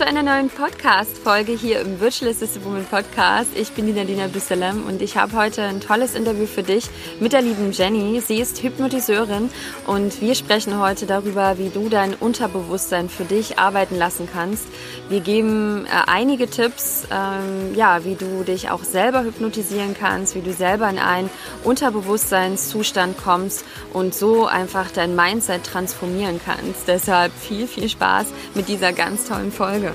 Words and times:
zu 0.00 0.06
einer 0.06 0.22
neuen 0.22 0.48
Podcast-Folge 0.48 1.52
hier 1.52 1.80
im 1.80 2.00
Virtual 2.00 2.30
Assistant 2.30 2.64
Woman 2.64 2.86
Podcast. 2.86 3.50
Ich 3.54 3.72
bin 3.72 3.84
die 3.84 3.92
Nadina 3.92 4.28
Büsselem 4.28 4.86
und 4.86 5.02
ich 5.02 5.18
habe 5.18 5.36
heute 5.36 5.62
ein 5.62 5.82
tolles 5.82 6.14
Interview 6.14 6.46
für 6.46 6.62
dich 6.62 6.86
mit 7.20 7.34
der 7.34 7.42
lieben 7.42 7.70
Jenny. 7.70 8.18
Sie 8.26 8.40
ist 8.40 8.62
Hypnotiseurin 8.62 9.50
und 9.86 10.22
wir 10.22 10.34
sprechen 10.34 10.80
heute 10.80 11.04
darüber, 11.04 11.58
wie 11.58 11.68
du 11.68 11.90
dein 11.90 12.14
Unterbewusstsein 12.14 13.10
für 13.10 13.26
dich 13.26 13.58
arbeiten 13.58 13.94
lassen 13.94 14.26
kannst. 14.32 14.64
Wir 15.10 15.20
geben 15.20 15.84
äh, 15.84 16.10
einige 16.10 16.48
Tipps, 16.48 17.06
ähm, 17.10 17.74
ja, 17.74 18.02
wie 18.02 18.14
du 18.14 18.42
dich 18.42 18.70
auch 18.70 18.84
selber 18.84 19.22
hypnotisieren 19.22 19.94
kannst, 19.94 20.34
wie 20.34 20.40
du 20.40 20.54
selber 20.54 20.88
in 20.88 20.98
einen 20.98 21.28
Unterbewusstseinszustand 21.62 23.18
kommst 23.18 23.66
und 23.92 24.14
so 24.14 24.46
einfach 24.46 24.90
dein 24.90 25.14
Mindset 25.14 25.64
transformieren 25.64 26.40
kannst. 26.42 26.88
Deshalb 26.88 27.32
viel, 27.38 27.66
viel 27.66 27.90
Spaß 27.90 28.28
mit 28.54 28.68
dieser 28.68 28.94
ganz 28.94 29.28
tollen 29.28 29.52
Folge. 29.52 29.89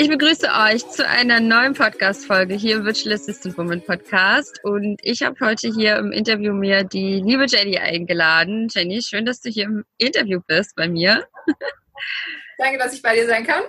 Ich 0.00 0.08
begrüße 0.08 0.48
euch 0.48 0.88
zu 0.88 1.06
einer 1.06 1.40
neuen 1.40 1.74
Podcast-Folge 1.74 2.54
hier 2.54 2.76
im 2.76 2.86
Virtual 2.86 3.14
Assistant 3.14 3.58
Woman 3.58 3.82
Podcast. 3.82 4.58
Und 4.64 4.98
ich 5.02 5.22
habe 5.22 5.36
heute 5.40 5.68
hier 5.68 5.96
im 5.98 6.10
Interview 6.10 6.54
mir 6.54 6.84
die 6.84 7.20
liebe 7.20 7.44
Jenny 7.46 7.76
eingeladen. 7.76 8.68
Jenny, 8.74 9.02
schön, 9.02 9.26
dass 9.26 9.42
du 9.42 9.50
hier 9.50 9.64
im 9.64 9.84
Interview 9.98 10.40
bist 10.46 10.74
bei 10.74 10.88
mir. 10.88 11.26
Danke, 12.60 12.76
dass 12.76 12.92
ich 12.92 13.00
bei 13.00 13.14
dir 13.14 13.26
sein 13.26 13.46
kann. 13.46 13.62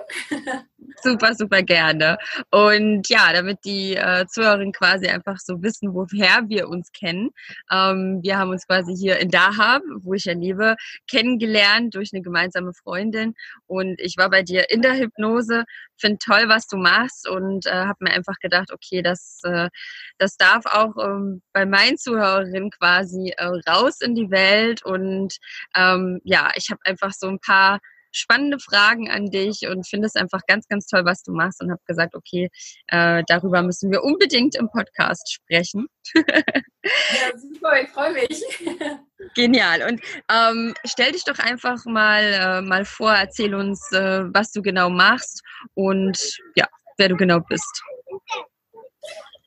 super, 1.02 1.34
super 1.34 1.62
gerne. 1.62 2.18
Und 2.50 3.08
ja, 3.08 3.32
damit 3.32 3.60
die 3.64 3.96
äh, 3.96 4.26
Zuhörerinnen 4.26 4.74
quasi 4.74 5.06
einfach 5.06 5.38
so 5.38 5.62
wissen, 5.62 5.94
woher 5.94 6.42
wir 6.48 6.68
uns 6.68 6.92
kennen. 6.92 7.30
Ähm, 7.70 8.20
wir 8.22 8.38
haben 8.38 8.50
uns 8.50 8.66
quasi 8.66 8.94
hier 8.94 9.18
in 9.18 9.30
Dahab, 9.30 9.80
wo 10.02 10.12
ich 10.12 10.26
ja 10.26 10.34
lebe, 10.34 10.76
kennengelernt 11.08 11.94
durch 11.94 12.10
eine 12.12 12.20
gemeinsame 12.20 12.74
Freundin. 12.74 13.34
Und 13.66 13.98
ich 13.98 14.18
war 14.18 14.28
bei 14.28 14.42
dir 14.42 14.68
in 14.70 14.82
der 14.82 14.98
Hypnose, 14.98 15.64
finde 15.96 16.18
toll, 16.18 16.44
was 16.48 16.66
du 16.66 16.76
machst 16.76 17.26
und 17.26 17.64
äh, 17.64 17.70
habe 17.70 18.04
mir 18.04 18.12
einfach 18.12 18.38
gedacht, 18.40 18.72
okay, 18.72 19.00
das, 19.00 19.40
äh, 19.44 19.70
das 20.18 20.36
darf 20.36 20.66
auch 20.66 21.02
ähm, 21.02 21.40
bei 21.54 21.64
meinen 21.64 21.96
Zuhörerinnen 21.96 22.70
quasi 22.70 23.32
äh, 23.38 23.46
raus 23.66 24.02
in 24.02 24.14
die 24.14 24.30
Welt. 24.30 24.84
Und 24.84 25.38
ähm, 25.74 26.20
ja, 26.24 26.50
ich 26.56 26.70
habe 26.70 26.80
einfach 26.84 27.12
so 27.14 27.28
ein 27.28 27.38
paar 27.38 27.78
spannende 28.12 28.58
Fragen 28.58 29.10
an 29.10 29.26
dich 29.26 29.66
und 29.68 29.88
finde 29.88 30.06
es 30.06 30.14
einfach 30.14 30.40
ganz, 30.46 30.68
ganz 30.68 30.86
toll, 30.86 31.04
was 31.04 31.22
du 31.22 31.32
machst 31.32 31.60
und 31.60 31.70
habe 31.70 31.80
gesagt, 31.86 32.14
okay, 32.14 32.48
äh, 32.88 33.22
darüber 33.26 33.62
müssen 33.62 33.90
wir 33.90 34.02
unbedingt 34.02 34.54
im 34.56 34.68
Podcast 34.68 35.32
sprechen. 35.32 35.86
ja, 36.14 37.36
super, 37.36 37.82
ich 37.82 37.88
freue 37.90 38.12
mich. 38.12 38.44
Genial. 39.34 39.82
Und 39.88 40.00
ähm, 40.30 40.74
stell 40.84 41.12
dich 41.12 41.24
doch 41.24 41.38
einfach 41.38 41.84
mal, 41.84 42.22
äh, 42.22 42.62
mal 42.62 42.84
vor, 42.84 43.12
erzähl 43.12 43.54
uns, 43.54 43.90
äh, 43.92 44.22
was 44.32 44.52
du 44.52 44.62
genau 44.62 44.90
machst 44.90 45.42
und 45.74 46.38
ja, 46.54 46.66
wer 46.98 47.08
du 47.08 47.16
genau 47.16 47.40
bist. 47.40 47.82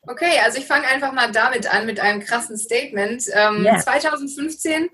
Okay, 0.08 0.40
also 0.44 0.60
ich 0.60 0.66
fange 0.66 0.88
einfach 0.88 1.12
mal 1.14 1.32
damit 1.32 1.72
an, 1.74 1.86
mit 1.86 2.00
einem 2.00 2.22
krassen 2.22 2.58
Statement. 2.58 3.24
Ähm, 3.34 3.64
yeah. 3.64 3.80
2015 3.80 4.90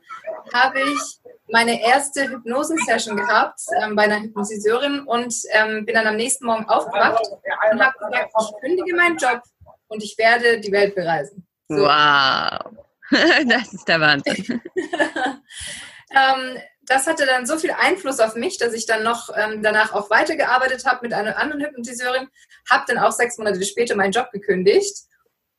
habe 0.53 0.79
ich 0.79 1.20
meine 1.51 1.81
erste 1.83 2.29
Hypnosensession 2.29 3.17
gehabt 3.17 3.59
ähm, 3.81 3.95
bei 3.95 4.03
einer 4.03 4.21
Hypnosiseurin 4.21 5.01
und 5.01 5.33
ähm, 5.51 5.85
bin 5.85 5.95
dann 5.95 6.07
am 6.07 6.15
nächsten 6.15 6.45
Morgen 6.45 6.67
aufgewacht 6.67 7.23
und 7.71 7.81
habe 7.81 7.97
gesagt, 7.97 8.31
ich 8.39 8.61
kündige 8.61 8.95
meinen 8.95 9.17
Job 9.17 9.41
und 9.87 10.03
ich 10.03 10.17
werde 10.17 10.59
die 10.59 10.71
Welt 10.71 10.95
bereisen. 10.95 11.45
So. 11.67 11.83
Wow, 11.83 12.71
das 13.47 13.73
ist 13.73 13.87
der 13.87 13.99
Wahnsinn. 13.99 14.61
ähm, 16.11 16.57
das 16.83 17.07
hatte 17.07 17.25
dann 17.25 17.45
so 17.45 17.57
viel 17.57 17.71
Einfluss 17.71 18.19
auf 18.19 18.35
mich, 18.35 18.57
dass 18.57 18.73
ich 18.73 18.85
dann 18.85 19.03
noch 19.03 19.29
ähm, 19.35 19.61
danach 19.61 19.93
auch 19.93 20.09
weitergearbeitet 20.09 20.85
habe 20.85 20.99
mit 21.03 21.13
einer 21.13 21.37
anderen 21.37 21.63
Hypnotiseurin, 21.63 22.27
habe 22.69 22.83
dann 22.87 22.97
auch 22.97 23.11
sechs 23.11 23.37
Monate 23.37 23.63
später 23.63 23.95
meinen 23.95 24.11
Job 24.11 24.31
gekündigt 24.31 25.05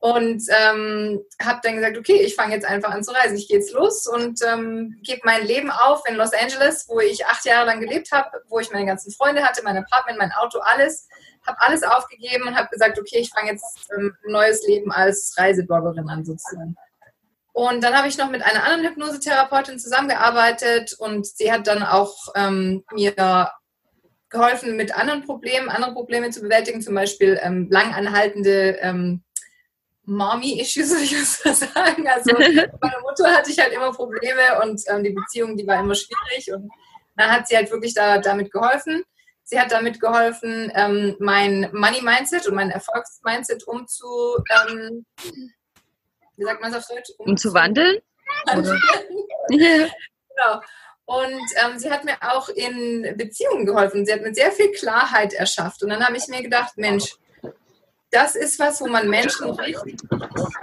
und 0.02 0.42
ähm, 0.48 1.24
habe 1.40 1.60
dann 1.62 1.76
gesagt, 1.76 1.96
okay, 1.96 2.22
ich 2.22 2.34
fange 2.34 2.56
jetzt 2.56 2.66
einfach 2.66 2.90
an 2.90 3.04
zu 3.04 3.12
reisen. 3.12 3.36
Ich 3.36 3.46
gehe 3.46 3.58
jetzt 3.58 3.72
los 3.72 4.08
und 4.08 4.40
ähm, 4.44 4.98
gebe 5.04 5.20
mein 5.22 5.46
Leben 5.46 5.70
auf 5.70 6.02
in 6.08 6.16
Los 6.16 6.32
Angeles, 6.32 6.86
wo 6.88 6.98
ich 6.98 7.24
acht 7.26 7.44
Jahre 7.44 7.66
lang 7.66 7.78
gelebt 7.78 8.10
habe, 8.10 8.42
wo 8.48 8.58
ich 8.58 8.72
meine 8.72 8.84
ganzen 8.84 9.12
Freunde 9.12 9.44
hatte, 9.44 9.62
mein 9.62 9.76
Apartment, 9.76 10.18
mein 10.18 10.32
Auto, 10.32 10.58
alles. 10.58 11.06
Habe 11.46 11.56
alles 11.60 11.84
aufgegeben 11.84 12.48
und 12.48 12.56
habe 12.56 12.68
gesagt, 12.68 12.98
okay, 12.98 13.18
ich 13.18 13.30
fange 13.30 13.52
jetzt 13.52 13.88
ähm, 13.96 14.12
ein 14.26 14.32
neues 14.32 14.66
Leben 14.66 14.90
als 14.90 15.36
Reisebloggerin 15.38 16.08
an 16.08 16.24
sozusagen. 16.24 16.74
Und 17.52 17.84
dann 17.84 17.96
habe 17.96 18.08
ich 18.08 18.18
noch 18.18 18.28
mit 18.28 18.42
einer 18.42 18.64
anderen 18.64 18.84
Hypnosetherapeutin 18.84 19.78
zusammengearbeitet 19.78 20.96
und 20.98 21.28
sie 21.28 21.52
hat 21.52 21.68
dann 21.68 21.84
auch 21.84 22.16
ähm, 22.34 22.82
mir 22.92 23.14
geholfen, 24.30 24.74
mit 24.76 24.96
anderen 24.96 25.24
Problemen, 25.24 25.68
andere 25.68 25.92
Probleme 25.92 26.30
zu 26.30 26.40
bewältigen, 26.40 26.82
zum 26.82 26.96
Beispiel 26.96 27.38
ähm, 27.40 27.68
langanhaltende 27.70 28.78
ähm, 28.80 29.22
Mommy-Issues, 30.16 30.90
würde 30.90 31.04
ich 31.04 31.44
mal 31.44 31.54
sagen. 31.54 32.08
Also 32.08 32.32
meine 32.80 33.00
Mutter 33.02 33.32
hatte 33.32 33.50
ich 33.50 33.58
halt 33.58 33.72
immer 33.72 33.92
Probleme 33.92 34.60
und 34.62 34.80
ähm, 34.88 35.02
die 35.04 35.10
Beziehung, 35.10 35.56
die 35.56 35.66
war 35.66 35.80
immer 35.80 35.94
schwierig 35.94 36.52
und 36.52 36.70
dann 37.16 37.30
hat 37.30 37.48
sie 37.48 37.56
halt 37.56 37.70
wirklich 37.70 37.94
da, 37.94 38.18
damit 38.18 38.50
geholfen. 38.50 39.04
Sie 39.44 39.60
hat 39.60 39.72
damit 39.72 40.00
geholfen, 40.00 40.72
ähm, 40.74 41.16
mein 41.18 41.68
Money-Mindset 41.72 42.46
und 42.46 42.54
mein 42.54 42.70
Erfolgs-Mindset 42.70 43.66
umzu, 43.66 44.36
ähm, 44.50 45.04
wie 46.36 46.44
sagt 46.44 46.62
man 46.62 46.72
es 46.72 46.78
auf 46.78 46.86
Deutsch? 46.88 47.10
Umzuwandeln? 47.18 47.98
genau. 49.48 50.60
Und 51.04 51.42
ähm, 51.62 51.78
sie 51.78 51.90
hat 51.90 52.04
mir 52.04 52.16
auch 52.20 52.48
in 52.48 53.14
Beziehungen 53.16 53.66
geholfen. 53.66 54.06
Sie 54.06 54.12
hat 54.12 54.22
mir 54.22 54.32
sehr 54.32 54.52
viel 54.52 54.70
Klarheit 54.70 55.34
erschafft. 55.34 55.82
Und 55.82 55.90
dann 55.90 56.04
habe 56.04 56.16
ich 56.16 56.28
mir 56.28 56.42
gedacht, 56.42 56.72
Mensch, 56.76 57.16
das 58.12 58.36
ist 58.36 58.58
was, 58.58 58.80
wo 58.82 58.86
man 58.86 59.08
Menschen 59.08 59.50
richtig 59.50 59.98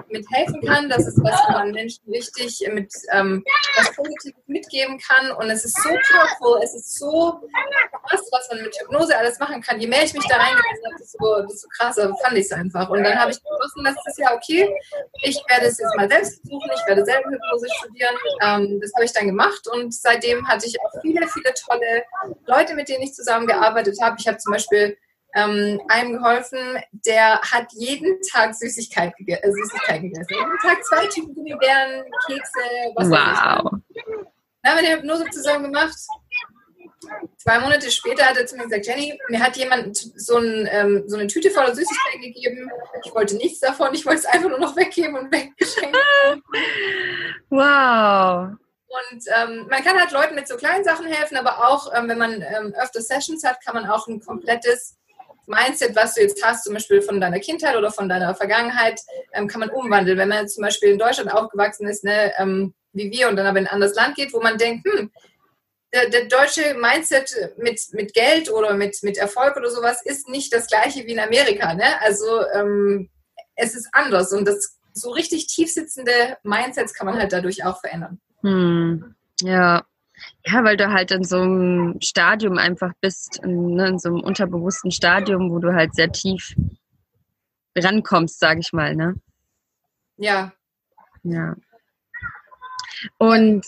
mit 0.09 0.25
helfen 0.31 0.61
kann. 0.61 0.87
Das 0.87 1.07
ist 1.07 1.17
was, 1.23 1.35
wo 1.47 1.53
man 1.53 1.71
Menschen 1.71 2.03
richtig 2.07 2.61
mit 2.71 2.93
ähm, 3.11 3.43
was 3.75 3.95
Positives 3.95 4.43
mitgeben 4.45 4.99
kann. 4.99 5.31
Und 5.31 5.49
es 5.49 5.65
ist 5.65 5.75
so 5.81 5.89
powerful, 5.89 6.61
es 6.63 6.75
ist 6.75 6.99
so 6.99 7.41
krass, 8.07 8.21
was 8.31 8.49
man 8.51 8.61
mit 8.61 8.75
Hypnose 8.79 9.17
alles 9.17 9.39
machen 9.39 9.61
kann. 9.61 9.79
Je 9.79 9.87
mehr 9.87 10.03
ich 10.03 10.13
mich 10.13 10.27
da 10.27 10.37
reingesetzt 10.37 10.85
habe, 10.85 10.95
desto, 10.99 11.41
desto 11.47 11.67
krasser 11.69 12.15
fand 12.23 12.37
ich 12.37 12.45
es 12.45 12.51
einfach. 12.51 12.87
Und 12.87 13.03
dann 13.03 13.17
habe 13.17 13.31
ich 13.31 13.39
beschlossen, 13.41 13.83
letztes 13.83 14.17
Jahr, 14.17 14.35
okay, 14.35 14.69
ich 15.23 15.41
werde 15.49 15.65
es 15.65 15.79
jetzt 15.79 15.95
mal 15.97 16.07
selbst 16.07 16.41
versuchen, 16.41 16.69
ich 16.71 16.87
werde 16.87 17.03
selber 17.03 17.31
Hypnose 17.31 17.67
studieren. 17.79 18.15
Ähm, 18.43 18.79
das 18.79 18.91
habe 18.93 19.05
ich 19.05 19.13
dann 19.13 19.25
gemacht 19.25 19.67
und 19.73 19.91
seitdem 19.91 20.47
hatte 20.47 20.67
ich 20.67 20.79
auch 20.81 21.01
viele, 21.01 21.27
viele 21.27 21.51
tolle 21.55 22.03
Leute, 22.45 22.75
mit 22.75 22.89
denen 22.89 23.01
ich 23.01 23.13
zusammengearbeitet 23.15 23.97
habe. 23.99 24.17
Ich 24.19 24.27
habe 24.27 24.37
zum 24.37 24.53
Beispiel 24.53 24.95
ähm, 25.35 25.81
einem 25.87 26.13
geholfen, 26.13 26.59
der 26.91 27.39
hat 27.41 27.67
jeden 27.73 28.19
Tag 28.31 28.55
Süßigkeit 28.55 29.15
gege 29.17 29.41
äh, 29.43 29.51
Süßigkeiten 29.51 30.11
gegessen. 30.11 30.33
Jeden 30.33 30.57
Tag 30.61 30.83
zwei 30.85 31.07
Typen 31.07 31.35
Gummibären, 31.35 32.03
Kekse, 32.27 32.59
was 32.95 33.09
Wow. 33.09 33.71
Dann 34.63 34.73
haben 34.73 34.83
wir 34.83 34.89
die 34.89 34.95
Hypnose 34.95 35.25
zusammen 35.31 35.65
gemacht. 35.65 35.95
Zwei 37.37 37.59
Monate 37.59 37.89
später 37.91 38.25
hat 38.25 38.37
er 38.37 38.45
zu 38.45 38.57
mir 38.57 38.63
gesagt, 38.63 38.85
Jenny, 38.85 39.17
mir 39.29 39.39
hat 39.39 39.55
jemand 39.55 39.95
so, 39.97 40.37
ein, 40.37 40.67
ähm, 40.69 41.03
so 41.07 41.17
eine 41.17 41.27
Tüte 41.27 41.49
voller 41.49 41.73
Süßigkeiten 41.73 42.21
gegeben. 42.21 42.69
Ich 43.05 43.13
wollte 43.13 43.37
nichts 43.37 43.59
davon, 43.59 43.93
ich 43.93 44.05
wollte 44.05 44.19
es 44.19 44.25
einfach 44.25 44.49
nur 44.49 44.59
noch 44.59 44.75
weggeben 44.75 45.15
und 45.15 45.31
weggeschenkt. 45.31 45.97
Wow. 47.51 48.49
Und 49.11 49.23
ähm, 49.35 49.67
man 49.69 49.83
kann 49.83 49.99
halt 49.99 50.11
Leuten 50.11 50.35
mit 50.35 50.47
so 50.47 50.55
kleinen 50.55 50.83
Sachen 50.83 51.07
helfen, 51.07 51.35
aber 51.35 51.67
auch, 51.67 51.91
ähm, 51.95 52.07
wenn 52.07 52.19
man 52.19 52.41
ähm, 52.43 52.75
öfter 52.79 53.01
Sessions 53.01 53.43
hat, 53.43 53.63
kann 53.63 53.73
man 53.73 53.89
auch 53.89 54.07
ein 54.07 54.19
komplettes 54.19 54.98
Mindset, 55.49 55.95
was 55.95 56.13
du 56.13 56.21
jetzt 56.21 56.43
hast, 56.43 56.63
zum 56.63 56.75
Beispiel 56.75 57.01
von 57.01 57.19
deiner 57.19 57.39
Kindheit 57.39 57.75
oder 57.75 57.91
von 57.91 58.07
deiner 58.07 58.35
Vergangenheit, 58.35 59.01
ähm, 59.33 59.47
kann 59.47 59.59
man 59.59 59.69
umwandeln. 59.69 60.17
Wenn 60.17 60.29
man 60.29 60.47
zum 60.47 60.63
Beispiel 60.63 60.89
in 60.89 60.99
Deutschland 60.99 61.33
aufgewachsen 61.33 61.87
ist, 61.87 62.03
ne, 62.03 62.31
ähm, 62.37 62.73
wie 62.93 63.11
wir, 63.11 63.29
und 63.29 63.35
dann 63.35 63.47
aber 63.47 63.59
in 63.59 63.67
ein 63.67 63.73
anderes 63.73 63.95
Land 63.95 64.15
geht, 64.15 64.31
wo 64.31 64.41
man 64.41 64.57
denkt, 64.57 64.87
hm, 64.87 65.11
der, 65.91 66.09
der, 66.09 66.25
deutsche 66.25 66.75
Mindset 66.75 67.35
mit, 67.57 67.81
mit 67.93 68.13
Geld 68.13 68.51
oder 68.51 68.75
mit, 68.75 69.01
mit 69.01 69.17
Erfolg 69.17 69.57
oder 69.57 69.71
sowas 69.71 70.05
ist 70.05 70.29
nicht 70.29 70.53
das 70.53 70.67
gleiche 70.67 71.05
wie 71.05 71.13
in 71.13 71.19
Amerika. 71.19 71.73
Ne? 71.73 71.99
Also 72.01 72.45
ähm, 72.53 73.09
es 73.55 73.75
ist 73.75 73.89
anders 73.91 74.31
und 74.31 74.47
das 74.47 74.77
so 74.93 75.09
richtig 75.11 75.47
tief 75.47 75.71
sitzende 75.71 76.37
Mindsets 76.43 76.93
kann 76.93 77.07
man 77.07 77.17
halt 77.17 77.33
dadurch 77.33 77.65
auch 77.65 77.79
verändern. 77.79 78.19
Hm. 78.41 79.15
Ja, 79.41 79.85
ja, 80.51 80.63
weil 80.63 80.77
du 80.77 80.91
halt 80.91 81.11
in 81.11 81.23
so 81.23 81.41
einem 81.41 81.99
Stadium 82.01 82.57
einfach 82.57 82.93
bist, 83.01 83.39
in, 83.43 83.75
ne, 83.75 83.89
in 83.89 83.99
so 83.99 84.09
einem 84.09 84.21
unterbewussten 84.21 84.91
Stadium, 84.91 85.51
wo 85.51 85.59
du 85.59 85.73
halt 85.73 85.93
sehr 85.95 86.11
tief 86.11 86.55
rankommst, 87.77 88.39
sage 88.39 88.59
ich 88.61 88.73
mal, 88.73 88.95
ne? 88.95 89.15
Ja. 90.17 90.51
Ja. 91.23 91.55
Und 93.17 93.65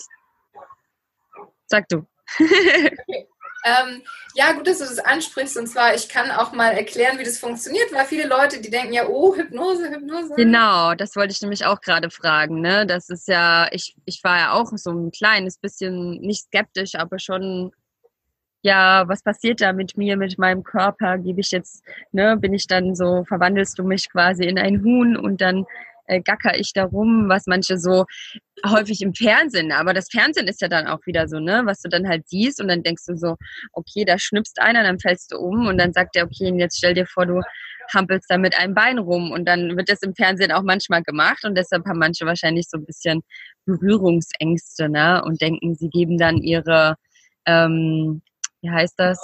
sag 1.66 1.88
du. 1.88 2.06
Ähm, 3.64 4.02
ja, 4.34 4.52
gut, 4.52 4.66
dass 4.66 4.78
du 4.78 4.84
das 4.84 4.98
ansprichst. 4.98 5.56
Und 5.56 5.66
zwar, 5.66 5.94
ich 5.94 6.08
kann 6.08 6.30
auch 6.30 6.52
mal 6.52 6.72
erklären, 6.72 7.18
wie 7.18 7.24
das 7.24 7.38
funktioniert, 7.38 7.92
weil 7.92 8.04
viele 8.06 8.26
Leute, 8.26 8.60
die 8.60 8.70
denken 8.70 8.92
ja, 8.92 9.06
oh, 9.06 9.36
Hypnose, 9.36 9.90
Hypnose. 9.90 10.34
Genau, 10.36 10.94
das 10.94 11.16
wollte 11.16 11.32
ich 11.32 11.42
nämlich 11.42 11.64
auch 11.64 11.80
gerade 11.80 12.10
fragen. 12.10 12.60
Ne? 12.60 12.86
Das 12.86 13.08
ist 13.08 13.28
ja, 13.28 13.68
ich, 13.70 13.94
ich 14.04 14.22
war 14.24 14.38
ja 14.38 14.52
auch 14.52 14.70
so 14.74 14.90
ein 14.90 15.10
kleines 15.10 15.58
bisschen 15.58 16.20
nicht 16.20 16.46
skeptisch, 16.46 16.94
aber 16.94 17.18
schon, 17.18 17.72
ja, 18.62 19.06
was 19.08 19.22
passiert 19.22 19.60
da 19.60 19.72
mit 19.72 19.96
mir, 19.96 20.16
mit 20.16 20.38
meinem 20.38 20.64
Körper? 20.64 21.18
Gebe 21.18 21.40
ich 21.40 21.50
jetzt, 21.50 21.84
ne, 22.12 22.36
bin 22.36 22.54
ich 22.54 22.66
dann 22.66 22.94
so, 22.94 23.24
verwandelst 23.24 23.78
du 23.78 23.84
mich 23.84 24.10
quasi 24.10 24.44
in 24.44 24.58
ein 24.58 24.82
Huhn 24.82 25.16
und 25.16 25.40
dann 25.40 25.66
äh, 26.12 26.20
gacker 26.20 26.58
ich 26.58 26.72
darum, 26.72 27.28
was 27.28 27.46
manche 27.46 27.78
so 27.78 28.04
häufig 28.66 29.00
im 29.02 29.14
Fernsehen, 29.14 29.72
aber 29.72 29.92
das 29.92 30.08
Fernsehen 30.10 30.46
ist 30.46 30.60
ja 30.60 30.68
dann 30.68 30.86
auch 30.86 31.00
wieder 31.06 31.26
so, 31.26 31.40
ne, 31.40 31.62
was 31.64 31.80
du 31.80 31.88
dann 31.88 32.08
halt 32.08 32.28
siehst 32.28 32.60
und 32.60 32.68
dann 32.68 32.82
denkst 32.82 33.04
du 33.06 33.16
so, 33.16 33.36
okay, 33.72 34.04
da 34.04 34.18
schnipst 34.18 34.60
einer, 34.60 34.82
dann 34.82 35.00
fällst 35.00 35.32
du 35.32 35.38
um 35.38 35.66
und 35.66 35.78
dann 35.78 35.92
sagt 35.92 36.14
der, 36.14 36.24
okay, 36.24 36.52
jetzt 36.56 36.78
stell 36.78 36.94
dir 36.94 37.06
vor, 37.06 37.26
du 37.26 37.40
hampelst 37.92 38.30
da 38.30 38.38
mit 38.38 38.56
einem 38.56 38.74
Bein 38.74 38.98
rum 38.98 39.32
und 39.32 39.46
dann 39.46 39.76
wird 39.76 39.88
das 39.88 40.02
im 40.02 40.14
Fernsehen 40.14 40.52
auch 40.52 40.62
manchmal 40.62 41.02
gemacht 41.02 41.44
und 41.44 41.56
deshalb 41.56 41.84
haben 41.86 41.98
manche 41.98 42.24
wahrscheinlich 42.24 42.66
so 42.68 42.78
ein 42.78 42.86
bisschen 42.86 43.22
Berührungsängste, 43.66 44.88
ne, 44.88 45.22
und 45.24 45.40
denken, 45.40 45.74
sie 45.74 45.88
geben 45.88 46.18
dann 46.18 46.36
ihre, 46.38 46.96
ähm, 47.46 48.22
wie 48.60 48.70
heißt 48.70 48.94
das, 48.96 49.18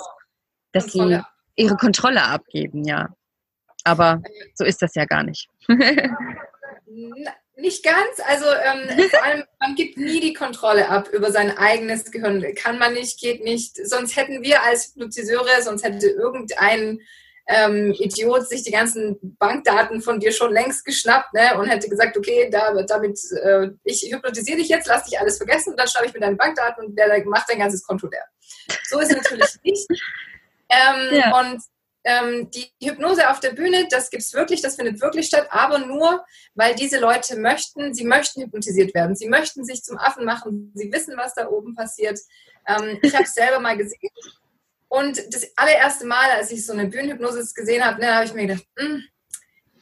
dass 0.72 0.92
Kontrolle. 0.92 1.24
sie 1.56 1.62
ihre 1.62 1.76
Kontrolle 1.76 2.22
abgeben, 2.24 2.84
ja. 2.84 3.08
Aber 3.84 4.20
so 4.54 4.64
ist 4.64 4.82
das 4.82 4.94
ja 4.94 5.04
gar 5.04 5.22
nicht. 5.22 5.48
Nicht 7.56 7.84
ganz. 7.84 8.20
Also 8.26 8.46
ähm, 8.46 9.08
vor 9.10 9.22
allem, 9.22 9.44
man 9.60 9.74
gibt 9.74 9.96
nie 9.96 10.20
die 10.20 10.32
Kontrolle 10.32 10.88
ab 10.88 11.08
über 11.12 11.32
sein 11.32 11.56
eigenes 11.56 12.10
Gehirn. 12.10 12.44
Kann 12.54 12.78
man 12.78 12.94
nicht, 12.94 13.20
geht 13.20 13.42
nicht. 13.42 13.76
Sonst 13.86 14.16
hätten 14.16 14.42
wir 14.42 14.62
als 14.62 14.88
Hypnotiseure, 14.88 15.62
sonst 15.62 15.84
hätte 15.84 16.08
irgendein 16.08 17.00
ähm, 17.48 17.94
Idiot 17.98 18.46
sich 18.46 18.62
die 18.62 18.70
ganzen 18.70 19.18
Bankdaten 19.38 20.02
von 20.02 20.20
dir 20.20 20.32
schon 20.32 20.52
längst 20.52 20.84
geschnappt 20.84 21.32
ne, 21.32 21.58
und 21.58 21.66
hätte 21.66 21.88
gesagt, 21.88 22.16
okay, 22.16 22.48
da, 22.50 22.74
damit, 22.82 23.18
äh, 23.42 23.70
ich 23.84 24.02
hypnotisiere 24.12 24.58
dich 24.58 24.68
jetzt, 24.68 24.86
lass 24.86 25.04
dich 25.04 25.18
alles 25.18 25.38
vergessen 25.38 25.70
und 25.70 25.80
dann 25.80 25.88
schreibe 25.88 26.06
ich 26.06 26.12
mir 26.12 26.20
deine 26.20 26.36
Bankdaten 26.36 26.84
und 26.84 26.98
der 26.98 27.24
macht 27.24 27.48
dein 27.48 27.58
ganzes 27.58 27.82
Konto 27.82 28.06
leer. 28.06 28.24
So 28.84 29.00
ist 29.00 29.10
es 29.10 29.16
natürlich 29.16 29.56
nicht. 29.62 29.88
Ähm, 30.70 31.16
ja. 31.16 31.40
Und 31.40 31.62
ähm, 32.08 32.50
die 32.50 32.72
Hypnose 32.82 33.28
auf 33.28 33.40
der 33.40 33.50
Bühne, 33.50 33.86
das 33.90 34.08
gibt 34.08 34.22
es 34.22 34.32
wirklich, 34.32 34.62
das 34.62 34.76
findet 34.76 35.02
wirklich 35.02 35.26
statt, 35.26 35.46
aber 35.50 35.78
nur, 35.78 36.24
weil 36.54 36.74
diese 36.74 36.98
Leute 36.98 37.38
möchten, 37.38 37.92
sie 37.92 38.04
möchten 38.04 38.40
hypnotisiert 38.40 38.94
werden, 38.94 39.14
sie 39.14 39.28
möchten 39.28 39.62
sich 39.62 39.82
zum 39.82 39.98
Affen 39.98 40.24
machen, 40.24 40.72
sie 40.74 40.90
wissen, 40.90 41.18
was 41.18 41.34
da 41.34 41.48
oben 41.48 41.74
passiert. 41.74 42.18
Ähm, 42.66 42.98
ich 43.02 43.12
habe 43.12 43.24
es 43.24 43.34
selber 43.34 43.60
mal 43.60 43.76
gesehen 43.76 44.10
und 44.88 45.22
das 45.34 45.52
allererste 45.56 46.06
Mal, 46.06 46.30
als 46.30 46.50
ich 46.50 46.64
so 46.64 46.72
eine 46.72 46.86
Bühnenhypnose 46.86 47.46
gesehen 47.54 47.84
habe, 47.84 48.00
ne, 48.00 48.14
habe 48.14 48.24
ich 48.24 48.32
mir 48.32 48.46
gedacht, 48.46 48.66
hm, 48.78 49.04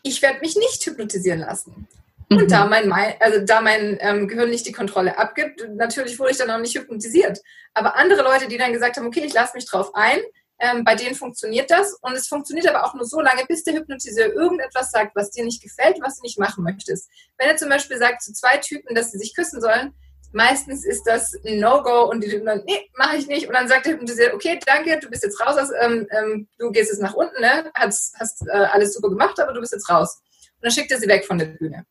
ich 0.02 0.20
werde 0.20 0.40
mich 0.40 0.56
nicht 0.56 0.84
hypnotisieren 0.84 1.40
lassen. 1.40 1.86
Und 2.28 2.42
mhm. 2.42 2.48
da 2.48 2.66
mein, 2.66 2.92
also 3.20 3.44
da 3.44 3.60
mein 3.60 3.98
ähm, 4.00 4.26
Gehirn 4.26 4.50
nicht 4.50 4.66
die 4.66 4.72
Kontrolle 4.72 5.16
abgibt, 5.16 5.64
natürlich 5.76 6.18
wurde 6.18 6.32
ich 6.32 6.38
dann 6.38 6.50
auch 6.50 6.58
nicht 6.58 6.76
hypnotisiert. 6.76 7.40
Aber 7.72 7.94
andere 7.94 8.22
Leute, 8.22 8.48
die 8.48 8.58
dann 8.58 8.72
gesagt 8.72 8.96
haben, 8.96 9.06
okay, 9.06 9.22
ich 9.24 9.32
lasse 9.32 9.54
mich 9.54 9.66
drauf 9.66 9.94
ein, 9.94 10.18
ähm, 10.58 10.84
bei 10.84 10.94
denen 10.94 11.14
funktioniert 11.14 11.70
das 11.70 11.94
und 12.00 12.14
es 12.14 12.28
funktioniert 12.28 12.68
aber 12.68 12.84
auch 12.84 12.94
nur 12.94 13.04
so 13.04 13.20
lange, 13.20 13.44
bis 13.46 13.62
der 13.64 13.74
Hypnotiseur 13.74 14.32
irgendetwas 14.32 14.90
sagt, 14.90 15.14
was 15.14 15.30
dir 15.30 15.44
nicht 15.44 15.62
gefällt, 15.62 15.98
was 16.00 16.16
du 16.16 16.22
nicht 16.22 16.38
machen 16.38 16.64
möchtest. 16.64 17.10
Wenn 17.36 17.48
er 17.48 17.56
zum 17.56 17.68
Beispiel 17.68 17.98
sagt 17.98 18.22
zu 18.22 18.32
zwei 18.32 18.56
Typen, 18.58 18.94
dass 18.94 19.12
sie 19.12 19.18
sich 19.18 19.34
küssen 19.34 19.60
sollen, 19.60 19.94
meistens 20.32 20.84
ist 20.84 21.04
das 21.04 21.34
ein 21.44 21.60
No-Go 21.60 22.10
und 22.10 22.22
die 22.22 22.28
Typen 22.28 22.46
dann, 22.46 22.62
nee, 22.64 22.90
mache 22.96 23.16
ich 23.16 23.26
nicht. 23.26 23.46
Und 23.46 23.54
dann 23.54 23.68
sagt 23.68 23.86
der 23.86 23.94
Hypnotiseur, 23.94 24.34
okay, 24.34 24.58
danke, 24.64 24.98
du 24.98 25.08
bist 25.08 25.24
jetzt 25.24 25.40
raus, 25.40 25.56
aus, 25.56 25.70
ähm, 25.80 26.06
ähm, 26.10 26.48
du 26.58 26.70
gehst 26.70 26.90
jetzt 26.90 27.02
nach 27.02 27.14
unten, 27.14 27.40
ne? 27.40 27.70
hast, 27.74 28.14
hast 28.18 28.46
äh, 28.46 28.50
alles 28.50 28.94
super 28.94 29.08
gemacht, 29.08 29.38
aber 29.40 29.52
du 29.52 29.60
bist 29.60 29.72
jetzt 29.72 29.88
raus. 29.90 30.22
Und 30.56 30.64
dann 30.64 30.72
schickt 30.72 30.90
er 30.90 30.98
sie 30.98 31.08
weg 31.08 31.26
von 31.26 31.38
der 31.38 31.46
Bühne. 31.46 31.86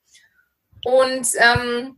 Und 0.85 1.27
ähm, 1.37 1.95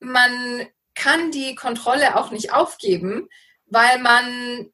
man 0.00 0.66
kann 0.94 1.30
die 1.30 1.54
Kontrolle 1.54 2.16
auch 2.16 2.30
nicht 2.30 2.52
aufgeben, 2.52 3.28
weil 3.66 3.98
man 4.00 4.72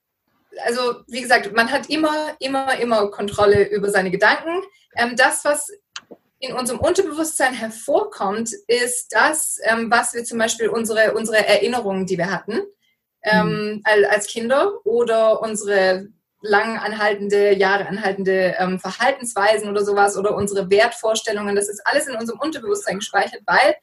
also 0.64 1.02
wie 1.06 1.20
gesagt, 1.20 1.54
man 1.54 1.70
hat 1.70 1.90
immer, 1.90 2.36
immer, 2.40 2.78
immer 2.78 3.10
Kontrolle 3.10 3.68
über 3.68 3.90
seine 3.90 4.10
Gedanken. 4.10 4.62
Ähm, 4.96 5.14
das, 5.16 5.44
was 5.44 5.70
in 6.38 6.54
unserem 6.54 6.80
Unterbewusstsein 6.80 7.54
hervorkommt, 7.54 8.50
ist 8.66 9.08
das, 9.10 9.58
ähm, 9.64 9.90
was 9.90 10.14
wir 10.14 10.24
zum 10.24 10.38
Beispiel 10.38 10.68
unsere, 10.68 11.14
unsere 11.14 11.46
Erinnerungen, 11.46 12.06
die 12.06 12.18
wir 12.18 12.30
hatten 12.30 12.62
ähm, 13.22 13.82
mhm. 13.84 14.06
als 14.10 14.26
Kinder 14.26 14.84
oder 14.84 15.40
unsere 15.42 16.08
lang 16.42 16.78
anhaltende, 16.78 17.54
Jahre 17.54 17.86
anhaltende 17.86 18.54
ähm, 18.58 18.78
Verhaltensweisen 18.78 19.68
oder 19.68 19.84
sowas 19.84 20.16
oder 20.16 20.36
unsere 20.36 20.70
Wertvorstellungen, 20.70 21.56
das 21.56 21.68
ist 21.68 21.82
alles 21.84 22.06
in 22.06 22.14
unserem 22.14 22.38
Unterbewusstsein 22.38 22.98
gespeichert, 22.98 23.42
weil 23.46 23.74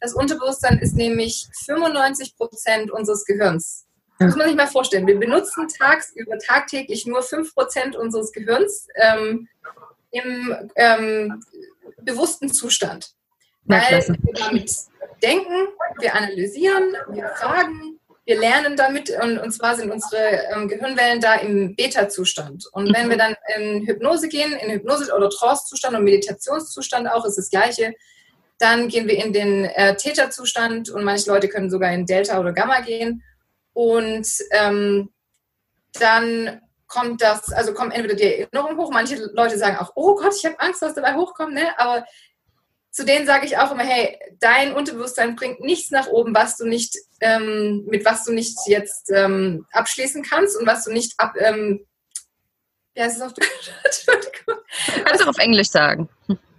das 0.00 0.14
Unterbewusstsein 0.14 0.78
ist 0.78 0.94
nämlich 0.96 1.48
95 1.64 2.36
Prozent 2.36 2.90
unseres 2.90 3.24
Gehirns. 3.24 3.86
Das 4.20 4.28
muss 4.28 4.36
man 4.36 4.48
sich 4.48 4.56
mal 4.56 4.66
vorstellen. 4.66 5.06
Wir 5.06 5.18
benutzen 5.18 5.66
tagsüber 5.66 6.38
tagtäglich 6.38 7.06
nur 7.06 7.20
5% 7.20 7.96
unseres 7.96 8.32
Gehirns 8.32 8.86
ähm, 8.94 9.48
im 10.10 10.54
ähm, 10.76 11.42
bewussten 12.02 12.52
Zustand. 12.52 13.14
Weil 13.64 14.06
wir 14.06 14.34
damit 14.34 14.70
denken, 15.22 15.68
wir 16.00 16.14
analysieren, 16.14 16.94
wir 17.12 17.30
fragen, 17.30 17.98
wir 18.26 18.38
lernen 18.38 18.76
damit 18.76 19.10
und, 19.22 19.38
und 19.38 19.52
zwar 19.52 19.74
sind 19.74 19.90
unsere 19.90 20.42
ähm, 20.52 20.68
Gehirnwellen 20.68 21.22
da 21.22 21.36
im 21.36 21.74
Beta-Zustand. 21.74 22.66
Und 22.72 22.94
wenn 22.94 23.08
wir 23.08 23.16
dann 23.16 23.34
in 23.56 23.86
Hypnose 23.86 24.28
gehen, 24.28 24.52
in 24.52 24.70
Hypnose- 24.70 25.14
oder 25.16 25.30
Trance-Zustand 25.30 25.96
und 25.96 26.04
Meditationszustand 26.04 27.08
auch, 27.08 27.24
ist 27.24 27.38
das 27.38 27.48
Gleiche. 27.48 27.94
Dann 28.58 28.88
gehen 28.88 29.08
wir 29.08 29.16
in 29.16 29.32
den 29.32 29.64
äh, 29.64 29.96
Theta-Zustand 29.96 30.90
und 30.90 31.04
manche 31.04 31.30
Leute 31.30 31.48
können 31.48 31.70
sogar 31.70 31.90
in 31.94 32.04
Delta 32.04 32.38
oder 32.38 32.52
Gamma 32.52 32.80
gehen. 32.80 33.22
Und 33.80 34.28
ähm, 34.50 35.08
dann 35.94 36.60
kommt 36.86 37.22
das, 37.22 37.50
also 37.50 37.72
kommt 37.72 37.94
entweder 37.94 38.14
die 38.14 38.24
Erinnerung 38.24 38.76
hoch, 38.76 38.90
manche 38.92 39.16
Leute 39.32 39.56
sagen 39.56 39.78
auch, 39.78 39.92
oh 39.94 40.16
Gott, 40.16 40.34
ich 40.36 40.44
habe 40.44 40.60
Angst, 40.60 40.82
was 40.82 40.92
dabei 40.92 41.14
hochkommt, 41.14 41.54
ne? 41.54 41.78
aber 41.78 42.04
zu 42.90 43.06
denen 43.06 43.24
sage 43.24 43.46
ich 43.46 43.56
auch 43.56 43.72
immer, 43.72 43.84
hey, 43.84 44.18
dein 44.38 44.74
Unterbewusstsein 44.74 45.34
bringt 45.34 45.60
nichts 45.60 45.90
nach 45.92 46.08
oben, 46.08 46.34
was 46.34 46.58
du 46.58 46.66
nicht, 46.66 46.94
ähm, 47.20 47.86
mit 47.86 48.04
was 48.04 48.24
du 48.24 48.34
nicht 48.34 48.58
jetzt 48.66 49.10
ähm, 49.14 49.64
abschließen 49.72 50.24
kannst 50.24 50.58
und 50.58 50.66
was 50.66 50.84
du 50.84 50.92
nicht 50.92 51.14
ab, 51.18 51.32
ähm, 51.38 51.86
wie 52.92 53.00
heißt 53.00 53.16
es 53.16 53.22
auf 53.22 53.32
Deutsch? 53.32 54.04
Kannst 55.04 55.24
du 55.24 55.28
auf 55.28 55.38
Englisch 55.38 55.70
sagen. 55.70 56.10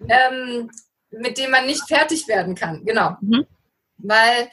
Ähm, 0.10 0.72
mit 1.12 1.38
dem 1.38 1.52
man 1.52 1.68
nicht 1.68 1.88
fertig 1.88 2.28
werden 2.28 2.56
kann, 2.56 2.84
genau. 2.84 3.16
Mhm. 3.22 3.46
Weil 3.98 4.50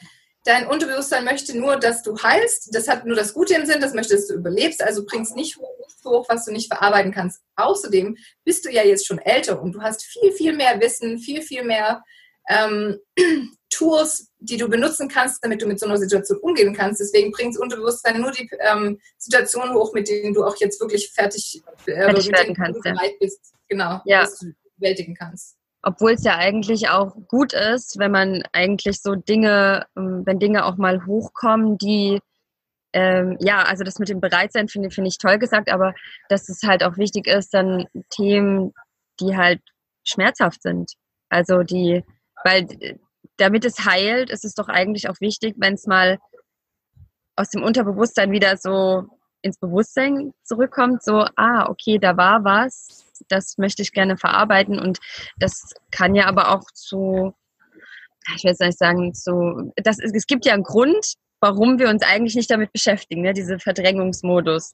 Dein 0.49 0.65
Unterbewusstsein 0.65 1.25
möchte 1.25 1.55
nur, 1.55 1.77
dass 1.77 2.01
du 2.01 2.17
heilst. 2.17 2.73
Das 2.73 2.87
hat 2.87 3.05
nur 3.05 3.15
das 3.15 3.35
Gute 3.35 3.53
im 3.53 3.67
Sinn, 3.67 3.79
das 3.79 3.93
möchte, 3.93 4.15
dass 4.15 4.25
du 4.25 4.33
überlebst. 4.33 4.81
Also 4.81 5.05
bringst 5.05 5.35
nicht 5.35 5.59
hoch, 6.03 6.25
was 6.27 6.45
du 6.45 6.51
nicht 6.51 6.73
verarbeiten 6.73 7.11
kannst. 7.11 7.43
Außerdem 7.55 8.17
bist 8.45 8.65
du 8.65 8.71
ja 8.71 8.83
jetzt 8.83 9.05
schon 9.05 9.19
älter 9.19 9.61
und 9.61 9.73
du 9.73 9.81
hast 9.83 10.03
viel, 10.03 10.31
viel 10.31 10.55
mehr 10.55 10.81
Wissen, 10.81 11.19
viel, 11.19 11.43
viel 11.43 11.63
mehr 11.63 12.03
ähm, 12.49 12.97
Tools, 13.69 14.31
die 14.39 14.57
du 14.57 14.67
benutzen 14.67 15.07
kannst, 15.07 15.43
damit 15.43 15.61
du 15.61 15.67
mit 15.67 15.79
so 15.79 15.85
einer 15.85 15.99
Situation 15.99 16.39
umgehen 16.39 16.75
kannst. 16.75 16.99
Deswegen 16.99 17.29
bringt 17.29 17.53
das 17.53 17.61
Unterbewusstsein 17.61 18.19
nur 18.19 18.31
die 18.31 18.49
ähm, 18.59 18.99
Situationen 19.19 19.75
hoch, 19.75 19.93
mit 19.93 20.09
denen 20.09 20.33
du 20.33 20.43
auch 20.43 20.55
jetzt 20.57 20.81
wirklich 20.81 21.11
fertig, 21.11 21.61
äh, 21.85 21.93
fertig 21.93 22.31
werden 22.31 22.55
kannst, 22.55 22.81
bereit 22.81 23.11
ja. 23.11 23.17
bist, 23.19 23.53
genau, 23.67 24.01
ja. 24.03 24.21
dass 24.21 24.39
du 24.39 24.51
bewältigen 24.79 25.13
kannst 25.13 25.58
obwohl 25.81 26.11
es 26.11 26.23
ja 26.23 26.37
eigentlich 26.37 26.89
auch 26.89 27.15
gut 27.27 27.53
ist, 27.53 27.99
wenn 27.99 28.11
man 28.11 28.43
eigentlich 28.51 29.01
so 29.01 29.15
Dinge, 29.15 29.85
ähm, 29.95 30.23
wenn 30.25 30.39
Dinge 30.39 30.65
auch 30.65 30.77
mal 30.77 31.05
hochkommen, 31.05 31.77
die 31.77 32.19
ähm, 32.91 33.37
ja, 33.39 33.61
also 33.63 33.83
das 33.83 33.99
mit 33.99 34.09
dem 34.09 34.19
Bereitsein 34.19 34.67
finde 34.67 34.89
find 34.89 35.07
ich 35.07 35.19
toll 35.19 35.37
gesagt, 35.37 35.71
aber 35.71 35.93
dass 36.27 36.49
es 36.49 36.63
halt 36.63 36.83
auch 36.83 36.97
wichtig 36.97 37.27
ist, 37.27 37.53
dann 37.53 37.85
Themen, 38.09 38.73
die 39.19 39.37
halt 39.37 39.61
schmerzhaft 40.03 40.63
sind. 40.63 40.93
Also 41.29 41.61
die, 41.63 42.03
weil 42.43 42.67
damit 43.37 43.65
es 43.65 43.85
heilt, 43.85 44.29
ist 44.31 44.43
es 44.43 44.55
doch 44.55 44.67
eigentlich 44.69 45.07
auch 45.09 45.19
wichtig, 45.21 45.55
wenn 45.57 45.75
es 45.75 45.85
mal 45.85 46.17
aus 47.35 47.49
dem 47.49 47.63
Unterbewusstsein 47.63 48.31
wieder 48.31 48.57
so 48.57 49.05
ins 49.41 49.57
Bewusstsein 49.59 50.33
zurückkommt, 50.43 51.03
so, 51.03 51.25
ah, 51.35 51.69
okay, 51.69 51.99
da 51.99 52.17
war 52.17 52.43
was, 52.43 53.05
das 53.27 53.57
möchte 53.57 53.81
ich 53.81 53.91
gerne 53.91 54.17
verarbeiten 54.17 54.79
und 54.79 54.99
das 55.37 55.73
kann 55.91 56.15
ja 56.15 56.25
aber 56.25 56.51
auch 56.51 56.71
zu, 56.73 57.33
ich 58.35 58.43
will 58.43 58.51
jetzt 58.51 58.61
nicht 58.61 58.77
sagen, 58.77 59.13
so, 59.13 59.71
das, 59.75 59.97
es 59.99 60.25
gibt 60.25 60.45
ja 60.45 60.53
einen 60.53 60.63
Grund, 60.63 61.15
warum 61.41 61.79
wir 61.79 61.89
uns 61.89 62.03
eigentlich 62.03 62.35
nicht 62.35 62.51
damit 62.51 62.71
beschäftigen, 62.71 63.21
ne, 63.21 63.33
diese 63.33 63.59
Verdrängungsmodus. 63.59 64.73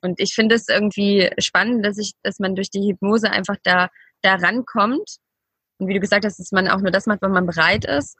Und 0.00 0.20
ich 0.20 0.34
finde 0.34 0.54
es 0.54 0.68
irgendwie 0.68 1.30
spannend, 1.38 1.84
dass 1.84 1.98
ich, 1.98 2.12
dass 2.22 2.38
man 2.38 2.54
durch 2.54 2.70
die 2.70 2.88
Hypnose 2.88 3.30
einfach 3.30 3.56
da, 3.64 3.88
da 4.22 4.34
rankommt. 4.34 5.16
Und 5.78 5.88
wie 5.88 5.94
du 5.94 6.00
gesagt 6.00 6.24
hast, 6.24 6.38
dass 6.38 6.52
man 6.52 6.68
auch 6.68 6.80
nur 6.80 6.90
das 6.90 7.06
macht, 7.06 7.22
wenn 7.22 7.32
man 7.32 7.46
bereit 7.46 7.84
ist. 7.84 8.16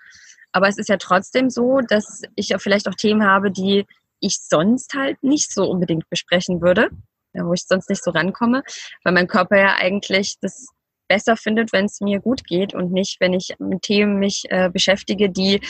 Aber 0.52 0.68
es 0.68 0.78
ist 0.78 0.88
ja 0.88 0.96
trotzdem 0.96 1.50
so, 1.50 1.80
dass 1.80 2.22
ich 2.34 2.54
auch 2.54 2.60
vielleicht 2.60 2.88
auch 2.88 2.94
Themen 2.94 3.24
habe, 3.24 3.50
die 3.50 3.84
ich 4.20 4.38
sonst 4.40 4.94
halt 4.94 5.22
nicht 5.22 5.52
so 5.52 5.64
unbedingt 5.70 6.08
besprechen 6.08 6.60
würde, 6.60 6.90
wo 7.34 7.52
ich 7.52 7.64
sonst 7.66 7.88
nicht 7.88 8.02
so 8.02 8.10
rankomme, 8.10 8.62
weil 9.04 9.12
mein 9.12 9.28
Körper 9.28 9.58
ja 9.58 9.76
eigentlich 9.76 10.36
das 10.40 10.68
besser 11.08 11.36
findet, 11.36 11.72
wenn 11.72 11.86
es 11.86 12.00
mir 12.00 12.20
gut 12.20 12.44
geht 12.44 12.74
und 12.74 12.92
nicht, 12.92 13.16
wenn 13.20 13.32
ich 13.32 13.54
mit 13.58 13.82
Themen 13.82 14.18
mich 14.18 14.44
äh, 14.50 14.68
beschäftige, 14.68 15.30
die 15.30 15.60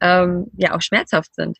ähm, 0.00 0.50
ja 0.56 0.74
auch 0.74 0.80
schmerzhaft 0.80 1.34
sind. 1.34 1.58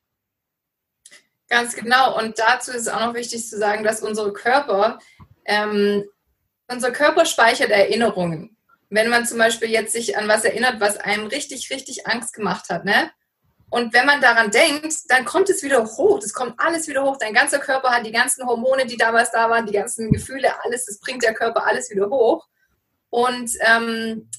Ganz 1.48 1.76
genau. 1.76 2.18
Und 2.18 2.38
dazu 2.38 2.72
ist 2.72 2.88
auch 2.88 3.00
noch 3.00 3.14
wichtig 3.14 3.46
zu 3.46 3.56
sagen, 3.58 3.84
dass 3.84 4.02
unsere 4.02 4.32
Körper, 4.32 4.98
ähm, 5.44 6.04
unser 6.66 6.90
Körper 6.90 7.24
speichert 7.24 7.70
Erinnerungen. 7.70 8.56
Wenn 8.88 9.10
man 9.10 9.26
zum 9.26 9.38
Beispiel 9.38 9.70
jetzt 9.70 9.92
sich 9.92 10.16
an 10.16 10.28
was 10.28 10.44
erinnert, 10.44 10.80
was 10.80 10.96
einem 10.96 11.26
richtig, 11.26 11.70
richtig 11.70 12.06
Angst 12.06 12.34
gemacht 12.34 12.68
hat, 12.68 12.84
ne? 12.84 13.10
Und 13.68 13.92
wenn 13.92 14.06
man 14.06 14.20
daran 14.20 14.50
denkt, 14.50 14.94
dann 15.08 15.24
kommt 15.24 15.50
es 15.50 15.62
wieder 15.62 15.84
hoch. 15.84 16.20
Das 16.20 16.32
kommt 16.32 16.54
alles 16.58 16.86
wieder 16.86 17.02
hoch. 17.02 17.16
Dein 17.18 17.34
ganzer 17.34 17.58
Körper 17.58 17.90
hat 17.90 18.06
die 18.06 18.12
ganzen 18.12 18.46
Hormone, 18.46 18.86
die 18.86 18.96
damals 18.96 19.32
da 19.32 19.50
waren, 19.50 19.66
die 19.66 19.72
ganzen 19.72 20.12
Gefühle, 20.12 20.52
alles, 20.64 20.86
das 20.86 21.00
bringt 21.00 21.22
der 21.22 21.34
Körper 21.34 21.66
alles 21.66 21.90
wieder 21.90 22.08
hoch. 22.08 22.46
Und 23.10 23.50
ähm, 23.60 24.30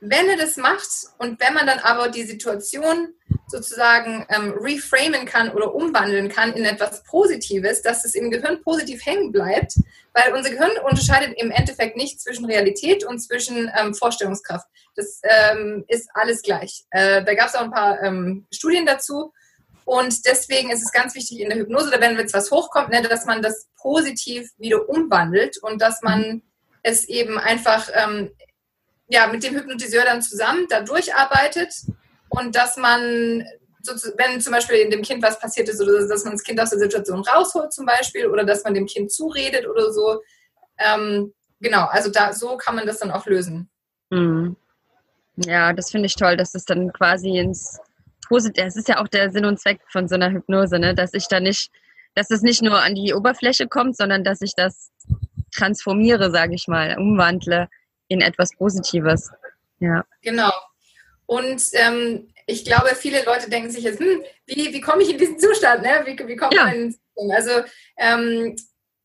wenn 0.00 0.28
er 0.28 0.36
das 0.36 0.56
macht 0.56 0.88
und 1.18 1.40
wenn 1.40 1.54
man 1.54 1.66
dann 1.66 1.80
aber 1.80 2.08
die 2.08 2.24
Situation 2.24 3.14
sozusagen 3.46 4.26
ähm, 4.30 4.54
reframen 4.58 5.26
kann 5.26 5.50
oder 5.50 5.74
umwandeln 5.74 6.28
kann 6.28 6.52
in 6.54 6.64
etwas 6.64 7.02
Positives, 7.04 7.82
dass 7.82 8.04
es 8.04 8.14
im 8.14 8.30
Gehirn 8.30 8.62
positiv 8.62 9.04
hängen 9.04 9.32
bleibt, 9.32 9.74
weil 10.12 10.32
unser 10.32 10.50
Gehirn 10.50 10.72
unterscheidet 10.84 11.34
im 11.36 11.50
Endeffekt 11.50 11.96
nicht 11.96 12.20
zwischen 12.20 12.46
Realität 12.46 13.04
und 13.04 13.18
zwischen 13.18 13.70
ähm, 13.78 13.94
Vorstellungskraft. 13.94 14.66
Das 14.96 15.20
ähm, 15.24 15.84
ist 15.88 16.08
alles 16.14 16.42
gleich. 16.42 16.84
Äh, 16.90 17.24
da 17.24 17.34
gab 17.34 17.48
es 17.48 17.54
auch 17.54 17.62
ein 17.62 17.72
paar 17.72 18.02
ähm, 18.02 18.46
Studien 18.52 18.86
dazu. 18.86 19.32
Und 19.84 20.24
deswegen 20.24 20.70
ist 20.70 20.82
es 20.82 20.92
ganz 20.92 21.14
wichtig 21.14 21.40
in 21.40 21.50
der 21.50 21.58
Hypnose, 21.58 21.90
da 21.90 22.00
wenn 22.00 22.16
jetzt 22.16 22.32
was 22.32 22.50
hochkommt, 22.50 22.88
ne, 22.88 23.02
dass 23.02 23.26
man 23.26 23.42
das 23.42 23.68
positiv 23.76 24.48
wieder 24.56 24.88
umwandelt 24.88 25.58
und 25.62 25.82
dass 25.82 26.00
man 26.00 26.42
es 26.82 27.04
eben 27.06 27.38
einfach 27.38 27.90
ähm, 27.92 28.30
ja, 29.08 29.26
mit 29.26 29.42
dem 29.42 29.54
Hypnotiseur 29.54 30.04
dann 30.04 30.22
zusammen 30.22 30.66
da 30.70 30.80
durcharbeitet 30.80 31.74
und 32.38 32.54
dass 32.56 32.76
man, 32.76 33.44
wenn 34.16 34.40
zum 34.40 34.52
Beispiel 34.52 34.88
dem 34.88 35.02
Kind 35.02 35.22
was 35.22 35.38
passiert 35.38 35.68
ist 35.68 35.80
oder 35.80 36.06
dass 36.06 36.24
man 36.24 36.34
das 36.34 36.42
Kind 36.42 36.60
aus 36.60 36.70
der 36.70 36.78
Situation 36.78 37.20
rausholt 37.20 37.72
zum 37.72 37.86
Beispiel 37.86 38.26
oder 38.26 38.44
dass 38.44 38.64
man 38.64 38.74
dem 38.74 38.86
Kind 38.86 39.12
zuredet 39.12 39.66
oder 39.66 39.92
so. 39.92 40.22
Ähm, 40.78 41.32
genau, 41.60 41.84
also 41.86 42.10
da 42.10 42.32
so 42.32 42.56
kann 42.56 42.74
man 42.74 42.86
das 42.86 42.98
dann 42.98 43.10
auch 43.10 43.26
lösen. 43.26 43.68
Mhm. 44.10 44.56
Ja, 45.36 45.72
das 45.72 45.90
finde 45.90 46.06
ich 46.06 46.14
toll, 46.14 46.36
dass 46.36 46.54
es 46.54 46.64
dann 46.64 46.92
quasi 46.92 47.38
ins 47.38 47.80
Positive, 48.28 48.66
es 48.66 48.76
ist 48.76 48.88
ja 48.88 49.00
auch 49.02 49.08
der 49.08 49.30
Sinn 49.30 49.44
und 49.44 49.60
Zweck 49.60 49.80
von 49.88 50.08
so 50.08 50.14
einer 50.14 50.30
Hypnose, 50.30 50.78
ne? 50.78 50.94
dass 50.94 51.12
ich 51.12 51.28
da 51.28 51.40
nicht, 51.40 51.70
dass 52.14 52.30
es 52.30 52.42
nicht 52.42 52.62
nur 52.62 52.80
an 52.80 52.94
die 52.94 53.12
Oberfläche 53.12 53.66
kommt, 53.66 53.96
sondern 53.96 54.24
dass 54.24 54.40
ich 54.40 54.54
das 54.54 54.90
transformiere, 55.52 56.30
sage 56.30 56.54
ich 56.54 56.68
mal, 56.68 56.96
umwandle 56.98 57.68
in 58.08 58.20
etwas 58.20 58.50
Positives. 58.56 59.30
Ja. 59.80 60.04
Genau. 60.22 60.52
Und 61.26 61.62
ähm, 61.72 62.28
ich 62.46 62.64
glaube, 62.64 62.94
viele 62.94 63.24
Leute 63.24 63.48
denken 63.48 63.70
sich 63.70 63.84
jetzt, 63.84 64.00
hm, 64.00 64.22
wie, 64.46 64.72
wie 64.72 64.80
komme 64.80 65.02
ich 65.02 65.10
in 65.10 65.18
diesen 65.18 65.38
Zustand? 65.38 65.82
Ne? 65.82 66.02
Wie, 66.04 66.28
wie 66.28 66.36
kommt 66.36 66.54
ja. 66.54 66.70
diesen 66.70 66.98
Also 67.32 67.50
ähm, 67.96 68.54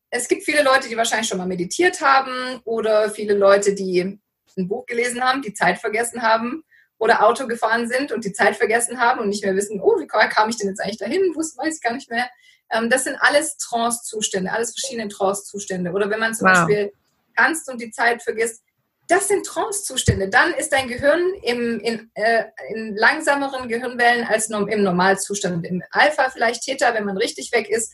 es 0.09 0.27
gibt 0.27 0.43
viele 0.43 0.63
Leute, 0.63 0.89
die 0.89 0.97
wahrscheinlich 0.97 1.27
schon 1.27 1.37
mal 1.37 1.47
meditiert 1.47 2.01
haben 2.01 2.59
oder 2.65 3.09
viele 3.09 3.35
Leute, 3.35 3.73
die 3.73 4.19
ein 4.57 4.67
Buch 4.67 4.85
gelesen 4.85 5.23
haben, 5.23 5.41
die 5.41 5.53
Zeit 5.53 5.79
vergessen 5.79 6.21
haben 6.21 6.63
oder 6.97 7.25
Auto 7.25 7.47
gefahren 7.47 7.87
sind 7.87 8.11
und 8.11 8.25
die 8.25 8.33
Zeit 8.33 8.57
vergessen 8.57 8.99
haben 8.99 9.21
und 9.21 9.29
nicht 9.29 9.43
mehr 9.43 9.55
wissen, 9.55 9.79
oh, 9.79 9.99
wie 9.99 10.07
kam 10.07 10.49
ich 10.49 10.57
denn 10.57 10.67
jetzt 10.67 10.81
eigentlich 10.81 10.97
dahin? 10.97 11.33
Wusste, 11.35 11.57
weiß 11.59 11.77
ich 11.77 11.81
gar 11.81 11.93
nicht 11.93 12.09
mehr. 12.09 12.29
Ähm, 12.71 12.89
das 12.89 13.05
sind 13.05 13.15
alles 13.19 13.57
Trance-Zustände, 13.57 14.51
alles 14.51 14.77
verschiedene 14.77 15.07
Trance-Zustände. 15.07 15.91
Oder 15.91 16.09
wenn 16.09 16.19
man 16.19 16.33
zum 16.33 16.47
wow. 16.47 16.57
Beispiel 16.57 16.91
tanzt 17.35 17.69
und 17.69 17.81
die 17.81 17.91
Zeit 17.91 18.21
vergisst, 18.21 18.63
das 19.09 19.27
sind 19.27 19.45
Trance-Zustände. 19.45 20.29
Dann 20.29 20.53
ist 20.53 20.71
dein 20.71 20.87
Gehirn 20.87 21.33
im, 21.43 21.79
in, 21.79 22.11
äh, 22.13 22.45
in 22.73 22.95
langsameren 22.95 23.67
Gehirnwellen 23.67 24.25
als 24.25 24.49
im 24.49 24.83
Normalzustand. 24.83 25.65
Im 25.65 25.83
Alpha 25.91 26.29
vielleicht 26.29 26.63
Theta, 26.63 26.93
wenn 26.93 27.05
man 27.05 27.17
richtig 27.17 27.51
weg 27.51 27.69
ist. 27.69 27.91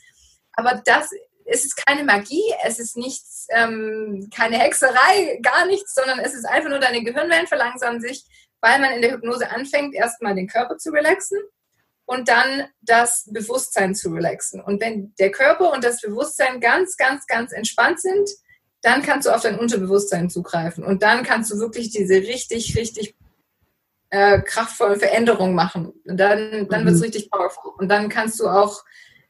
Aber 0.53 0.81
das 0.85 1.09
es 1.45 1.63
ist 1.63 1.85
keine 1.85 2.03
Magie, 2.03 2.43
es 2.65 2.79
ist 2.79 2.97
nichts, 2.97 3.47
ähm, 3.51 4.29
keine 4.35 4.57
Hexerei, 4.57 5.39
gar 5.41 5.65
nichts, 5.67 5.93
sondern 5.93 6.19
es 6.19 6.33
ist 6.33 6.45
einfach 6.45 6.69
nur 6.69 6.79
deine 6.79 7.03
Gehirnwellen 7.03 7.47
verlangsamen 7.47 8.01
sich, 8.01 8.25
weil 8.61 8.79
man 8.79 8.91
in 8.93 9.01
der 9.01 9.11
Hypnose 9.11 9.49
anfängt, 9.51 9.93
erstmal 9.93 10.35
den 10.35 10.47
Körper 10.47 10.77
zu 10.77 10.89
relaxen 10.89 11.37
und 12.05 12.27
dann 12.27 12.67
das 12.81 13.29
Bewusstsein 13.31 13.93
zu 13.93 14.09
relaxen. 14.09 14.59
Und 14.59 14.81
wenn 14.81 15.13
der 15.19 15.31
Körper 15.31 15.71
und 15.71 15.83
das 15.83 16.01
Bewusstsein 16.01 16.59
ganz, 16.59 16.97
ganz, 16.97 17.27
ganz 17.27 17.51
entspannt 17.51 18.01
sind, 18.01 18.27
dann 18.85 19.01
kannst 19.01 19.25
du 19.25 19.33
auf 19.33 19.41
dein 19.41 19.57
Unterbewusstsein 19.57 20.29
zugreifen 20.29 20.83
und 20.83 21.01
dann 21.01 21.23
kannst 21.23 21.51
du 21.51 21.57
wirklich 21.57 21.89
diese 21.89 22.13
richtig, 22.13 22.77
richtig 22.77 23.15
äh, 24.11 24.39
kraftvolle 24.41 24.97
Veränderung 24.97 25.55
machen. 25.55 25.91
Und 26.05 26.17
dann, 26.17 26.67
dann 26.69 26.81
mhm. 26.81 26.85
wird 26.85 26.95
es 26.95 27.01
richtig 27.01 27.31
powerful. 27.31 27.73
Und 27.79 27.89
dann 27.89 28.09
kannst 28.09 28.39
du 28.39 28.47
auch, 28.47 28.83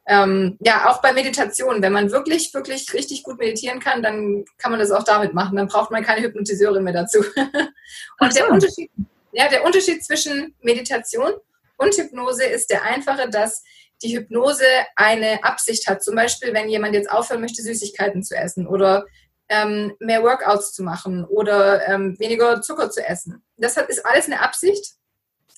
ähm, 0.08 0.58
ja, 0.60 0.90
auch 0.90 1.02
bei 1.02 1.14
Meditation, 1.14 1.82
wenn 1.82 1.94
man 1.94 2.12
wirklich, 2.12 2.54
wirklich 2.54 2.94
richtig 2.94 3.24
gut 3.24 3.40
meditieren 3.40 3.80
kann, 3.80 4.04
dann 4.04 4.44
kann 4.58 4.72
man 4.72 4.80
das 4.82 4.92
auch 4.92 5.04
damit 5.04 5.34
machen. 5.34 5.56
Dann 5.56 5.70
braucht 5.70 5.90
man 5.90 6.04
keine 6.04 6.22
Hypnotiseurin 6.28 6.84
mehr 6.84 6.92
dazu. 6.92 7.20
und 8.20 8.34
so. 8.34 8.40
der 8.40 8.52
Unterschied, 8.52 8.92
ja, 9.32 9.48
der 9.48 9.64
Unterschied 9.64 10.04
zwischen 10.04 10.54
Meditation 10.60 11.32
und 11.78 11.96
Hypnose 11.96 12.44
ist 12.44 12.70
der 12.70 12.84
einfache, 12.84 13.30
dass 13.30 13.64
die 14.04 14.18
Hypnose 14.18 14.66
eine 14.98 15.46
Absicht 15.46 15.88
hat. 15.88 16.04
Zum 16.04 16.16
Beispiel, 16.16 16.54
wenn 16.54 16.68
jemand 16.68 16.94
jetzt 16.94 17.10
aufhören 17.10 17.40
möchte, 17.40 17.62
Süßigkeiten 17.62 18.22
zu 18.22 18.36
essen 18.36 18.68
oder 18.68 19.06
ähm, 19.50 19.94
mehr 20.00 20.24
Workouts 20.24 20.74
zu 20.74 20.84
machen 20.84 21.26
oder 21.26 21.88
ähm, 21.88 22.18
weniger 22.20 22.62
Zucker 22.62 22.90
zu 22.90 23.06
essen. 23.06 23.44
Das 23.58 23.78
hat, 23.78 23.90
ist 23.90 24.06
alles 24.06 24.26
eine 24.26 24.42
Absicht. 24.42 24.96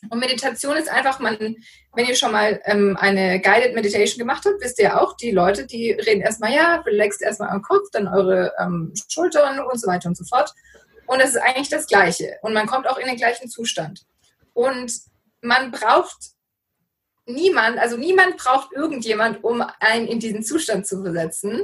Und 0.10 0.20
Meditation 0.20 0.77
ist 0.77 0.89
einfach, 0.89 1.20
man, 1.20 1.38
wenn 1.39 2.06
ihr 2.06 2.15
schon 2.15 2.32
mal 2.32 2.62
ähm, 2.65 2.96
eine 3.00 3.41
Guided 3.41 3.74
Meditation 3.74 4.20
gemacht 4.20 4.44
habt, 4.46 4.62
wisst 4.62 4.79
ihr 4.79 5.01
auch, 5.01 5.17
die 5.17 5.32
Leute, 5.32 5.65
die 5.65 5.91
reden 5.91 6.22
erstmal, 6.22 6.53
ja, 6.53 6.75
relaxt 6.86 7.22
erstmal 7.22 7.50
am 7.50 7.63
Kopf, 7.63 7.89
dann 7.91 8.08
eure 8.08 8.53
ähm, 8.60 8.94
Schultern 9.10 9.60
und 9.60 9.82
so 9.82 9.88
weiter 9.88 10.10
und 10.10 10.15
so 10.15 10.24
fort. 10.25 10.53
Und 11.08 11.20
das 11.20 11.32
ist 11.32 11.38
eigentlich 11.38 11.70
das 11.70 11.88
Gleiche. 11.88 12.38
Und 12.41 12.53
man 12.53 12.67
kommt 12.67 12.88
auch 12.88 12.98
in 12.98 13.08
den 13.08 13.15
gleichen 13.15 13.50
Zustand. 13.50 14.06
Und 14.53 14.94
man 15.41 15.72
braucht 15.72 16.17
niemand, 17.25 17.79
also 17.79 17.98
niemand 17.98 18.38
braucht 18.38 18.74
irgendjemand, 18.74 19.44
um 19.44 19.63
einen 19.79 20.08
in 20.08 20.20
diesen 20.20 20.44
Zustand 20.44 20.86
zu 20.86 21.01
versetzen. 21.01 21.62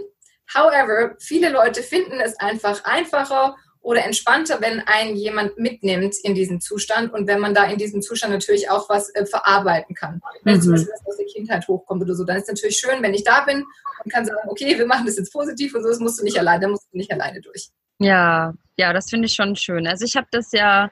However, 0.54 1.16
viele 1.20 1.50
Leute 1.50 1.82
finden 1.84 2.20
es 2.20 2.40
einfach 2.40 2.84
einfacher 2.84 3.56
oder 3.82 4.06
entspannter, 4.06 4.62
wenn 4.62 4.80
einen 4.82 5.16
jemand 5.16 5.58
mitnimmt 5.58 6.16
in 6.24 6.34
diesen 6.34 6.62
Zustand 6.62 7.14
und 7.14 7.28
wenn 7.28 7.40
man 7.40 7.54
da 7.54 7.66
in 7.66 7.78
diesem 7.78 8.02
Zustand 8.02 8.34
natürlich 8.34 8.70
auch 8.70 8.88
was 8.90 9.14
äh, 9.14 9.26
verarbeiten 9.26 9.94
kann. 9.94 10.22
Wenn 10.44 10.56
mhm. 10.56 10.62
zum 10.62 10.72
Beispiel 10.72 10.94
was 10.94 11.06
aus 11.06 11.18
der 11.18 11.26
Kindheit 11.26 11.68
hochkommt 11.68 12.02
oder 12.02 12.16
so, 12.16 12.24
dann 12.24 12.38
ist 12.38 12.44
es 12.44 12.50
natürlich 12.50 12.78
schön, 12.78 13.04
wenn 13.04 13.14
ich 13.14 13.26
da 13.26 13.42
bin 13.42 13.66
und 14.04 14.12
kann 14.12 14.26
sagen, 14.26 14.40
okay, 14.48 14.78
wir 14.78 14.86
machen 14.86 15.06
das 15.06 15.18
jetzt 15.18 15.34
positiv 15.34 15.76
und 15.76 15.84
so, 15.84 15.90
das 15.90 16.00
musst 16.00 16.20
du 16.20 16.24
nicht 16.24 16.40
alleine, 16.40 16.70
musst 16.70 16.88
du 16.92 16.98
nicht 16.98 17.12
alleine 17.12 17.42
durch. 17.42 17.70
Ja, 18.00 18.54
ja, 18.78 18.94
das 18.94 19.10
finde 19.10 19.26
ich 19.26 19.34
schon 19.34 19.56
schön. 19.56 19.86
Also 19.86 20.06
ich 20.06 20.16
habe 20.16 20.28
das 20.32 20.52
ja 20.54 20.90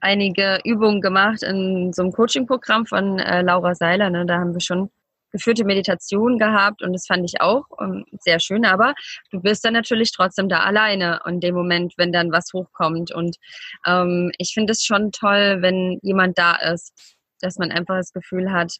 einige 0.00 0.60
Übungen 0.64 1.00
gemacht 1.00 1.42
in 1.42 1.92
so 1.94 2.02
einem 2.02 2.12
Coaching-Programm 2.12 2.84
von 2.84 3.18
äh, 3.18 3.40
Laura 3.40 3.74
Seiler. 3.74 4.10
Ne? 4.10 4.26
Da 4.26 4.38
haben 4.38 4.52
wir 4.52 4.60
schon 4.60 4.90
geführte 5.34 5.64
Meditation 5.64 6.38
gehabt 6.38 6.80
und 6.80 6.92
das 6.92 7.06
fand 7.06 7.28
ich 7.28 7.40
auch 7.40 7.64
um, 7.70 7.92
ähm, 7.92 8.04
sehr 8.20 8.38
schön. 8.38 8.64
Aber 8.64 8.94
du 9.32 9.40
bist 9.40 9.64
dann 9.64 9.72
natürlich 9.74 10.12
trotzdem 10.12 10.48
da 10.48 10.60
alleine 10.60 11.20
in 11.26 11.40
dem 11.40 11.56
Moment, 11.56 11.94
wenn 11.96 12.12
dann 12.12 12.30
was 12.30 12.52
hochkommt. 12.54 13.12
Und 13.12 13.36
ähm, 13.84 14.30
ich 14.38 14.52
finde 14.54 14.72
es 14.72 14.84
schon 14.84 15.10
toll, 15.10 15.58
wenn 15.60 15.98
jemand 16.02 16.38
da 16.38 16.54
ist, 16.54 17.16
dass 17.40 17.58
man 17.58 17.72
einfach 17.72 17.96
das 17.96 18.12
Gefühl 18.12 18.52
hat, 18.52 18.76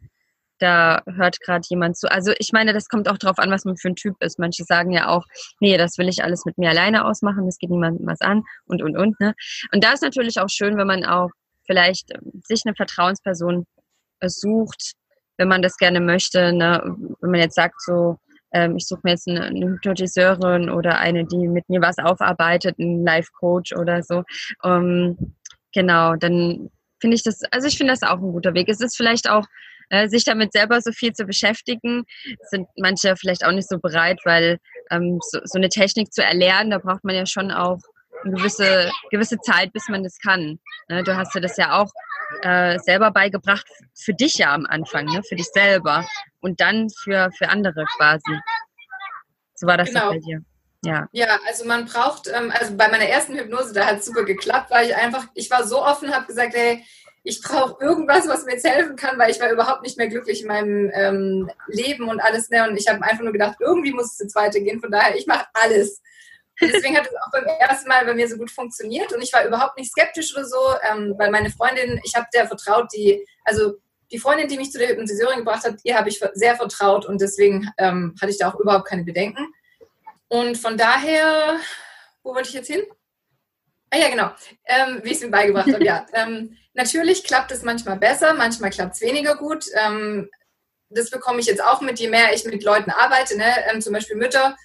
da 0.60 1.02
hört 1.06 1.40
gerade 1.40 1.64
jemand 1.68 1.96
zu. 1.96 2.08
Also 2.08 2.32
ich 2.38 2.52
meine, 2.52 2.72
das 2.72 2.88
kommt 2.88 3.08
auch 3.08 3.18
darauf 3.18 3.38
an, 3.40 3.50
was 3.50 3.64
man 3.64 3.76
für 3.76 3.88
ein 3.88 3.96
Typ 3.96 4.14
ist. 4.20 4.38
Manche 4.38 4.62
sagen 4.62 4.92
ja 4.92 5.08
auch, 5.08 5.24
nee, 5.58 5.76
das 5.76 5.98
will 5.98 6.08
ich 6.08 6.22
alles 6.22 6.44
mit 6.44 6.56
mir 6.56 6.70
alleine 6.70 7.04
ausmachen, 7.04 7.46
das 7.46 7.58
geht 7.58 7.70
niemandem 7.70 8.06
was 8.06 8.20
an 8.20 8.44
und 8.66 8.80
und 8.80 8.96
und. 8.96 9.18
Ne? 9.18 9.34
Und 9.72 9.82
da 9.82 9.92
ist 9.92 10.02
natürlich 10.02 10.38
auch 10.38 10.48
schön, 10.48 10.76
wenn 10.76 10.86
man 10.86 11.04
auch 11.04 11.30
vielleicht 11.66 12.12
ähm, 12.12 12.40
sich 12.44 12.62
eine 12.64 12.76
Vertrauensperson 12.76 13.66
sucht, 14.26 14.94
wenn 15.36 15.48
man 15.48 15.62
das 15.62 15.76
gerne 15.76 16.00
möchte. 16.00 16.52
Ne? 16.52 16.80
Wenn 17.20 17.30
man 17.30 17.40
jetzt 17.40 17.56
sagt, 17.56 17.80
so, 17.80 18.18
ähm, 18.52 18.76
ich 18.76 18.86
suche 18.86 19.00
mir 19.04 19.10
jetzt 19.10 19.28
eine, 19.28 19.42
eine 19.42 19.66
Hypnotiseurin 19.66 20.70
oder 20.70 20.98
eine, 20.98 21.26
die 21.26 21.48
mit 21.48 21.68
mir 21.68 21.80
was 21.80 21.98
aufarbeitet, 21.98 22.78
ein 22.78 23.04
Life-Coach 23.04 23.74
oder 23.74 24.02
so. 24.02 24.22
Ähm, 24.62 25.34
genau, 25.72 26.16
dann 26.16 26.70
finde 27.00 27.16
ich 27.16 27.22
das, 27.22 27.42
also 27.50 27.66
ich 27.66 27.76
finde 27.76 27.92
das 27.92 28.02
auch 28.02 28.18
ein 28.18 28.32
guter 28.32 28.54
Weg. 28.54 28.68
Es 28.68 28.80
ist 28.80 28.96
vielleicht 28.96 29.28
auch, 29.28 29.44
äh, 29.90 30.08
sich 30.08 30.24
damit 30.24 30.52
selber 30.52 30.80
so 30.80 30.92
viel 30.92 31.12
zu 31.12 31.24
beschäftigen, 31.26 32.04
sind 32.48 32.66
manche 32.76 33.16
vielleicht 33.16 33.44
auch 33.44 33.52
nicht 33.52 33.68
so 33.68 33.78
bereit, 33.78 34.18
weil 34.24 34.58
ähm, 34.90 35.18
so, 35.20 35.40
so 35.44 35.58
eine 35.58 35.68
Technik 35.68 36.12
zu 36.12 36.24
erlernen, 36.24 36.70
da 36.70 36.78
braucht 36.78 37.04
man 37.04 37.14
ja 37.14 37.26
schon 37.26 37.50
auch 37.50 37.78
eine 38.24 38.34
gewisse, 38.34 38.90
gewisse 39.10 39.38
Zeit, 39.38 39.72
bis 39.72 39.88
man 39.88 40.02
das 40.02 40.16
kann. 40.18 40.58
Ne? 40.88 41.02
Du 41.02 41.14
hast 41.16 41.34
ja 41.34 41.40
das 41.40 41.56
ja 41.56 41.78
auch 41.80 41.90
äh, 42.42 42.78
selber 42.80 43.10
beigebracht, 43.10 43.66
für 43.94 44.14
dich 44.14 44.34
ja 44.34 44.52
am 44.54 44.66
Anfang, 44.66 45.06
ne? 45.06 45.22
für 45.28 45.36
dich 45.36 45.46
selber 45.46 46.06
und 46.40 46.60
dann 46.60 46.88
für, 46.90 47.30
für 47.36 47.48
andere 47.48 47.84
quasi. 47.96 48.38
So 49.54 49.66
war 49.66 49.76
das 49.76 49.88
genau. 49.88 50.10
bei 50.10 50.18
dir. 50.18 50.40
Ja. 50.84 51.08
ja, 51.12 51.38
also 51.46 51.64
man 51.64 51.86
braucht, 51.86 52.28
ähm, 52.28 52.52
also 52.58 52.76
bei 52.76 52.88
meiner 52.88 53.06
ersten 53.06 53.34
Hypnose, 53.34 53.72
da 53.72 53.86
hat 53.86 54.00
es 54.00 54.06
super 54.06 54.24
geklappt, 54.24 54.70
weil 54.70 54.88
ich 54.88 54.94
einfach, 54.94 55.26
ich 55.32 55.50
war 55.50 55.66
so 55.66 55.82
offen, 55.82 56.14
habe 56.14 56.26
gesagt, 56.26 56.54
hey, 56.54 56.84
ich 57.22 57.40
brauche 57.40 57.82
irgendwas, 57.82 58.28
was 58.28 58.44
mir 58.44 58.52
jetzt 58.52 58.68
helfen 58.68 58.96
kann, 58.96 59.18
weil 59.18 59.30
ich 59.30 59.40
war 59.40 59.50
überhaupt 59.50 59.82
nicht 59.82 59.96
mehr 59.96 60.08
glücklich 60.08 60.42
in 60.42 60.48
meinem 60.48 60.90
ähm, 60.92 61.50
Leben 61.68 62.08
und 62.08 62.20
alles. 62.20 62.50
Ne? 62.50 62.68
Und 62.68 62.76
ich 62.76 62.86
habe 62.86 63.02
einfach 63.02 63.22
nur 63.22 63.32
gedacht, 63.32 63.56
irgendwie 63.60 63.94
muss 63.94 64.12
es 64.12 64.18
jetzt 64.18 64.34
weitergehen. 64.34 64.78
Von 64.78 64.90
daher, 64.90 65.16
ich 65.16 65.26
mache 65.26 65.46
alles. 65.54 66.02
Und 66.60 66.72
deswegen 66.72 66.96
hat 66.96 67.06
es 67.06 67.12
auch 67.14 67.30
beim 67.32 67.44
ersten 67.44 67.88
Mal 67.88 68.04
bei 68.04 68.14
mir 68.14 68.28
so 68.28 68.36
gut 68.36 68.50
funktioniert. 68.50 69.12
Und 69.12 69.22
ich 69.22 69.32
war 69.32 69.44
überhaupt 69.44 69.76
nicht 69.76 69.90
skeptisch 69.90 70.34
oder 70.34 70.44
so, 70.44 70.58
ähm, 70.90 71.14
weil 71.18 71.30
meine 71.30 71.50
Freundin, 71.50 72.00
ich 72.04 72.14
habe 72.14 72.26
der 72.32 72.46
vertraut, 72.46 72.88
die, 72.94 73.26
also 73.44 73.74
die 74.12 74.18
Freundin, 74.18 74.48
die 74.48 74.56
mich 74.56 74.70
zu 74.70 74.78
der 74.78 74.88
Hypnotiseurin 74.88 75.38
gebracht 75.38 75.64
hat, 75.64 75.80
ihr 75.82 75.96
habe 75.96 76.08
ich 76.08 76.22
sehr 76.34 76.56
vertraut 76.56 77.06
und 77.06 77.20
deswegen 77.20 77.68
ähm, 77.78 78.14
hatte 78.20 78.30
ich 78.30 78.38
da 78.38 78.50
auch 78.50 78.60
überhaupt 78.60 78.86
keine 78.86 79.02
Bedenken. 79.02 79.52
Und 80.28 80.56
von 80.56 80.78
daher, 80.78 81.58
wo 82.22 82.34
wollte 82.34 82.48
ich 82.48 82.54
jetzt 82.54 82.68
hin? 82.68 82.82
Ah 83.90 83.98
ja, 83.98 84.08
genau, 84.08 84.30
ähm, 84.66 85.00
wie 85.02 85.10
ich 85.10 85.16
es 85.16 85.22
mir 85.22 85.30
beigebracht 85.30 85.72
habe, 85.72 85.84
ja. 85.84 86.06
Ähm, 86.14 86.56
natürlich 86.74 87.24
klappt 87.24 87.52
es 87.52 87.62
manchmal 87.62 87.96
besser, 87.96 88.34
manchmal 88.34 88.70
klappt 88.70 88.94
es 88.94 89.00
weniger 89.00 89.36
gut. 89.36 89.66
Ähm, 89.74 90.30
das 90.90 91.10
bekomme 91.10 91.40
ich 91.40 91.46
jetzt 91.46 91.62
auch 91.62 91.80
mit, 91.80 91.98
je 91.98 92.08
mehr 92.08 92.32
ich 92.34 92.44
mit 92.44 92.62
Leuten 92.62 92.90
arbeite, 92.90 93.36
ne? 93.36 93.52
Ähm, 93.68 93.80
zum 93.80 93.92
Beispiel 93.92 94.16
Mütter. 94.16 94.56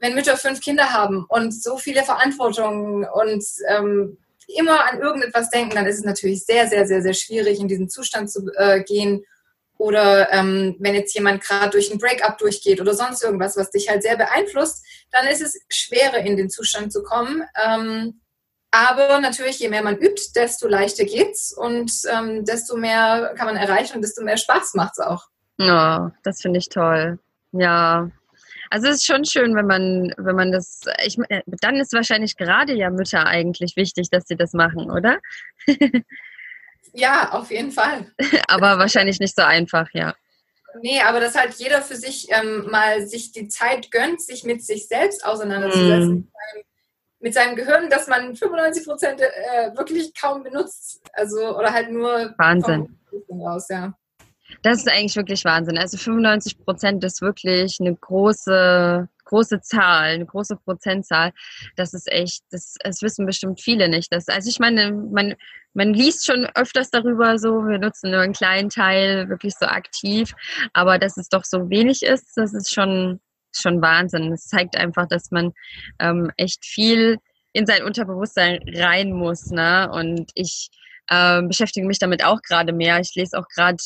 Wenn 0.00 0.14
Mütter 0.14 0.36
fünf 0.36 0.60
Kinder 0.60 0.92
haben 0.92 1.24
und 1.28 1.54
so 1.54 1.76
viele 1.76 2.02
Verantwortungen 2.02 3.06
und 3.12 3.44
ähm, 3.68 4.18
immer 4.56 4.90
an 4.90 5.00
irgendetwas 5.00 5.50
denken, 5.50 5.76
dann 5.76 5.86
ist 5.86 5.98
es 5.98 6.04
natürlich 6.04 6.44
sehr, 6.44 6.66
sehr, 6.66 6.86
sehr, 6.86 7.02
sehr 7.02 7.14
schwierig, 7.14 7.60
in 7.60 7.68
diesen 7.68 7.88
Zustand 7.88 8.30
zu 8.30 8.50
äh, 8.56 8.82
gehen 8.82 9.24
oder 9.80 10.30
ähm, 10.30 10.76
wenn 10.78 10.94
jetzt 10.94 11.14
jemand 11.14 11.42
gerade 11.42 11.70
durch 11.70 11.90
ein 11.90 11.98
Breakup 11.98 12.36
durchgeht 12.36 12.82
oder 12.82 12.92
sonst 12.92 13.24
irgendwas, 13.24 13.56
was 13.56 13.70
dich 13.70 13.88
halt 13.88 14.02
sehr 14.02 14.16
beeinflusst, 14.16 14.84
dann 15.10 15.26
ist 15.26 15.40
es 15.40 15.58
schwerer 15.70 16.18
in 16.18 16.36
den 16.36 16.50
Zustand 16.50 16.92
zu 16.92 17.02
kommen. 17.02 17.42
Ähm, 17.64 18.20
aber 18.70 19.18
natürlich, 19.20 19.58
je 19.58 19.70
mehr 19.70 19.82
man 19.82 19.96
übt, 19.96 20.32
desto 20.36 20.68
leichter 20.68 21.04
geht's 21.04 21.52
und 21.56 21.90
ähm, 22.12 22.44
desto 22.44 22.76
mehr 22.76 23.32
kann 23.36 23.46
man 23.46 23.56
erreichen 23.56 23.96
und 23.96 24.02
desto 24.02 24.22
mehr 24.22 24.36
Spaß 24.36 24.74
macht's 24.74 25.00
auch. 25.00 25.28
Ja, 25.58 26.12
das 26.24 26.42
finde 26.42 26.58
ich 26.58 26.68
toll. 26.68 27.18
Ja. 27.52 28.10
Also 28.70 28.88
es 28.88 28.96
ist 28.96 29.06
schon 29.06 29.24
schön, 29.24 29.54
wenn 29.56 29.66
man, 29.66 30.14
wenn 30.16 30.36
man 30.36 30.52
das, 30.52 30.82
ich, 31.04 31.18
dann 31.60 31.76
ist 31.76 31.92
wahrscheinlich 31.92 32.36
gerade 32.36 32.72
ja 32.72 32.88
Mütter 32.90 33.26
eigentlich 33.26 33.74
wichtig, 33.76 34.10
dass 34.10 34.26
sie 34.26 34.36
das 34.36 34.52
machen, 34.52 34.90
oder? 34.90 35.18
Ja, 36.92 37.30
auf 37.32 37.50
jeden 37.50 37.70
Fall. 37.70 38.06
aber 38.48 38.78
wahrscheinlich 38.78 39.20
nicht 39.20 39.36
so 39.36 39.42
einfach, 39.42 39.88
ja. 39.92 40.14
Nee, 40.82 41.00
aber 41.00 41.20
dass 41.20 41.36
halt 41.36 41.54
jeder 41.54 41.82
für 41.82 41.96
sich 41.96 42.28
ähm, 42.30 42.68
mal 42.70 43.06
sich 43.06 43.32
die 43.32 43.48
Zeit 43.48 43.90
gönnt, 43.90 44.20
sich 44.22 44.44
mit 44.44 44.64
sich 44.64 44.86
selbst 44.86 45.24
auseinanderzusetzen. 45.24 46.14
Mm. 46.14 46.28
Mit 47.18 47.34
seinem 47.34 47.56
Gehirn, 47.56 47.90
dass 47.90 48.06
man 48.06 48.34
95 48.34 48.86
Prozent 48.86 49.20
äh, 49.20 49.76
wirklich 49.76 50.14
kaum 50.14 50.42
benutzt. 50.42 51.00
Also, 51.12 51.56
oder 51.56 51.72
halt 51.72 51.90
nur. 51.90 52.34
Wahnsinn. 52.38 52.98
Raus, 53.28 53.66
ja. 53.68 53.92
Das 54.62 54.78
ist 54.78 54.88
eigentlich 54.88 55.16
wirklich 55.16 55.44
Wahnsinn. 55.44 55.78
Also 55.78 55.96
95 55.96 56.58
Prozent 56.58 57.02
ist 57.04 57.22
wirklich 57.22 57.78
eine 57.80 57.94
große, 57.94 59.08
große 59.24 59.60
Zahl, 59.62 60.14
eine 60.14 60.26
große 60.26 60.56
Prozentzahl. 60.56 61.32
Das 61.76 61.94
ist 61.94 62.10
echt, 62.10 62.42
das, 62.50 62.74
das 62.82 63.00
wissen 63.00 63.24
bestimmt 63.24 63.60
viele 63.60 63.88
nicht. 63.88 64.12
Das, 64.12 64.28
also 64.28 64.50
ich 64.50 64.58
meine, 64.58 64.92
man, 64.92 65.34
man 65.72 65.94
liest 65.94 66.26
schon 66.26 66.46
öfters 66.54 66.90
darüber 66.90 67.38
so, 67.38 67.66
wir 67.66 67.78
nutzen 67.78 68.10
nur 68.10 68.20
einen 68.20 68.34
kleinen 68.34 68.68
Teil 68.68 69.28
wirklich 69.28 69.54
so 69.58 69.66
aktiv, 69.66 70.34
aber 70.74 70.98
dass 70.98 71.16
es 71.16 71.28
doch 71.28 71.44
so 71.44 71.70
wenig 71.70 72.02
ist, 72.02 72.36
das 72.36 72.52
ist 72.52 72.72
schon, 72.72 73.20
schon 73.52 73.80
Wahnsinn. 73.80 74.30
Das 74.30 74.46
zeigt 74.46 74.76
einfach, 74.76 75.06
dass 75.08 75.30
man 75.30 75.52
ähm, 76.00 76.30
echt 76.36 76.66
viel 76.66 77.18
in 77.52 77.66
sein 77.66 77.82
Unterbewusstsein 77.82 78.60
rein 78.74 79.12
muss. 79.12 79.46
Ne? 79.50 79.90
Und 79.90 80.30
ich 80.34 80.68
ähm, 81.10 81.48
beschäftige 81.48 81.86
mich 81.86 81.98
damit 81.98 82.24
auch 82.24 82.40
gerade 82.42 82.72
mehr. 82.72 83.00
Ich 83.00 83.14
lese 83.14 83.38
auch 83.38 83.48
gerade 83.48 83.78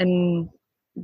in 0.00 0.50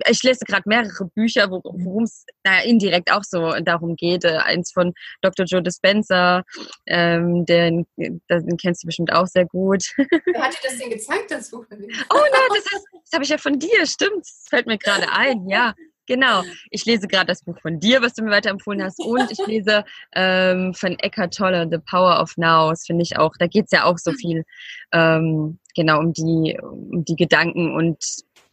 ich 0.09 0.23
lese 0.23 0.45
gerade 0.45 0.65
mehrere 0.67 1.07
Bücher, 1.15 1.51
worum 1.51 2.05
es 2.05 2.25
naja, 2.45 2.65
indirekt 2.65 3.11
auch 3.13 3.23
so 3.23 3.53
darum 3.63 3.97
geht. 3.97 4.25
Äh, 4.25 4.39
eins 4.39 4.73
von 4.73 4.93
Dr. 5.23 5.47
Joe 5.47 5.63
Dispenza, 5.63 6.43
ähm, 6.87 7.47
den, 7.47 7.87
den 7.97 8.57
kennst 8.61 8.83
du 8.83 8.87
bestimmt 8.87 9.13
auch 9.13 9.27
sehr 9.27 9.47
gut. 9.47 9.85
Wer 9.97 10.43
hat 10.43 10.53
dir 10.53 10.69
das 10.69 10.79
denn 10.79 10.91
gezeigt, 10.91 11.31
das 11.31 11.51
Buch? 11.51 11.65
Oh 11.71 12.21
nein, 12.33 12.49
das, 12.51 12.65
das 12.65 13.13
habe 13.13 13.25
ich 13.25 13.31
ja 13.31 13.39
von 13.39 13.59
dir, 13.59 13.87
stimmt. 13.87 14.21
Das 14.21 14.47
fällt 14.49 14.67
mir 14.67 14.79
gerade 14.79 15.11
ein, 15.13 15.49
ja. 15.49 15.75
Genau. 16.09 16.43
Ich 16.71 16.85
lese 16.85 17.09
gerade 17.09 17.27
das 17.27 17.43
Buch 17.43 17.59
von 17.61 17.81
dir, 17.81 18.01
was 18.01 18.15
du 18.15 18.23
mir 18.23 18.31
weiterempfohlen 18.31 18.83
hast. 18.83 19.01
Und 19.01 19.31
ich 19.31 19.45
lese 19.47 19.85
ähm, 20.15 20.73
von 20.73 20.97
Eckhart 21.01 21.35
Tolle, 21.35 21.69
The 21.69 21.79
Power 21.79 22.21
of 22.21 22.37
Now. 22.37 22.71
Das 22.71 22.87
finde 22.87 23.03
ich 23.03 23.19
auch. 23.19 23.33
Da 23.39 23.49
geht 23.49 23.65
es 23.65 23.73
ja 23.73 23.85
auch 23.85 23.99
so 23.99 24.13
viel 24.13 24.45
ähm, 24.93 25.59
genau 25.75 25.99
um 25.99 26.13
die, 26.13 26.57
um 26.63 27.05
die 27.05 27.17
Gedanken 27.17 27.75
und 27.75 27.99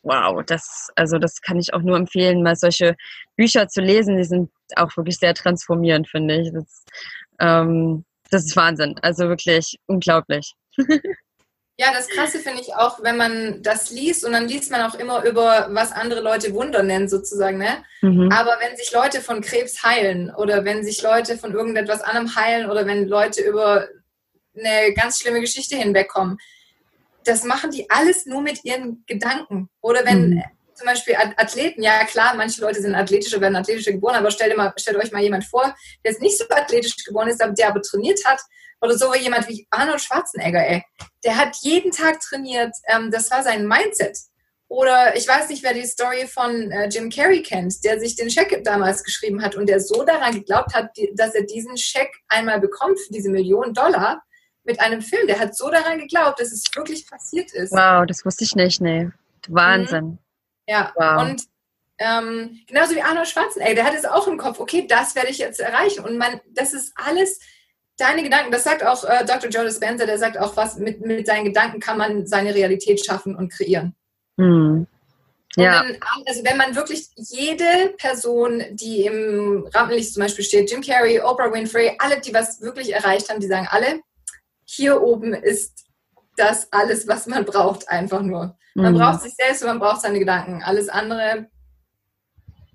wow, 0.04 0.44
das, 0.46 0.90
also 0.96 1.18
das 1.18 1.42
kann 1.42 1.60
ich 1.60 1.74
auch 1.74 1.82
nur 1.82 1.98
empfehlen, 1.98 2.44
mal 2.44 2.56
solche 2.56 2.96
Bücher 3.36 3.68
zu 3.68 3.82
lesen. 3.82 4.18
Die 4.18 4.24
sind 4.24 4.52
auch 4.76 4.96
wirklich 4.96 5.18
sehr 5.18 5.34
transformierend, 5.34 6.08
finde 6.10 6.42
ich. 6.42 6.52
Das, 6.54 6.84
ähm, 7.40 8.06
das 8.30 8.46
ist 8.46 8.56
Wahnsinn. 8.56 8.96
Also 9.02 9.28
wirklich 9.30 9.80
unglaublich. 9.88 10.54
Ja, 11.76 11.88
das 11.92 12.08
Krasse 12.08 12.38
finde 12.38 12.62
ich 12.62 12.76
auch, 12.76 13.02
wenn 13.02 13.18
man 13.18 13.64
das 13.64 13.90
liest 13.90 14.24
und 14.24 14.34
dann 14.34 14.48
liest 14.48 14.70
man 14.70 14.82
auch 14.84 14.94
immer 14.94 15.24
über, 15.24 15.70
was 15.72 15.92
andere 15.92 16.22
Leute 16.22 16.54
Wunder 16.54 16.84
nennen, 16.84 17.10
sozusagen. 17.10 17.58
Ne? 17.58 17.84
Mhm. 18.02 18.32
Aber 18.32 18.58
wenn 18.60 18.78
sich 18.78 18.92
Leute 18.92 19.22
von 19.22 19.42
Krebs 19.42 19.82
heilen 19.82 20.32
oder 20.36 20.66
wenn 20.66 20.84
sich 20.84 21.02
Leute 21.02 21.36
von 21.36 21.52
irgendetwas 21.52 22.02
anderem 22.02 22.36
heilen 22.36 22.70
oder 22.70 22.86
wenn 22.86 23.08
Leute 23.08 23.42
über 23.42 23.88
eine 24.56 24.94
ganz 24.94 25.18
schlimme 25.18 25.42
Geschichte 25.42 25.76
hinwegkommen, 25.76 26.38
das 27.26 27.44
machen 27.44 27.72
die 27.72 27.90
alles 27.90 28.26
nur 28.26 28.42
mit 28.42 28.64
ihren 28.64 29.04
Gedanken. 29.06 29.70
Oder 29.82 30.06
wenn 30.06 30.30
mhm. 30.30 30.44
zum 30.74 30.88
Beispiel 30.88 31.16
Athleten, 31.16 31.82
ja 31.82 32.04
klar, 32.06 32.34
manche 32.36 32.62
Leute 32.62 32.82
sind 32.82 32.96
athletischer, 32.96 33.42
werden 33.42 33.56
athletischer 33.56 33.92
geboren, 33.92 34.16
aber 34.16 34.32
stellt, 34.32 34.56
mal, 34.58 34.74
stellt 34.78 34.98
euch 34.98 35.12
mal 35.12 35.22
jemand 35.22 35.46
vor, 35.46 35.76
der 36.04 36.12
jetzt 36.12 36.22
nicht 36.22 36.38
so 36.38 36.46
athletisch 36.50 36.96
geboren 37.04 37.30
ist, 37.30 37.42
aber 37.42 37.54
der 37.54 37.70
aber 37.70 37.82
trainiert 37.82 38.20
hat. 38.26 38.42
Oder 38.82 38.98
so 38.98 39.14
wie 39.14 39.20
jemand 39.20 39.48
wie 39.48 39.66
Arnold 39.70 40.02
Schwarzenegger, 40.02 40.68
ey. 40.68 40.84
Der 41.24 41.38
hat 41.38 41.56
jeden 41.62 41.92
Tag 41.92 42.20
trainiert. 42.20 42.76
Ähm, 42.88 43.12
das 43.12 43.32
war 43.32 43.42
sein 43.42 43.66
Mindset. 43.66 44.18
Oder 44.74 45.16
ich 45.16 45.28
weiß 45.28 45.50
nicht, 45.50 45.64
wer 45.64 45.76
die 45.76 45.86
Story 45.86 46.28
von 46.28 46.72
äh, 46.72 46.90
Jim 46.90 47.12
Carrey 47.12 47.44
kennt, 47.44 47.84
der 47.84 48.00
sich 48.00 48.16
den 48.16 48.32
Scheck 48.32 48.60
damals 48.64 49.04
geschrieben 49.04 49.44
hat 49.44 49.56
und 49.56 49.68
der 49.68 49.80
so 49.80 50.04
daran 50.04 50.34
geglaubt 50.34 50.74
hat, 50.74 50.90
die, 50.98 51.14
dass 51.16 51.36
er 51.36 51.44
diesen 51.44 51.78
Scheck 51.78 52.10
einmal 52.28 52.60
bekommt 52.60 53.00
für 53.00 53.14
diese 53.14 53.30
Million 53.30 53.74
Dollar, 53.76 54.24
mit 54.64 54.80
einem 54.80 55.02
Film. 55.02 55.28
Der 55.28 55.40
hat 55.40 55.56
so 55.56 55.70
daran 55.70 56.00
geglaubt, 56.00 56.40
dass 56.40 56.52
es 56.52 56.64
wirklich 56.76 57.08
passiert 57.10 57.52
ist. 57.54 57.72
Wow, 57.72 58.06
das 58.08 58.26
wusste 58.26 58.44
ich 58.44 58.56
nicht, 58.56 58.82
nee. 58.82 59.10
Wahnsinn. 59.50 60.06
Mhm. 60.06 60.18
Ja, 60.68 60.94
wow. 60.96 61.22
und 61.22 61.44
ähm, 62.00 62.60
genauso 62.68 62.96
wie 62.96 63.02
Arnold 63.02 63.28
Schwarzenegger, 63.28 63.76
der 63.76 63.86
hat 63.86 63.96
es 63.96 64.06
auch 64.06 64.28
im 64.28 64.38
Kopf, 64.38 64.60
okay, 64.60 64.88
das 64.88 65.16
werde 65.16 65.30
ich 65.30 65.38
jetzt 65.38 65.60
erreichen. 65.60 66.04
Und 66.04 66.18
man, 66.18 66.40
das 66.52 66.74
ist 66.74 66.94
alles 66.96 67.40
deine 67.98 68.24
Gedanken. 68.24 68.52
Das 68.52 68.64
sagt 68.64 68.84
auch 68.84 69.04
äh, 69.04 69.26
Dr. 69.26 69.50
Joe 69.50 69.66
Dispenza, 69.66 70.06
der 70.06 70.18
sagt 70.18 70.38
auch, 70.38 70.58
was 70.58 70.78
mit, 70.78 71.02
mit 71.02 71.28
seinen 71.28 71.46
Gedanken 71.46 71.80
kann 71.80 71.98
man 71.98 72.26
seine 72.26 72.56
Realität 72.56 73.06
schaffen 73.06 73.36
und 73.36 73.52
kreieren. 73.52 73.96
Mhm. 74.38 74.88
Ja. 75.56 75.84
Wenn, 75.86 76.00
also 76.26 76.44
wenn 76.44 76.58
man 76.58 76.76
wirklich 76.76 77.10
jede 77.16 77.94
Person, 77.98 78.64
die 78.72 79.06
im 79.06 79.68
Rampenlicht 79.72 80.14
zum 80.14 80.24
Beispiel 80.24 80.44
steht, 80.44 80.72
Jim 80.72 80.82
Carrey, 80.82 81.20
Oprah 81.20 81.54
Winfrey, 81.54 81.96
alle, 82.00 82.20
die 82.20 82.34
was 82.34 82.60
wirklich 82.62 82.92
erreicht 82.92 83.30
haben, 83.30 83.40
die 83.40 83.48
sagen 83.48 83.68
alle, 83.70 84.00
hier 84.76 85.02
oben 85.02 85.34
ist 85.34 85.86
das 86.36 86.72
alles, 86.72 87.08
was 87.08 87.28
man 87.28 87.46
braucht, 87.46 87.88
einfach 87.90 88.22
nur. 88.22 88.58
Man 88.76 88.94
mhm. 88.94 88.98
braucht 88.98 89.22
sich 89.22 89.36
selbst 89.36 89.62
und 89.62 89.68
man 89.68 89.80
braucht 89.80 90.02
seine 90.02 90.20
Gedanken. 90.20 90.64
Alles 90.64 90.90
andere, 90.90 91.48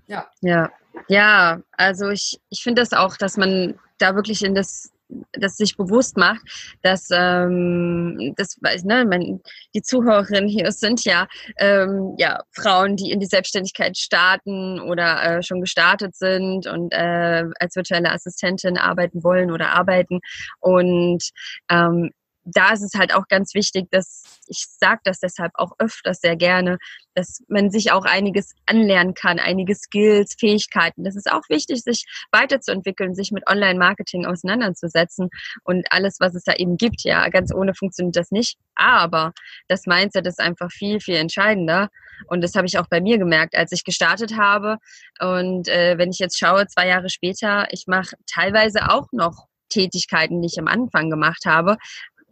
ja. 0.06 0.30
Ja, 0.40 0.70
ja 1.08 1.60
also 1.72 2.08
ich, 2.10 2.40
ich 2.50 2.62
finde 2.62 2.82
das 2.82 2.92
auch, 2.92 3.16
dass 3.16 3.36
man 3.36 3.78
da 3.98 4.14
wirklich 4.14 4.44
in 4.44 4.54
das 4.54 4.92
das 5.32 5.56
sich 5.56 5.76
bewusst 5.76 6.16
macht, 6.16 6.40
dass 6.82 7.08
ähm, 7.12 8.34
das 8.36 8.56
weiß 8.60 8.84
ne, 8.84 9.04
mein, 9.04 9.40
die 9.74 9.82
Zuhörerinnen 9.82 10.48
hier 10.48 10.70
sind 10.72 11.04
ja 11.04 11.26
ähm, 11.58 12.14
ja 12.18 12.42
Frauen, 12.52 12.96
die 12.96 13.10
in 13.10 13.20
die 13.20 13.26
Selbstständigkeit 13.26 13.96
starten 13.96 14.80
oder 14.80 15.38
äh, 15.38 15.42
schon 15.42 15.60
gestartet 15.60 16.14
sind 16.16 16.66
und 16.66 16.92
äh, 16.92 17.44
als 17.58 17.76
virtuelle 17.76 18.12
Assistentin 18.12 18.76
arbeiten 18.76 19.22
wollen 19.24 19.50
oder 19.50 19.70
arbeiten. 19.70 20.20
Und 20.60 21.22
ähm, 21.70 22.10
da 22.54 22.72
ist 22.72 22.82
es 22.82 22.98
halt 22.98 23.14
auch 23.14 23.28
ganz 23.28 23.54
wichtig, 23.54 23.88
dass 23.90 24.22
ich 24.46 24.66
sage 24.78 25.00
das 25.04 25.20
deshalb 25.20 25.52
auch 25.54 25.72
öfters 25.78 26.20
sehr 26.20 26.36
gerne, 26.36 26.78
dass 27.14 27.42
man 27.48 27.70
sich 27.70 27.92
auch 27.92 28.04
einiges 28.04 28.52
anlernen 28.66 29.14
kann, 29.14 29.38
einige 29.38 29.74
Skills, 29.74 30.36
Fähigkeiten. 30.38 31.04
Das 31.04 31.16
ist 31.16 31.30
auch 31.30 31.42
wichtig, 31.48 31.82
sich 31.82 32.04
weiterzuentwickeln, 32.32 33.14
sich 33.14 33.30
mit 33.32 33.48
Online-Marketing 33.48 34.24
auseinanderzusetzen 34.24 35.28
und 35.64 35.86
alles, 35.90 36.16
was 36.20 36.34
es 36.34 36.44
da 36.44 36.54
eben 36.54 36.76
gibt. 36.76 37.02
Ja, 37.04 37.28
ganz 37.28 37.52
ohne 37.52 37.74
funktioniert 37.74 38.16
das 38.16 38.30
nicht. 38.30 38.56
Aber 38.74 39.32
das 39.68 39.86
Mindset 39.86 40.26
ist 40.26 40.40
einfach 40.40 40.70
viel, 40.70 41.00
viel 41.00 41.16
entscheidender. 41.16 41.88
Und 42.26 42.42
das 42.42 42.54
habe 42.54 42.66
ich 42.66 42.78
auch 42.78 42.88
bei 42.88 43.00
mir 43.00 43.18
gemerkt, 43.18 43.54
als 43.54 43.72
ich 43.72 43.84
gestartet 43.84 44.36
habe. 44.36 44.78
Und 45.20 45.68
äh, 45.68 45.98
wenn 45.98 46.10
ich 46.10 46.18
jetzt 46.18 46.38
schaue, 46.38 46.66
zwei 46.66 46.88
Jahre 46.88 47.10
später, 47.10 47.66
ich 47.70 47.84
mache 47.86 48.16
teilweise 48.26 48.90
auch 48.90 49.08
noch 49.12 49.46
Tätigkeiten, 49.68 50.40
die 50.40 50.48
ich 50.50 50.58
am 50.58 50.66
Anfang 50.66 51.10
gemacht 51.10 51.44
habe, 51.46 51.76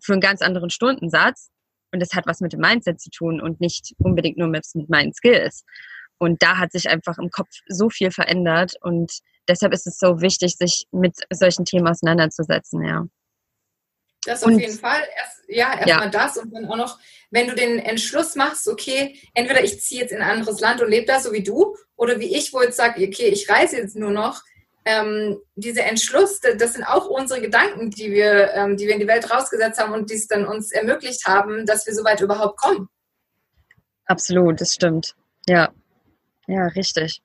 für 0.07 0.13
einen 0.13 0.21
ganz 0.23 0.41
anderen 0.41 0.71
Stundensatz. 0.71 1.51
Und 1.93 2.01
das 2.01 2.15
hat 2.15 2.27
was 2.27 2.41
mit 2.41 2.53
dem 2.53 2.61
Mindset 2.61 3.01
zu 3.01 3.11
tun 3.11 3.41
und 3.41 3.61
nicht 3.61 3.95
unbedingt 3.99 4.39
nur 4.39 4.49
mit, 4.49 4.67
mit 4.75 4.89
meinen 4.89 5.13
Skills. 5.13 5.65
Und 6.19 6.43
da 6.43 6.57
hat 6.59 6.73
sich 6.73 6.89
einfach 6.89 7.19
im 7.19 7.31
Kopf 7.31 7.51
so 7.69 7.91
viel 7.91 8.11
verändert 8.11 8.75
und 8.81 9.13
deshalb 9.49 9.73
ist 9.73 9.87
es 9.87 9.99
so 9.99 10.21
wichtig, 10.21 10.57
sich 10.57 10.87
mit 10.91 11.15
solchen 11.31 11.65
Themen 11.65 11.87
auseinanderzusetzen, 11.87 12.83
ja. 12.85 13.05
Das 14.25 14.43
auf 14.43 14.51
und, 14.51 14.59
jeden 14.59 14.79
Fall. 14.79 15.03
Erst, 15.17 15.43
ja, 15.49 15.73
erstmal 15.75 16.05
ja. 16.05 16.11
das 16.11 16.37
und 16.37 16.53
dann 16.53 16.67
auch 16.67 16.77
noch, 16.77 16.99
wenn 17.31 17.47
du 17.47 17.55
den 17.55 17.79
Entschluss 17.79 18.35
machst, 18.35 18.67
okay, 18.67 19.21
entweder 19.35 19.63
ich 19.63 19.81
ziehe 19.81 20.01
jetzt 20.01 20.13
in 20.13 20.21
ein 20.21 20.39
anderes 20.39 20.59
Land 20.61 20.81
und 20.81 20.91
lebe 20.91 21.07
da 21.07 21.21
so 21.21 21.33
wie 21.33 21.45
du, 21.45 21.77
oder 21.97 22.19
wie 22.19 22.37
ich, 22.37 22.53
wo 22.53 22.61
jetzt 22.61 22.77
sage, 22.77 23.07
okay, 23.07 23.29
ich 23.29 23.49
reise 23.49 23.77
jetzt 23.77 23.95
nur 23.95 24.11
noch, 24.11 24.43
ähm, 24.87 25.39
dieser 25.57 25.85
Entschluss, 25.85 26.41
das 26.41 26.75
sind 26.75 26.85
auch 26.85 27.07
unsere 27.07 27.41
Gedanken, 27.41 27.91
die 27.91 28.13
wir, 28.13 28.55
ähm, 28.55 28.77
die 28.77 28.87
wir 28.87 28.95
in 28.95 29.01
die 29.01 29.09
Welt 29.09 29.29
rausgesetzt 29.31 29.81
haben 29.81 29.93
und 29.93 30.09
die 30.11 30.15
es 30.15 30.29
dann 30.29 30.47
uns 30.47 30.71
ermöglicht 30.71 31.27
haben, 31.27 31.67
dass 31.67 31.87
wir 31.87 31.95
so 31.95 32.05
weit 32.05 32.21
überhaupt 32.21 32.57
kommen. 32.59 32.89
Absolut, 34.05 34.61
das 34.61 34.73
stimmt. 34.73 35.17
Ja, 35.49 35.71
ja, 36.47 36.67
richtig. 36.69 37.21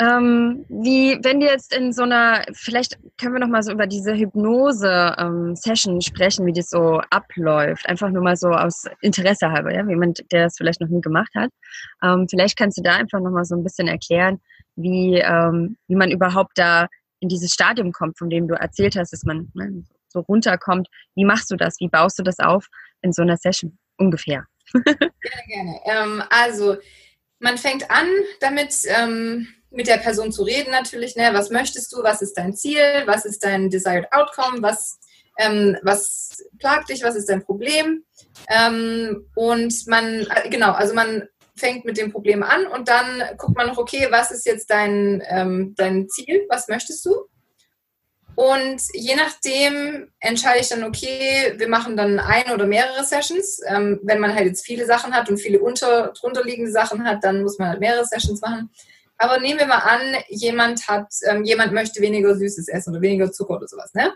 Ähm, 0.00 0.64
wie, 0.70 1.18
wenn 1.22 1.40
du 1.40 1.46
jetzt 1.46 1.74
in 1.74 1.92
so 1.92 2.04
einer, 2.04 2.46
vielleicht 2.52 2.98
können 3.18 3.34
wir 3.34 3.40
noch 3.40 3.48
mal 3.48 3.62
so 3.62 3.70
über 3.70 3.86
diese 3.86 4.14
Hypnose-Session 4.14 5.94
ähm, 5.94 6.00
sprechen, 6.00 6.46
wie 6.46 6.54
das 6.54 6.70
so 6.70 7.02
abläuft. 7.10 7.86
Einfach 7.86 8.08
nur 8.08 8.22
mal 8.22 8.36
so 8.36 8.48
aus 8.48 8.86
Interesse 9.02 9.50
halber, 9.50 9.74
ja, 9.74 9.86
jemand, 9.86 10.24
der 10.32 10.44
das 10.44 10.56
vielleicht 10.56 10.80
noch 10.80 10.88
nie 10.88 11.02
gemacht 11.02 11.30
hat. 11.36 11.50
Ähm, 12.02 12.26
vielleicht 12.30 12.56
kannst 12.56 12.78
du 12.78 12.82
da 12.82 12.92
einfach 12.92 13.20
noch 13.20 13.30
mal 13.30 13.44
so 13.44 13.54
ein 13.54 13.62
bisschen 13.62 13.88
erklären, 13.88 14.40
wie, 14.74 15.18
ähm, 15.18 15.76
wie 15.86 15.96
man 15.96 16.10
überhaupt 16.10 16.56
da 16.56 16.88
in 17.20 17.28
dieses 17.28 17.52
Stadium 17.52 17.92
kommt, 17.92 18.16
von 18.16 18.30
dem 18.30 18.48
du 18.48 18.54
erzählt 18.54 18.96
hast, 18.96 19.12
dass 19.12 19.24
man 19.24 19.50
ne, 19.52 19.84
so 20.08 20.20
runterkommt. 20.20 20.88
Wie 21.14 21.26
machst 21.26 21.50
du 21.50 21.56
das? 21.56 21.76
Wie 21.78 21.88
baust 21.88 22.18
du 22.18 22.22
das 22.22 22.38
auf 22.38 22.68
in 23.02 23.12
so 23.12 23.20
einer 23.20 23.36
Session 23.36 23.78
ungefähr? 23.98 24.46
gerne, 24.72 25.04
gerne. 25.48 25.80
Ähm, 25.84 26.22
also 26.30 26.78
man 27.38 27.58
fängt 27.58 27.90
an 27.90 28.06
damit, 28.40 28.74
ähm, 28.86 29.48
mit 29.70 29.86
der 29.86 29.98
Person 29.98 30.32
zu 30.32 30.42
reden 30.42 30.70
natürlich. 30.70 31.16
Ne? 31.16 31.30
Was 31.32 31.50
möchtest 31.50 31.92
du? 31.92 32.02
Was 32.02 32.22
ist 32.22 32.34
dein 32.34 32.54
Ziel? 32.54 33.02
Was 33.06 33.24
ist 33.24 33.44
dein 33.44 33.70
desired 33.70 34.06
outcome? 34.12 34.62
Was, 34.62 34.98
ähm, 35.38 35.76
was 35.82 36.42
plagt 36.58 36.90
dich? 36.90 37.02
Was 37.02 37.16
ist 37.16 37.28
dein 37.28 37.44
Problem? 37.44 38.04
Ähm, 38.48 39.26
und 39.34 39.86
man, 39.86 40.26
äh, 40.26 40.48
genau, 40.48 40.72
also 40.72 40.94
man 40.94 41.28
fängt 41.56 41.84
mit 41.84 41.98
dem 41.98 42.10
Problem 42.10 42.42
an 42.42 42.66
und 42.66 42.88
dann 42.88 43.22
guckt 43.36 43.56
man 43.56 43.68
noch, 43.68 43.78
okay, 43.78 44.08
was 44.10 44.30
ist 44.30 44.46
jetzt 44.46 44.70
dein, 44.70 45.22
ähm, 45.28 45.74
dein 45.76 46.08
Ziel? 46.08 46.46
Was 46.48 46.68
möchtest 46.68 47.04
du? 47.04 47.26
Und 48.34 48.80
je 48.94 49.16
nachdem 49.16 50.10
entscheide 50.18 50.60
ich 50.60 50.68
dann, 50.68 50.84
okay, 50.84 51.52
wir 51.56 51.68
machen 51.68 51.96
dann 51.96 52.18
eine 52.18 52.54
oder 52.54 52.66
mehrere 52.66 53.04
Sessions. 53.04 53.60
Ähm, 53.66 54.00
wenn 54.02 54.18
man 54.18 54.34
halt 54.34 54.46
jetzt 54.46 54.64
viele 54.64 54.86
Sachen 54.86 55.14
hat 55.14 55.28
und 55.28 55.38
viele 55.38 55.60
unter, 55.60 56.12
drunterliegende 56.18 56.70
Sachen 56.70 57.04
hat, 57.04 57.22
dann 57.22 57.42
muss 57.42 57.58
man 57.58 57.68
halt 57.68 57.80
mehrere 57.80 58.06
Sessions 58.06 58.40
machen. 58.40 58.70
Aber 59.22 59.38
nehmen 59.38 59.60
wir 59.60 59.66
mal 59.66 59.80
an, 59.80 60.16
jemand 60.30 60.88
hat, 60.88 61.12
ähm, 61.28 61.44
jemand 61.44 61.74
möchte 61.74 62.00
weniger 62.00 62.34
Süßes 62.34 62.68
essen 62.68 62.92
oder 62.94 63.02
weniger 63.02 63.30
Zucker 63.30 63.56
oder 63.56 63.68
sowas, 63.68 63.92
ne? 63.92 64.14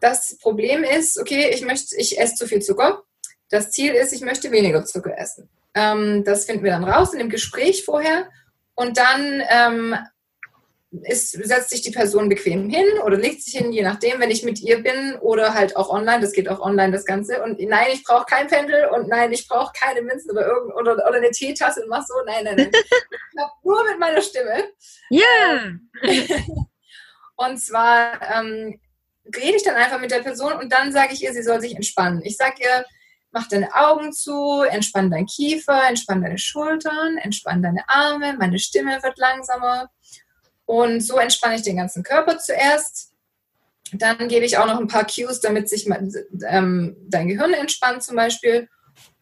Das 0.00 0.36
Problem 0.36 0.84
ist, 0.84 1.18
okay, 1.18 1.50
ich 1.50 1.62
möchte, 1.62 1.96
ich 1.96 2.20
esse 2.20 2.34
zu 2.34 2.46
viel 2.46 2.60
Zucker. 2.60 3.02
Das 3.48 3.70
Ziel 3.70 3.94
ist, 3.94 4.12
ich 4.12 4.20
möchte 4.20 4.52
weniger 4.52 4.84
Zucker 4.84 5.16
essen. 5.16 5.48
Ähm, 5.72 6.24
das 6.24 6.44
finden 6.44 6.62
wir 6.62 6.72
dann 6.72 6.84
raus 6.84 7.14
in 7.14 7.20
dem 7.20 7.30
Gespräch 7.30 7.86
vorher. 7.86 8.28
Und 8.74 8.98
dann 8.98 9.42
ähm, 9.48 9.96
ist, 10.90 11.32
setzt 11.32 11.70
sich 11.70 11.82
die 11.82 11.90
Person 11.90 12.28
bequem 12.28 12.70
hin 12.70 12.86
oder 13.04 13.16
legt 13.16 13.42
sich 13.42 13.54
hin, 13.54 13.72
je 13.72 13.82
nachdem, 13.82 14.20
wenn 14.20 14.30
ich 14.30 14.42
mit 14.42 14.60
ihr 14.60 14.82
bin 14.82 15.16
oder 15.20 15.52
halt 15.52 15.76
auch 15.76 15.90
online, 15.90 16.20
das 16.20 16.32
geht 16.32 16.48
auch 16.48 16.60
online 16.60 16.92
das 16.92 17.04
Ganze. 17.04 17.42
Und 17.42 17.60
nein, 17.60 17.88
ich 17.92 18.04
brauche 18.04 18.24
kein 18.24 18.46
Pendel 18.46 18.88
und 18.88 19.08
nein, 19.08 19.32
ich 19.32 19.46
brauche 19.46 19.72
keine 19.78 20.00
Münzen 20.00 20.30
oder, 20.30 20.46
irgend, 20.46 20.74
oder, 20.74 20.92
oder 20.92 21.16
eine 21.16 21.30
Teetasse 21.30 21.82
und 21.82 21.88
mach 21.90 22.06
so. 22.06 22.14
Nein, 22.26 22.44
nein, 22.44 22.56
nein. 22.56 22.70
Ich 23.38 23.44
habe 23.44 23.52
nur 23.62 23.84
mit 23.84 23.98
meiner 24.00 24.20
Stimme. 24.20 24.64
Ja. 25.10 25.22
Yeah. 26.02 26.40
und 27.36 27.58
zwar 27.58 28.20
ähm, 28.34 28.80
rede 29.26 29.56
ich 29.56 29.62
dann 29.62 29.76
einfach 29.76 30.00
mit 30.00 30.10
der 30.10 30.22
Person 30.22 30.54
und 30.54 30.72
dann 30.72 30.90
sage 30.92 31.12
ich 31.12 31.22
ihr, 31.22 31.32
sie 31.32 31.42
soll 31.42 31.60
sich 31.60 31.76
entspannen. 31.76 32.22
Ich 32.24 32.36
sage 32.36 32.56
ihr, 32.60 32.84
mach 33.30 33.46
deine 33.48 33.72
Augen 33.74 34.12
zu, 34.12 34.62
entspann 34.62 35.10
deinen 35.10 35.26
Kiefer, 35.26 35.86
entspann 35.88 36.22
deine 36.22 36.38
Schultern, 36.38 37.18
entspann 37.18 37.62
deine 37.62 37.88
Arme, 37.88 38.34
meine 38.38 38.58
Stimme 38.58 39.00
wird 39.02 39.18
langsamer 39.18 39.88
und 40.68 41.00
so 41.00 41.16
entspanne 41.16 41.56
ich 41.56 41.62
den 41.62 41.78
ganzen 41.78 42.02
Körper 42.02 42.38
zuerst. 42.38 43.14
Dann 43.94 44.28
gebe 44.28 44.44
ich 44.44 44.58
auch 44.58 44.66
noch 44.66 44.78
ein 44.78 44.86
paar 44.86 45.06
Cues, 45.06 45.40
damit 45.40 45.66
sich 45.66 45.88
ähm, 46.46 46.94
dein 47.08 47.26
Gehirn 47.26 47.54
entspannt 47.54 48.02
zum 48.02 48.16
Beispiel. 48.16 48.68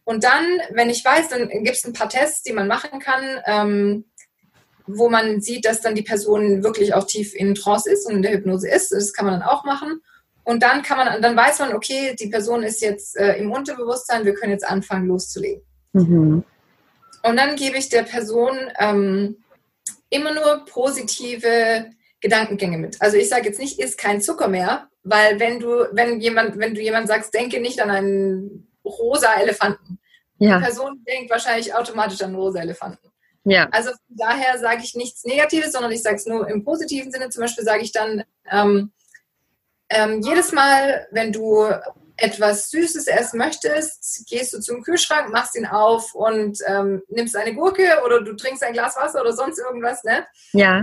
Und 0.02 0.24
dann, 0.24 0.44
wenn 0.72 0.90
ich 0.90 1.04
weiß, 1.04 1.28
dann 1.28 1.48
gibt 1.48 1.76
es 1.76 1.84
ein 1.84 1.92
paar 1.92 2.08
Tests, 2.08 2.42
die 2.42 2.52
man 2.52 2.66
machen 2.66 2.98
kann, 2.98 3.22
ähm, 3.46 4.06
wo 4.88 5.08
man 5.08 5.40
sieht, 5.40 5.66
dass 5.66 5.80
dann 5.80 5.94
die 5.94 6.02
Person 6.02 6.64
wirklich 6.64 6.94
auch 6.94 7.06
tief 7.06 7.32
in 7.32 7.54
Trance 7.54 7.88
ist 7.88 8.06
und 8.06 8.16
in 8.16 8.22
der 8.22 8.32
Hypnose 8.32 8.68
ist. 8.68 8.90
Das 8.90 9.12
kann 9.12 9.26
man 9.26 9.38
dann 9.38 9.48
auch 9.48 9.62
machen. 9.62 10.00
Und 10.42 10.64
dann 10.64 10.82
kann 10.82 10.98
man, 10.98 11.22
dann 11.22 11.36
weiß 11.36 11.60
man, 11.60 11.74
okay, 11.74 12.16
die 12.18 12.26
Person 12.26 12.64
ist 12.64 12.82
jetzt 12.82 13.16
äh, 13.16 13.34
im 13.34 13.52
Unterbewusstsein, 13.52 14.24
wir 14.24 14.34
können 14.34 14.50
jetzt 14.50 14.66
anfangen 14.66 15.06
loszulegen. 15.06 15.62
Mhm. 15.92 16.42
Und 17.22 17.36
dann 17.36 17.54
gebe 17.54 17.78
ich 17.78 17.88
der 17.88 18.02
Person 18.02 18.56
ähm, 18.80 19.36
immer 20.10 20.32
nur 20.32 20.64
positive 20.66 21.90
Gedankengänge 22.20 22.78
mit. 22.78 23.00
Also 23.00 23.16
ich 23.16 23.28
sage 23.28 23.46
jetzt 23.46 23.58
nicht, 23.58 23.78
isst 23.78 23.98
kein 23.98 24.20
Zucker 24.20 24.48
mehr, 24.48 24.88
weil 25.02 25.38
wenn 25.38 25.60
du, 25.60 25.86
wenn 25.92 26.20
jemand, 26.20 26.58
wenn 26.58 26.74
du 26.74 26.80
jemand 26.80 27.08
sagst, 27.08 27.34
denke 27.34 27.60
nicht 27.60 27.80
an 27.80 27.90
einen 27.90 28.72
rosa 28.84 29.34
Elefanten. 29.34 29.98
Ja. 30.38 30.58
Die 30.58 30.64
Person 30.64 31.04
denkt 31.06 31.30
wahrscheinlich 31.30 31.74
automatisch 31.74 32.20
an 32.22 32.34
rosa 32.34 32.60
Elefanten. 32.60 33.10
Ja. 33.44 33.68
Also 33.70 33.90
daher 34.08 34.58
sage 34.58 34.82
ich 34.82 34.94
nichts 34.94 35.24
Negatives, 35.24 35.72
sondern 35.72 35.92
ich 35.92 36.02
sage 36.02 36.16
es 36.16 36.26
nur 36.26 36.48
im 36.48 36.64
positiven 36.64 37.12
Sinne. 37.12 37.28
Zum 37.28 37.42
Beispiel 37.42 37.64
sage 37.64 37.82
ich 37.82 37.92
dann, 37.92 38.24
ähm, 38.50 38.92
ähm, 39.88 40.20
jedes 40.22 40.52
Mal, 40.52 41.06
wenn 41.12 41.32
du 41.32 41.68
etwas 42.16 42.70
Süßes 42.70 43.06
essen 43.06 43.38
möchtest, 43.38 44.26
gehst 44.28 44.52
du 44.52 44.60
zum 44.60 44.82
Kühlschrank, 44.82 45.30
machst 45.30 45.56
ihn 45.56 45.66
auf 45.66 46.14
und 46.14 46.58
ähm, 46.66 47.02
nimmst 47.08 47.36
eine 47.36 47.54
Gurke 47.54 48.02
oder 48.04 48.22
du 48.22 48.34
trinkst 48.34 48.62
ein 48.62 48.72
Glas 48.72 48.96
Wasser 48.96 49.20
oder 49.20 49.34
sonst 49.34 49.58
irgendwas, 49.58 50.02
ne? 50.04 50.26
Ja. 50.52 50.78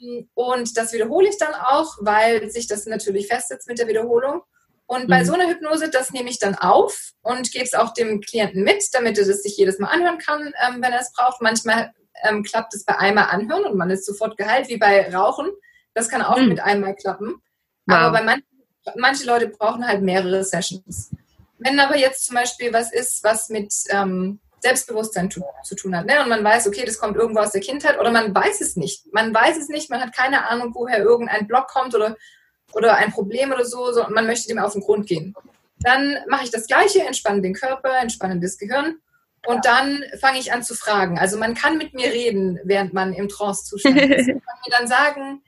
Ähm, 0.00 0.28
und 0.34 0.76
das 0.76 0.92
wiederhole 0.92 1.28
ich 1.28 1.38
dann 1.38 1.54
auch, 1.54 1.96
weil 2.00 2.50
sich 2.50 2.68
das 2.68 2.86
natürlich 2.86 3.26
festsetzt 3.26 3.68
mit 3.68 3.78
der 3.78 3.88
Wiederholung. 3.88 4.42
Und 4.86 5.08
bei 5.08 5.20
mhm. 5.20 5.24
so 5.24 5.32
einer 5.32 5.48
Hypnose, 5.48 5.90
das 5.90 6.12
nehme 6.12 6.30
ich 6.30 6.38
dann 6.38 6.54
auf 6.54 7.10
und 7.22 7.50
gebe 7.50 7.64
es 7.64 7.74
auch 7.74 7.92
dem 7.92 8.20
Klienten 8.20 8.62
mit, 8.62 8.84
damit 8.92 9.18
er 9.18 9.26
das 9.26 9.42
sich 9.42 9.56
jedes 9.56 9.80
Mal 9.80 9.88
anhören 9.88 10.18
kann, 10.18 10.52
ähm, 10.64 10.80
wenn 10.80 10.92
er 10.92 11.00
es 11.00 11.12
braucht. 11.12 11.42
Manchmal 11.42 11.92
ähm, 12.22 12.44
klappt 12.44 12.72
es 12.74 12.84
bei 12.84 12.96
einmal 12.96 13.26
anhören 13.30 13.64
und 13.64 13.76
man 13.76 13.90
ist 13.90 14.06
sofort 14.06 14.36
geheilt, 14.36 14.68
wie 14.68 14.76
bei 14.76 15.12
Rauchen. 15.12 15.50
Das 15.94 16.08
kann 16.08 16.22
auch 16.22 16.38
mhm. 16.38 16.48
mit 16.48 16.60
einmal 16.60 16.94
klappen. 16.94 17.42
Wow. 17.86 17.96
Aber 17.96 18.18
bei 18.18 18.24
manchen 18.24 18.55
manche 18.96 19.26
Leute 19.26 19.48
brauchen 19.48 19.86
halt 19.86 20.02
mehrere 20.02 20.44
Sessions. 20.44 21.10
Wenn 21.58 21.80
aber 21.80 21.96
jetzt 21.96 22.26
zum 22.26 22.36
Beispiel 22.36 22.72
was 22.72 22.92
ist, 22.92 23.24
was 23.24 23.48
mit 23.48 23.72
ähm, 23.90 24.38
Selbstbewusstsein 24.60 25.30
zu, 25.30 25.42
zu, 25.64 25.74
tun 25.74 25.96
hat, 25.96 26.06
ne? 26.06 26.22
und 26.22 26.28
man 26.28 26.44
weiß, 26.44 26.66
okay, 26.66 26.84
das 26.84 26.98
kommt 26.98 27.16
irgendwo 27.16 27.40
aus 27.40 27.52
der 27.52 27.60
Kindheit, 27.60 27.98
oder 27.98 28.10
man 28.10 28.34
weiß 28.34 28.60
es 28.60 28.76
nicht. 28.76 29.12
Man 29.12 29.32
weiß 29.32 29.56
es 29.56 29.68
nicht, 29.68 29.90
man 29.90 30.00
hat 30.00 30.14
keine 30.14 30.48
Ahnung, 30.48 30.72
woher 30.74 30.98
irgendein 30.98 31.46
Block 31.46 31.68
kommt 31.68 31.94
oder, 31.94 32.16
oder 32.72 32.96
ein 32.96 33.12
Problem 33.12 33.52
oder 33.52 33.64
so, 33.64 33.92
so, 33.92 34.04
man 34.08 34.26
möchte 34.26 34.48
dem 34.48 34.58
auf 34.58 34.72
den 34.72 34.82
Grund 34.82 35.06
gehen. 35.06 35.34
Dann 35.80 36.16
mache 36.28 36.44
ich 36.44 36.50
das 36.50 36.66
Gleiche, 36.66 37.02
entspanne 37.06 37.42
den 37.42 37.54
Körper, 37.54 37.98
entspanne 37.98 38.40
das 38.40 38.58
Gehirn 38.58 38.96
und 39.46 39.64
dann 39.64 40.02
fange 40.20 40.38
ich 40.38 40.52
an 40.52 40.62
zu 40.62 40.74
fragen. 40.74 41.18
Also 41.18 41.38
man 41.38 41.54
kann 41.54 41.78
mit 41.78 41.94
mir 41.94 42.08
reden, 42.08 42.58
während 42.64 42.92
man 42.92 43.12
im 43.12 43.28
Trance-Zustand 43.28 43.96
ist. 43.96 44.26
Man 44.26 44.40
kann 44.40 44.58
mir 44.66 44.76
dann 44.78 44.88
sagen, 44.88 45.42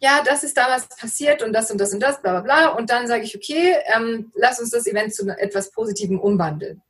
ja, 0.00 0.22
das 0.24 0.44
ist 0.44 0.56
damals 0.56 0.88
passiert 0.88 1.42
und 1.42 1.52
das 1.52 1.70
und 1.70 1.78
das 1.78 1.92
und 1.92 2.00
das, 2.00 2.20
bla 2.20 2.40
bla 2.40 2.40
bla. 2.40 2.68
Und 2.68 2.90
dann 2.90 3.06
sage 3.06 3.24
ich, 3.24 3.36
okay, 3.36 3.76
ähm, 3.94 4.32
lass 4.34 4.60
uns 4.60 4.70
das 4.70 4.86
Event 4.86 5.14
zu 5.14 5.28
etwas 5.28 5.70
Positivem 5.70 6.20
umwandeln. 6.20 6.82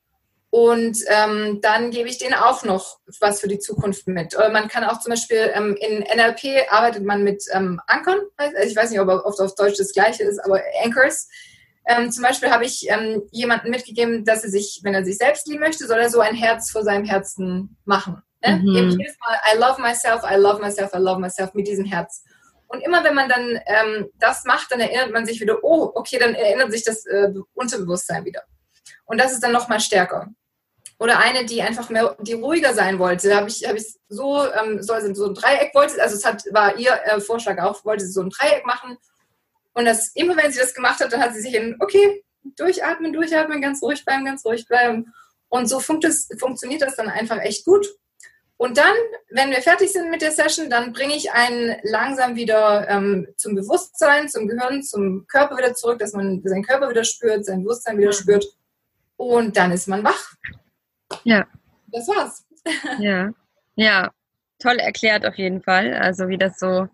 Und 0.50 0.98
ähm, 1.08 1.60
dann 1.62 1.90
gebe 1.90 2.08
ich 2.08 2.18
denen 2.18 2.34
auch 2.34 2.62
noch 2.62 3.00
was 3.18 3.40
für 3.40 3.48
die 3.48 3.58
Zukunft 3.58 4.06
mit. 4.06 4.36
Oder 4.36 4.50
man 4.50 4.68
kann 4.68 4.84
auch 4.84 5.00
zum 5.00 5.10
Beispiel 5.10 5.50
ähm, 5.52 5.76
in 5.80 5.98
NLP 5.98 6.70
arbeitet 6.70 7.04
man 7.04 7.24
mit 7.24 7.42
ähm, 7.52 7.80
Ankern. 7.88 8.20
Also 8.36 8.68
ich 8.68 8.76
weiß 8.76 8.90
nicht, 8.90 9.00
ob 9.00 9.08
oft 9.08 9.40
auf 9.40 9.56
Deutsch 9.56 9.78
das 9.78 9.92
gleiche 9.92 10.22
ist, 10.22 10.38
aber 10.38 10.60
Anchors. 10.84 11.28
Ähm, 11.86 12.12
zum 12.12 12.22
Beispiel 12.22 12.50
habe 12.50 12.64
ich 12.64 12.88
ähm, 12.88 13.22
jemanden 13.32 13.70
mitgegeben, 13.70 14.24
dass 14.24 14.44
er 14.44 14.50
sich, 14.50 14.80
wenn 14.84 14.94
er 14.94 15.04
sich 15.04 15.18
selbst 15.18 15.48
lieben 15.48 15.58
möchte, 15.58 15.88
soll 15.88 15.98
er 15.98 16.08
so 16.08 16.20
ein 16.20 16.36
Herz 16.36 16.70
vor 16.70 16.84
seinem 16.84 17.04
Herzen 17.04 17.76
machen. 17.84 18.22
Ne? 18.46 18.56
Mhm. 18.62 18.76
Eben 18.76 18.90
jedes 18.90 19.16
Mal, 19.18 19.36
I 19.52 19.58
love 19.58 19.82
myself, 19.82 20.22
I 20.22 20.36
love 20.36 20.60
myself, 20.60 20.92
I 20.94 20.98
love 20.98 21.20
myself 21.20 21.52
mit 21.54 21.66
diesem 21.66 21.84
Herz. 21.84 22.22
Und 22.66 22.80
immer 22.80 23.04
wenn 23.04 23.14
man 23.14 23.28
dann 23.28 23.60
ähm, 23.66 24.10
das 24.18 24.44
macht, 24.44 24.72
dann 24.72 24.80
erinnert 24.80 25.12
man 25.12 25.26
sich 25.26 25.40
wieder, 25.40 25.62
oh, 25.62 25.92
okay, 25.94 26.18
dann 26.18 26.34
erinnert 26.34 26.72
sich 26.72 26.84
das 26.84 27.06
äh, 27.06 27.32
Unterbewusstsein 27.54 28.24
wieder. 28.24 28.42
Und 29.04 29.20
das 29.20 29.32
ist 29.32 29.42
dann 29.42 29.52
nochmal 29.52 29.80
stärker. 29.80 30.28
Oder 30.98 31.18
eine, 31.18 31.44
die 31.44 31.60
einfach 31.60 31.90
mehr, 31.90 32.16
die 32.20 32.34
ruhiger 32.34 32.72
sein 32.72 32.98
wollte. 32.98 33.28
Da 33.28 33.36
habe 33.36 33.48
ich, 33.48 33.66
hab 33.68 33.76
ich 33.76 33.94
so, 34.08 34.46
ähm, 34.52 34.82
so, 34.82 34.92
also 34.92 35.12
so 35.12 35.26
ein 35.26 35.34
Dreieck 35.34 35.74
wollte, 35.74 36.00
also 36.00 36.16
es 36.16 36.24
hat, 36.24 36.44
war 36.52 36.76
ihr 36.78 36.92
äh, 37.04 37.20
Vorschlag 37.20 37.58
auch, 37.60 37.84
wollte 37.84 38.04
sie 38.04 38.12
so 38.12 38.22
ein 38.22 38.30
Dreieck 38.30 38.64
machen. 38.64 38.96
Und 39.74 39.84
das, 39.86 40.12
immer 40.14 40.36
wenn 40.36 40.52
sie 40.52 40.60
das 40.60 40.74
gemacht 40.74 41.00
hat, 41.00 41.12
dann 41.12 41.20
hat 41.20 41.34
sie 41.34 41.40
sich 41.40 41.52
hin, 41.52 41.76
okay, 41.80 42.24
durchatmen, 42.56 43.12
durchatmen, 43.12 43.60
ganz 43.60 43.82
ruhig 43.82 44.04
bleiben, 44.04 44.24
ganz 44.24 44.44
ruhig 44.44 44.66
bleiben. 44.66 45.12
Und 45.48 45.68
so 45.68 45.80
funkt 45.80 46.04
es, 46.04 46.28
funktioniert 46.38 46.82
das 46.82 46.96
dann 46.96 47.08
einfach 47.08 47.38
echt 47.40 47.64
gut. 47.64 47.86
Und 48.56 48.78
dann, 48.78 48.94
wenn 49.30 49.50
wir 49.50 49.60
fertig 49.62 49.92
sind 49.92 50.10
mit 50.10 50.22
der 50.22 50.30
Session, 50.30 50.70
dann 50.70 50.92
bringe 50.92 51.16
ich 51.16 51.32
einen 51.32 51.76
langsam 51.82 52.36
wieder 52.36 52.88
ähm, 52.88 53.26
zum 53.36 53.54
Bewusstsein, 53.54 54.28
zum 54.28 54.46
Gehirn, 54.46 54.82
zum 54.82 55.26
Körper 55.26 55.56
wieder 55.56 55.74
zurück, 55.74 55.98
dass 55.98 56.12
man 56.12 56.40
seinen 56.44 56.62
Körper 56.62 56.88
wieder 56.88 57.04
spürt, 57.04 57.44
sein 57.44 57.62
Bewusstsein 57.62 57.98
wieder 57.98 58.12
spürt. 58.12 58.46
Und 59.16 59.56
dann 59.56 59.72
ist 59.72 59.88
man 59.88 60.04
wach. 60.04 60.34
Ja. 61.24 61.46
Das 61.88 62.08
war's. 62.08 62.44
Ja. 62.98 63.30
Ja. 63.74 64.10
Toll 64.58 64.78
erklärt 64.78 65.26
auf 65.26 65.34
jeden 65.34 65.60
Fall. 65.60 65.94
Also 65.94 66.28
wie 66.28 66.38
das 66.38 66.58
so 66.58 66.88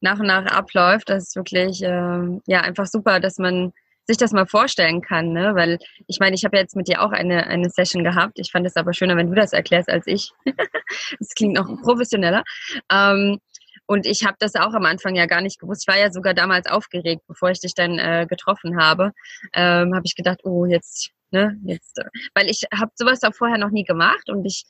nach 0.00 0.20
und 0.20 0.26
nach 0.26 0.46
abläuft, 0.46 1.08
das 1.08 1.24
ist 1.24 1.36
wirklich 1.36 1.82
äh, 1.82 2.40
ja 2.46 2.60
einfach 2.60 2.86
super, 2.86 3.20
dass 3.20 3.38
man 3.38 3.72
sich 4.06 4.16
das 4.16 4.32
mal 4.32 4.46
vorstellen 4.46 5.00
kann, 5.00 5.32
ne? 5.32 5.54
Weil 5.54 5.78
ich 6.06 6.18
meine, 6.20 6.34
ich 6.34 6.44
habe 6.44 6.56
jetzt 6.56 6.76
mit 6.76 6.88
dir 6.88 7.02
auch 7.02 7.12
eine, 7.12 7.46
eine 7.46 7.70
Session 7.70 8.04
gehabt. 8.04 8.38
Ich 8.38 8.50
fand 8.50 8.66
es 8.66 8.76
aber 8.76 8.92
schöner, 8.92 9.16
wenn 9.16 9.28
du 9.28 9.34
das 9.34 9.52
erklärst 9.52 9.88
als 9.88 10.06
ich. 10.06 10.30
das 11.18 11.30
klingt 11.34 11.54
noch 11.54 11.66
professioneller. 11.82 12.42
Ähm, 12.90 13.38
und 13.86 14.06
ich 14.06 14.24
habe 14.24 14.36
das 14.38 14.54
auch 14.54 14.72
am 14.72 14.86
Anfang 14.86 15.14
ja 15.14 15.26
gar 15.26 15.40
nicht 15.40 15.58
gewusst. 15.58 15.84
Ich 15.86 15.92
war 15.92 16.00
ja 16.00 16.10
sogar 16.10 16.34
damals 16.34 16.66
aufgeregt, 16.66 17.22
bevor 17.28 17.50
ich 17.50 17.60
dich 17.60 17.74
dann 17.74 17.98
äh, 17.98 18.26
getroffen 18.28 18.80
habe. 18.80 19.12
Ähm, 19.52 19.94
habe 19.94 20.04
ich 20.04 20.14
gedacht, 20.14 20.40
oh, 20.44 20.64
jetzt, 20.64 21.10
ne, 21.30 21.58
jetzt, 21.64 22.00
weil 22.34 22.48
ich 22.48 22.62
habe 22.74 22.92
sowas 22.94 23.22
auch 23.22 23.34
vorher 23.34 23.58
noch 23.58 23.70
nie 23.70 23.84
gemacht 23.84 24.30
und 24.30 24.44
ich 24.46 24.64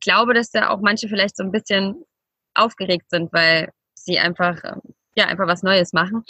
glaube, 0.00 0.32
dass 0.32 0.50
da 0.50 0.70
auch 0.70 0.80
manche 0.80 1.08
vielleicht 1.08 1.36
so 1.36 1.42
ein 1.42 1.50
bisschen 1.50 2.04
aufgeregt 2.54 3.10
sind, 3.10 3.32
weil 3.32 3.70
sie 3.94 4.18
einfach, 4.18 4.62
ähm, 4.64 4.80
ja, 5.14 5.26
einfach 5.26 5.46
was 5.46 5.62
Neues 5.62 5.92
machen 5.92 6.24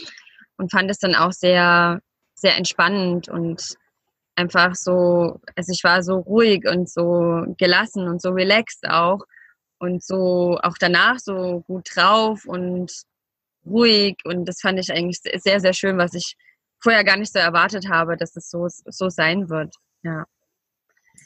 und 0.57 0.71
fand 0.71 0.91
es 0.91 0.99
dann 0.99 1.15
auch 1.15 1.33
sehr 1.33 2.01
sehr 2.45 2.59
entspannend 2.59 3.31
und 3.31 3.75
einfach 4.37 4.75
so, 4.75 5.41
also 5.57 5.73
ich 5.73 5.83
war 5.83 6.03
so 6.03 6.17
ruhig 6.19 6.69
und 6.69 6.91
so 6.91 7.45
gelassen 7.57 8.07
und 8.07 8.21
so 8.21 8.31
relaxed 8.31 8.87
auch 8.87 9.21
und 9.79 10.05
so 10.05 10.59
auch 10.63 10.77
danach 10.79 11.19
so 11.19 11.63
gut 11.67 11.89
drauf 11.95 12.45
und 12.45 12.93
ruhig 13.65 14.17
und 14.25 14.45
das 14.45 14.61
fand 14.61 14.79
ich 14.79 14.93
eigentlich 14.93 15.21
sehr, 15.23 15.59
sehr 15.61 15.73
schön, 15.73 15.97
was 15.97 16.13
ich 16.13 16.37
vorher 16.83 17.03
gar 17.03 17.17
nicht 17.17 17.33
so 17.33 17.39
erwartet 17.39 17.89
habe, 17.89 18.19
dass 18.19 18.37
es 18.37 18.51
so, 18.51 18.67
so 18.69 19.09
sein 19.09 19.49
wird. 19.49 19.75
Ja. 20.03 20.27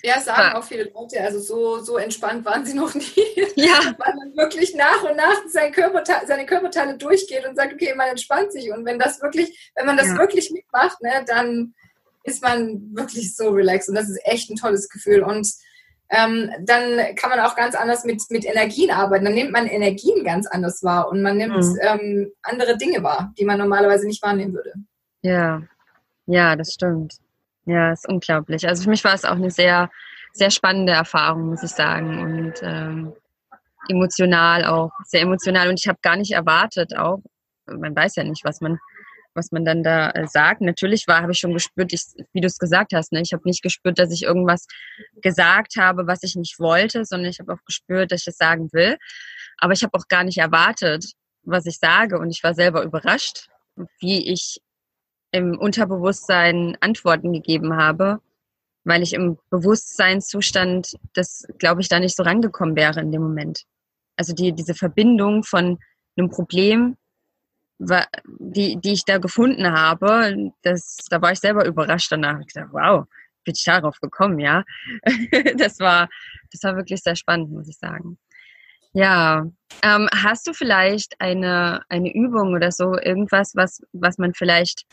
Ja, 0.03 0.21
sagen 0.21 0.57
auch 0.57 0.65
viele 0.65 0.85
Leute, 0.85 1.21
also 1.21 1.41
so, 1.41 1.81
so 1.81 1.97
entspannt 1.97 2.45
waren 2.45 2.65
sie 2.65 2.75
noch 2.75 2.95
nie. 2.95 3.05
Ja. 3.57 3.81
Weil 3.99 4.15
man 4.15 4.37
wirklich 4.37 4.75
nach 4.77 5.03
und 5.03 5.17
nach 5.17 5.35
seine 5.49 5.73
Körperteile, 5.73 6.27
seine 6.29 6.47
Körperteile 6.47 6.97
durchgeht 6.97 7.45
und 7.45 7.57
sagt, 7.57 7.73
okay, 7.73 7.93
man 7.97 8.09
entspannt 8.09 8.53
sich. 8.53 8.71
Und 8.71 8.85
wenn 8.85 9.01
das 9.01 9.21
wirklich, 9.21 9.73
wenn 9.75 9.87
man 9.87 9.97
das 9.97 10.09
ja. 10.09 10.19
wirklich 10.19 10.53
mitmacht, 10.53 11.03
ne, 11.03 11.25
dann 11.27 11.75
ist 12.23 12.41
man 12.41 12.95
wirklich 12.95 13.35
so 13.35 13.51
relaxed. 13.51 13.89
Und 13.89 13.97
das 13.97 14.09
ist 14.09 14.21
echt 14.25 14.49
ein 14.49 14.57
tolles 14.57 14.89
Gefühl. 14.89 15.25
Und 15.25 15.53
ähm, 16.11 16.51
dann 16.61 17.15
kann 17.17 17.31
man 17.31 17.41
auch 17.41 17.57
ganz 17.57 17.75
anders 17.75 18.05
mit, 18.05 18.23
mit 18.31 18.45
Energien 18.45 18.91
arbeiten. 18.91 19.25
Dann 19.25 19.35
nimmt 19.35 19.51
man 19.51 19.67
Energien 19.67 20.25
ganz 20.25 20.47
anders 20.47 20.83
wahr 20.83 21.09
und 21.09 21.21
man 21.21 21.37
nimmt 21.37 21.57
mhm. 21.57 21.79
ähm, 21.83 22.33
andere 22.43 22.77
Dinge 22.77 23.03
wahr, 23.03 23.33
die 23.39 23.45
man 23.45 23.59
normalerweise 23.59 24.07
nicht 24.07 24.23
wahrnehmen 24.23 24.55
würde. 24.55 24.73
Ja, 25.23 25.63
ja, 26.27 26.57
das 26.57 26.75
stimmt. 26.75 27.17
Ja, 27.69 27.93
ist 27.93 28.09
unglaublich. 28.09 28.67
Also 28.67 28.85
für 28.85 28.89
mich 28.89 29.05
war 29.05 29.13
es 29.13 29.27
auch 29.27 29.37
eine 29.37 29.51
sehr, 29.51 29.91
sehr 30.33 30.51
spannende 30.51 30.95
Erfahrung, 30.95 31.51
muss 31.51 31.63
ich 31.63 31.71
sagen. 31.71 32.19
Und 32.19 32.55
ähm, 32.63 33.13
emotional 33.91 34.65
auch, 34.65 34.91
sehr 35.05 35.21
emotional. 35.21 35.69
Und 35.69 35.79
ich 35.79 35.87
habe 35.87 35.99
gar 36.01 36.17
nicht 36.17 36.33
erwartet 36.33 36.97
auch, 36.97 37.21
man 37.67 37.95
weiß 37.95 38.17
ja 38.17 38.25
nicht, 38.25 38.43
was 38.43 38.63
man, 38.63 38.79
was 39.35 39.53
man 39.53 39.67
dann 39.67 39.83
da 39.83 40.09
äh, 40.13 40.27
sagt. 40.27 40.63
Natürlich 40.63 41.07
war, 41.09 41.21
habe 41.21 41.33
ich 41.33 41.41
schon 41.41 41.53
gespürt, 41.53 41.93
ich, 41.93 42.05
wie 42.33 42.41
du 42.41 42.47
es 42.47 42.59
gesagt 42.59 42.95
hast, 42.95 43.13
ne? 43.13 43.21
ich 43.21 43.35
habe 43.35 43.43
nicht 43.45 43.63
gespürt, 43.63 43.99
dass 43.99 44.13
ich 44.13 44.23
irgendwas 44.23 44.67
gesagt 45.21 45.77
habe, 45.77 46.07
was 46.07 46.23
ich 46.23 46.37
nicht 46.37 46.59
wollte, 46.59 47.05
sondern 47.05 47.29
ich 47.29 47.39
habe 47.39 47.53
auch 47.53 47.65
gespürt, 47.67 48.13
dass 48.13 48.23
ich 48.23 48.29
es 48.29 48.39
sagen 48.39 48.71
will. 48.73 48.97
Aber 49.59 49.75
ich 49.75 49.83
habe 49.83 49.93
auch 49.93 50.09
gar 50.09 50.25
nicht 50.25 50.39
erwartet, 50.39 51.05
was 51.43 51.67
ich 51.67 51.77
sage. 51.77 52.19
Und 52.19 52.31
ich 52.31 52.43
war 52.43 52.55
selber 52.55 52.83
überrascht, 52.83 53.49
wie 54.01 54.33
ich 54.33 54.63
im 55.31 55.59
Unterbewusstsein 55.59 56.77
Antworten 56.81 57.33
gegeben 57.33 57.77
habe, 57.77 58.21
weil 58.85 59.03
ich 59.03 59.13
im 59.13 59.39
Bewusstseinszustand 59.51 60.97
das, 61.13 61.47
glaube 61.59 61.81
ich, 61.81 61.89
da 61.89 62.01
nicht 62.01 62.17
so 62.17 62.23
rangekommen 62.23 62.77
wäre 62.77 63.01
in 63.01 63.13
dem 63.13 63.23
Moment. 63.23 63.65
Also 64.17 64.35
die, 64.35 64.53
diese 64.53 64.75
Verbindung 64.75 65.45
von 65.45 65.79
einem 66.17 66.31
Problem, 66.31 66.97
die, 67.79 68.77
die 68.81 68.93
ich 68.93 69.05
da 69.05 69.19
gefunden 69.19 69.71
habe, 69.73 70.51
das, 70.63 70.97
da 71.11 71.23
war 71.23 71.33
ich 71.33 71.39
selber 71.39 71.65
überrascht 71.65 72.11
danach. 72.11 72.41
Ich 72.41 72.53
dachte, 72.53 72.71
wow, 72.73 73.05
bin 73.45 73.55
ich 73.55 73.65
darauf 73.65 74.01
gekommen, 74.01 74.39
ja. 74.39 74.65
das 75.57 75.79
war, 75.79 76.09
das 76.51 76.63
war 76.65 76.77
wirklich 76.77 77.03
sehr 77.03 77.17
spannend, 77.17 77.51
muss 77.51 77.69
ich 77.69 77.79
sagen. 77.79 78.19
Ja, 78.93 79.47
ähm, 79.83 80.09
hast 80.13 80.47
du 80.47 80.55
vielleicht 80.55 81.21
eine, 81.21 81.83
eine 81.89 82.13
Übung 82.13 82.55
oder 82.55 82.73
so, 82.73 82.99
irgendwas, 82.99 83.55
was, 83.55 83.83
was 83.93 84.19
man 84.19 84.35
vielleicht 84.35 84.87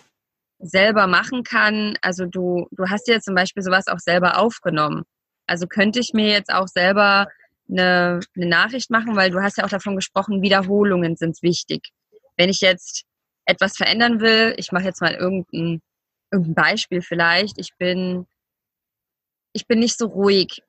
selber 0.59 1.07
machen 1.07 1.43
kann. 1.43 1.97
Also 2.01 2.25
du, 2.25 2.67
du 2.71 2.89
hast 2.89 3.07
ja 3.07 3.19
zum 3.19 3.35
Beispiel 3.35 3.63
sowas 3.63 3.87
auch 3.87 3.99
selber 3.99 4.39
aufgenommen. 4.39 5.03
Also 5.47 5.67
könnte 5.67 5.99
ich 5.99 6.13
mir 6.13 6.29
jetzt 6.29 6.51
auch 6.51 6.67
selber 6.67 7.27
eine, 7.69 8.19
eine 8.35 8.45
Nachricht 8.45 8.89
machen, 8.89 9.15
weil 9.15 9.31
du 9.31 9.41
hast 9.41 9.57
ja 9.57 9.65
auch 9.65 9.69
davon 9.69 9.95
gesprochen, 9.95 10.41
Wiederholungen 10.41 11.15
sind 11.15 11.41
wichtig. 11.41 11.89
Wenn 12.37 12.49
ich 12.49 12.61
jetzt 12.61 13.05
etwas 13.45 13.77
verändern 13.77 14.19
will, 14.19 14.55
ich 14.57 14.71
mache 14.71 14.85
jetzt 14.85 15.01
mal 15.01 15.13
irgendein, 15.13 15.81
irgendein 16.31 16.55
Beispiel 16.55 17.01
vielleicht, 17.01 17.59
ich 17.59 17.71
bin, 17.77 18.25
ich 19.53 19.67
bin 19.67 19.79
nicht 19.79 19.97
so 19.97 20.07
ruhig 20.07 20.63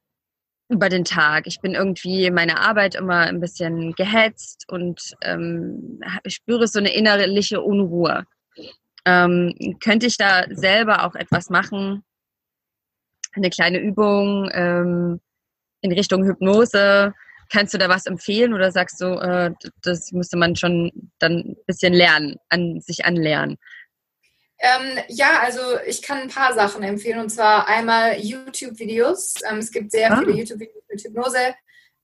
über 0.68 0.88
den 0.88 1.04
Tag. 1.04 1.46
Ich 1.46 1.60
bin 1.60 1.74
irgendwie 1.74 2.26
in 2.26 2.34
meiner 2.34 2.60
Arbeit 2.60 2.96
immer 2.96 3.20
ein 3.20 3.40
bisschen 3.40 3.92
gehetzt 3.92 4.64
und 4.68 5.14
ähm, 5.22 6.00
spüre 6.26 6.66
so 6.66 6.78
eine 6.78 6.92
innerliche 6.92 7.60
Unruhe. 7.60 8.24
Ähm, 9.06 9.78
könnte 9.82 10.06
ich 10.06 10.16
da 10.16 10.44
selber 10.50 11.06
auch 11.06 11.14
etwas 11.14 11.48
machen? 11.48 12.04
Eine 13.32 13.50
kleine 13.50 13.78
Übung 13.78 14.50
ähm, 14.52 15.20
in 15.80 15.92
Richtung 15.92 16.24
Hypnose? 16.24 17.14
Kannst 17.48 17.72
du 17.72 17.78
da 17.78 17.88
was 17.88 18.06
empfehlen 18.06 18.52
oder 18.52 18.72
sagst 18.72 19.00
du, 19.00 19.14
äh, 19.14 19.52
das 19.82 20.10
müsste 20.10 20.36
man 20.36 20.56
schon 20.56 20.90
dann 21.20 21.38
ein 21.38 21.56
bisschen 21.66 21.92
lernen, 21.92 22.36
an 22.48 22.80
sich 22.80 23.04
anlernen? 23.04 23.56
Ähm, 24.58 24.98
ja, 25.08 25.40
also 25.40 25.60
ich 25.86 26.02
kann 26.02 26.18
ein 26.18 26.28
paar 26.28 26.54
Sachen 26.54 26.82
empfehlen 26.82 27.20
und 27.20 27.30
zwar 27.30 27.68
einmal 27.68 28.18
YouTube-Videos. 28.18 29.34
Ähm, 29.48 29.58
es 29.58 29.70
gibt 29.70 29.92
sehr 29.92 30.12
ah. 30.12 30.18
viele 30.18 30.32
YouTube-Videos 30.32 30.84
mit 30.90 31.04
Hypnose 31.04 31.54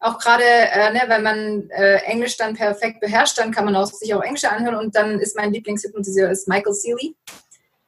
auch 0.03 0.19
gerade, 0.19 0.45
äh, 0.45 0.93
ne, 0.93 1.03
wenn 1.07 1.23
man 1.23 1.71
äh, 1.71 1.97
Englisch 2.05 2.37
dann 2.37 2.55
perfekt 2.55 3.01
beherrscht, 3.01 3.39
dann 3.39 3.53
kann 3.53 3.65
man 3.65 3.77
auch 3.77 3.87
sich 3.87 4.13
auch 4.15 4.23
Englisch 4.23 4.45
anhören 4.45 4.75
und 4.75 4.97
dann 4.97 5.21
ist 5.21 5.37
mein 5.37 5.53
Lieblingshypnotiseur 5.53 6.29
ist 6.29 6.49
Michael 6.49 6.75
Seeley. 6.75 7.15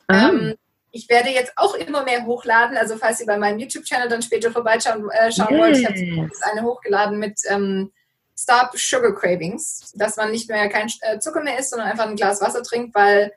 Ah. 0.06 0.28
Ähm, 0.28 0.54
ich 0.92 1.08
werde 1.08 1.30
jetzt 1.30 1.52
auch 1.56 1.74
immer 1.74 2.04
mehr 2.04 2.24
hochladen, 2.24 2.76
also 2.76 2.96
falls 2.96 3.20
ihr 3.20 3.26
bei 3.26 3.36
meinem 3.36 3.58
YouTube-Channel 3.58 4.08
dann 4.08 4.22
später 4.22 4.52
vorbeischauen 4.52 5.10
äh, 5.10 5.32
schauen 5.32 5.54
yes. 5.54 5.60
wollt, 5.60 5.76
ich 5.76 5.86
habe 5.86 6.30
eine 6.52 6.62
hochgeladen 6.62 7.18
mit 7.18 7.40
ähm, 7.48 7.90
Stop 8.38 8.78
Sugar 8.78 9.12
Cravings, 9.12 9.92
dass 9.96 10.16
man 10.16 10.30
nicht 10.30 10.48
mehr 10.48 10.68
kein 10.68 10.88
äh, 11.00 11.18
Zucker 11.18 11.42
mehr 11.42 11.58
isst, 11.58 11.70
sondern 11.70 11.88
einfach 11.88 12.06
ein 12.06 12.16
Glas 12.16 12.40
Wasser 12.40 12.62
trinkt, 12.62 12.94
weil 12.94 13.32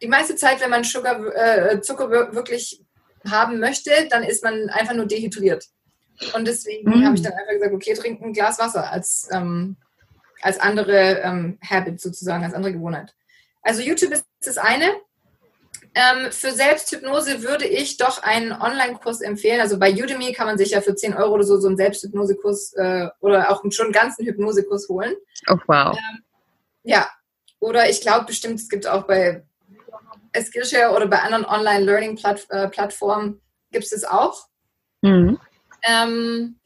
die 0.00 0.08
meiste 0.08 0.36
Zeit, 0.36 0.62
wenn 0.62 0.70
man 0.70 0.84
Sugar, 0.84 1.20
äh, 1.36 1.80
Zucker 1.82 2.10
wirklich 2.10 2.82
haben 3.28 3.58
möchte, 3.58 3.90
dann 4.08 4.22
ist 4.22 4.42
man 4.42 4.70
einfach 4.70 4.94
nur 4.94 5.06
dehydriert. 5.06 5.68
Und 6.34 6.46
deswegen 6.46 6.90
mhm. 6.90 7.04
habe 7.04 7.16
ich 7.16 7.22
dann 7.22 7.32
einfach 7.32 7.52
gesagt, 7.52 7.74
okay, 7.74 7.94
trink 7.94 8.20
ein 8.22 8.32
Glas 8.32 8.58
Wasser 8.58 8.90
als, 8.90 9.28
ähm, 9.32 9.76
als 10.42 10.58
andere 10.58 11.20
ähm, 11.20 11.58
Habit 11.62 12.00
sozusagen, 12.00 12.44
als 12.44 12.54
andere 12.54 12.72
Gewohnheit. 12.72 13.14
Also 13.62 13.82
YouTube 13.82 14.12
ist 14.12 14.26
das 14.44 14.58
eine. 14.58 14.86
Ähm, 15.94 16.30
für 16.30 16.52
Selbsthypnose 16.52 17.42
würde 17.42 17.66
ich 17.66 17.96
doch 17.96 18.22
einen 18.22 18.52
Online-Kurs 18.52 19.20
empfehlen. 19.20 19.60
Also 19.60 19.78
bei 19.78 19.92
Udemy 19.92 20.32
kann 20.32 20.46
man 20.46 20.58
sich 20.58 20.70
ja 20.70 20.80
für 20.80 20.94
10 20.94 21.14
Euro 21.14 21.34
oder 21.34 21.44
so 21.44 21.58
so 21.58 21.68
einen 21.68 21.76
Selbsthypnosekurs 21.76 22.74
äh, 22.74 23.08
oder 23.20 23.50
auch 23.50 23.62
schon 23.70 23.86
einen 23.86 23.92
ganzen 23.92 24.26
Hypnosekurs 24.26 24.88
holen. 24.88 25.14
Oh, 25.48 25.56
wow. 25.66 25.96
Ähm, 25.96 26.22
ja, 26.82 27.08
oder 27.60 27.88
ich 27.90 28.00
glaube 28.00 28.26
bestimmt, 28.26 28.60
es 28.60 28.68
gibt 28.68 28.86
auch 28.86 29.06
bei 29.06 29.44
Skillshare 30.40 30.94
oder 30.94 31.06
bei 31.06 31.20
anderen 31.20 31.44
Online-Learning-Plattformen 31.44 33.34
äh, 33.34 33.72
gibt 33.72 33.84
es 33.84 33.90
das 33.90 34.04
auch. 34.04 34.46
Mhm. 35.02 35.38
Ähm, 35.82 36.58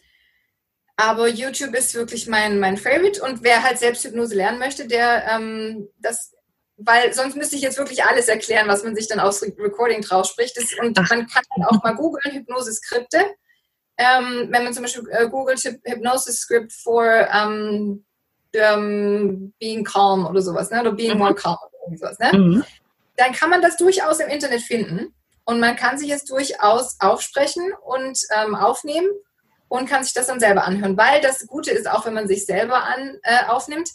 aber 0.96 1.29
YouTube 1.29 1.75
ist 1.75 1.94
wirklich 1.94 2.29
mein, 2.29 2.61
mein 2.61 2.77
Favorite 2.77 3.22
und 3.22 3.42
wer 3.42 3.62
halt 3.62 3.79
Selbsthypnose 3.79 4.35
lernen 4.35 4.59
möchte, 4.59 4.87
der 4.87 5.27
ähm, 5.29 5.88
das, 5.98 6.35
weil 6.77 7.12
sonst 7.12 7.37
müsste 7.37 7.57
ich 7.57 7.62
jetzt 7.62 7.79
wirklich 7.79 8.05
alles 8.05 8.29
erklären, 8.29 8.68
was 8.68 8.85
man 8.85 8.94
sich 8.94 9.09
dann 9.09 9.20
aufs 9.20 9.42
Recording 9.42 10.03
drauf 10.03 10.27
spricht. 10.27 10.57
Das, 10.57 10.66
und 10.81 10.98
Ach. 10.98 11.09
man 11.11 11.27
kann 11.27 11.42
dann 11.57 11.66
auch 11.66 11.83
mal 11.83 11.94
googeln, 11.94 12.35
Hypnose-Skripte. 12.35 13.25
Ähm, 13.98 14.48
wenn 14.51 14.64
man 14.64 14.72
zum 14.72 14.83
Beispiel 14.83 15.09
äh, 15.11 15.29
googelt 15.29 15.61
Hypnosis-Script 15.61 16.72
for 16.72 17.29
um, 17.35 18.05
um, 18.55 19.53
being 19.59 19.85
calm 19.85 20.27
oder 20.27 20.40
sowas, 20.40 20.70
ne? 20.70 20.81
oder 20.81 20.92
being 20.92 21.12
mhm. 21.12 21.18
more 21.18 21.35
calm 21.35 21.59
oder 21.87 21.96
sowas, 21.96 22.18
ne? 22.18 22.33
Mhm. 22.33 22.64
dann 23.16 23.33
kann 23.33 23.51
man 23.51 23.61
das 23.61 23.77
durchaus 23.77 24.20
im 24.20 24.29
Internet 24.29 24.62
finden 24.62 25.14
und 25.44 25.61
man 25.61 25.76
kann 25.76 25.98
sich 25.98 26.11
es 26.11 26.24
durchaus 26.24 26.96
aufsprechen 27.00 27.72
und 27.85 28.18
ähm, 28.37 28.55
aufnehmen 28.55 29.09
und 29.68 29.88
kann 29.88 30.05
sich 30.05 30.12
das 30.12 30.26
dann 30.26 30.40
selber 30.40 30.64
anhören. 30.64 30.96
Weil 30.96 31.20
das 31.20 31.46
Gute 31.46 31.70
ist, 31.70 31.88
auch 31.88 32.07
wenn 32.07 32.14
man 32.14 32.28
sich 32.28 32.46
selber 32.46 32.85
an, 32.85 33.18
äh, 33.22 33.46
aufnimmt, 33.46 33.90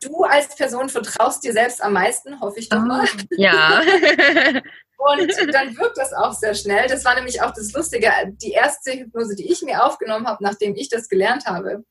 du 0.00 0.24
als 0.24 0.54
Person 0.54 0.88
vertraust 0.88 1.44
dir 1.44 1.52
selbst 1.52 1.82
am 1.82 1.92
meisten, 1.92 2.40
hoffe 2.40 2.58
ich 2.58 2.68
doch 2.68 2.78
ah, 2.78 2.86
mal. 2.86 3.08
Ja. 3.30 3.80
und 4.96 5.54
dann 5.54 5.76
wirkt 5.76 5.96
das 5.96 6.12
auch 6.12 6.32
sehr 6.32 6.54
schnell. 6.54 6.88
Das 6.88 7.04
war 7.04 7.14
nämlich 7.14 7.42
auch 7.42 7.52
das 7.52 7.72
Lustige. 7.72 8.10
Die 8.42 8.52
erste 8.52 8.92
Hypnose, 8.92 9.36
die 9.36 9.50
ich 9.50 9.62
mir 9.62 9.84
aufgenommen 9.84 10.26
habe, 10.26 10.42
nachdem 10.42 10.74
ich 10.74 10.88
das 10.88 11.08
gelernt 11.08 11.46
habe, 11.46 11.84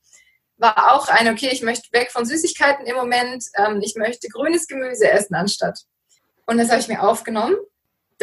war 0.58 0.94
auch 0.94 1.08
eine, 1.08 1.32
okay, 1.32 1.50
ich 1.52 1.62
möchte 1.62 1.92
weg 1.92 2.12
von 2.12 2.26
Süßigkeiten 2.26 2.86
im 2.86 2.96
Moment. 2.96 3.46
Ähm, 3.56 3.80
ich 3.82 3.96
möchte 3.96 4.28
grünes 4.28 4.68
Gemüse 4.68 5.10
essen 5.10 5.36
anstatt. 5.36 5.80
Und 6.46 6.58
das 6.58 6.70
habe 6.70 6.80
ich 6.80 6.88
mir 6.88 7.02
aufgenommen 7.02 7.56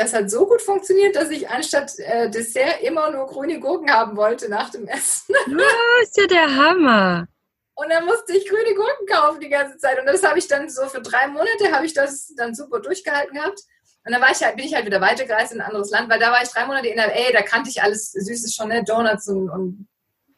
das 0.00 0.14
hat 0.14 0.30
so 0.30 0.46
gut 0.46 0.62
funktioniert, 0.62 1.14
dass 1.14 1.30
ich 1.30 1.48
anstatt 1.50 1.98
äh, 1.98 2.30
Dessert 2.30 2.82
immer 2.82 3.10
nur 3.10 3.26
grüne 3.26 3.60
Gurken 3.60 3.90
haben 3.90 4.16
wollte 4.16 4.48
nach 4.48 4.70
dem 4.70 4.86
Essen. 4.86 5.34
Oh, 5.46 6.02
ist 6.02 6.16
ja 6.16 6.26
der 6.26 6.56
Hammer. 6.56 7.28
Und 7.74 7.90
dann 7.90 8.06
musste 8.06 8.34
ich 8.34 8.48
grüne 8.48 8.74
Gurken 8.74 9.06
kaufen 9.06 9.40
die 9.40 9.48
ganze 9.48 9.76
Zeit. 9.76 9.98
Und 10.00 10.06
das 10.06 10.22
habe 10.22 10.38
ich 10.38 10.48
dann 10.48 10.70
so 10.70 10.86
für 10.88 11.02
drei 11.02 11.28
Monate 11.28 11.72
habe 11.72 11.84
ich 11.84 11.92
das 11.92 12.32
dann 12.36 12.54
super 12.54 12.80
durchgehalten 12.80 13.34
gehabt. 13.34 13.60
Und 14.06 14.12
dann 14.12 14.22
war 14.22 14.30
ich 14.30 14.42
halt, 14.42 14.56
bin 14.56 14.64
ich 14.64 14.74
halt 14.74 14.86
wieder 14.86 15.02
weitergereist 15.02 15.52
in 15.52 15.60
ein 15.60 15.66
anderes 15.66 15.90
Land, 15.90 16.08
weil 16.08 16.18
da 16.18 16.32
war 16.32 16.42
ich 16.42 16.48
drei 16.48 16.64
Monate 16.64 16.88
in 16.88 16.96
LA, 16.96 17.32
da 17.32 17.42
kannte 17.42 17.68
ich 17.68 17.82
alles 17.82 18.12
Süßes 18.12 18.54
schon, 18.54 18.68
ne? 18.68 18.82
Donuts 18.82 19.28
und, 19.28 19.50
und 19.50 19.88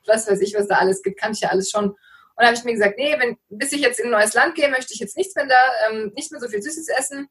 was 0.07 0.29
weiß 0.29 0.41
ich, 0.41 0.55
was 0.55 0.67
da 0.67 0.79
alles 0.79 1.03
gibt, 1.03 1.21
kannte 1.21 1.37
ich 1.37 1.43
ja 1.43 1.51
alles 1.51 1.71
schon. 1.71 1.91
Und 1.91 1.99
da 2.39 2.47
habe 2.47 2.57
ich 2.57 2.65
mir 2.65 2.73
gesagt, 2.73 2.99
nee, 2.99 3.15
wenn, 3.19 3.37
bis 3.49 3.73
ich 3.73 3.81
jetzt 3.81 4.01
in 4.01 4.07
ein 4.07 4.13
neues 4.13 4.35
Land 4.35 4.57
gehe, 4.57 4.69
möchte 4.69 4.93
ich 4.93 4.99
jetzt 4.99 5.17
nichts 5.17 5.37
mehr 5.37 5.47
da, 5.47 5.63
ähm, 5.89 6.13
nicht 6.17 6.33
mehr 6.33 6.41
so 6.41 6.49
viel 6.49 6.63
Süßes 6.63 6.89
essen. 6.89 7.29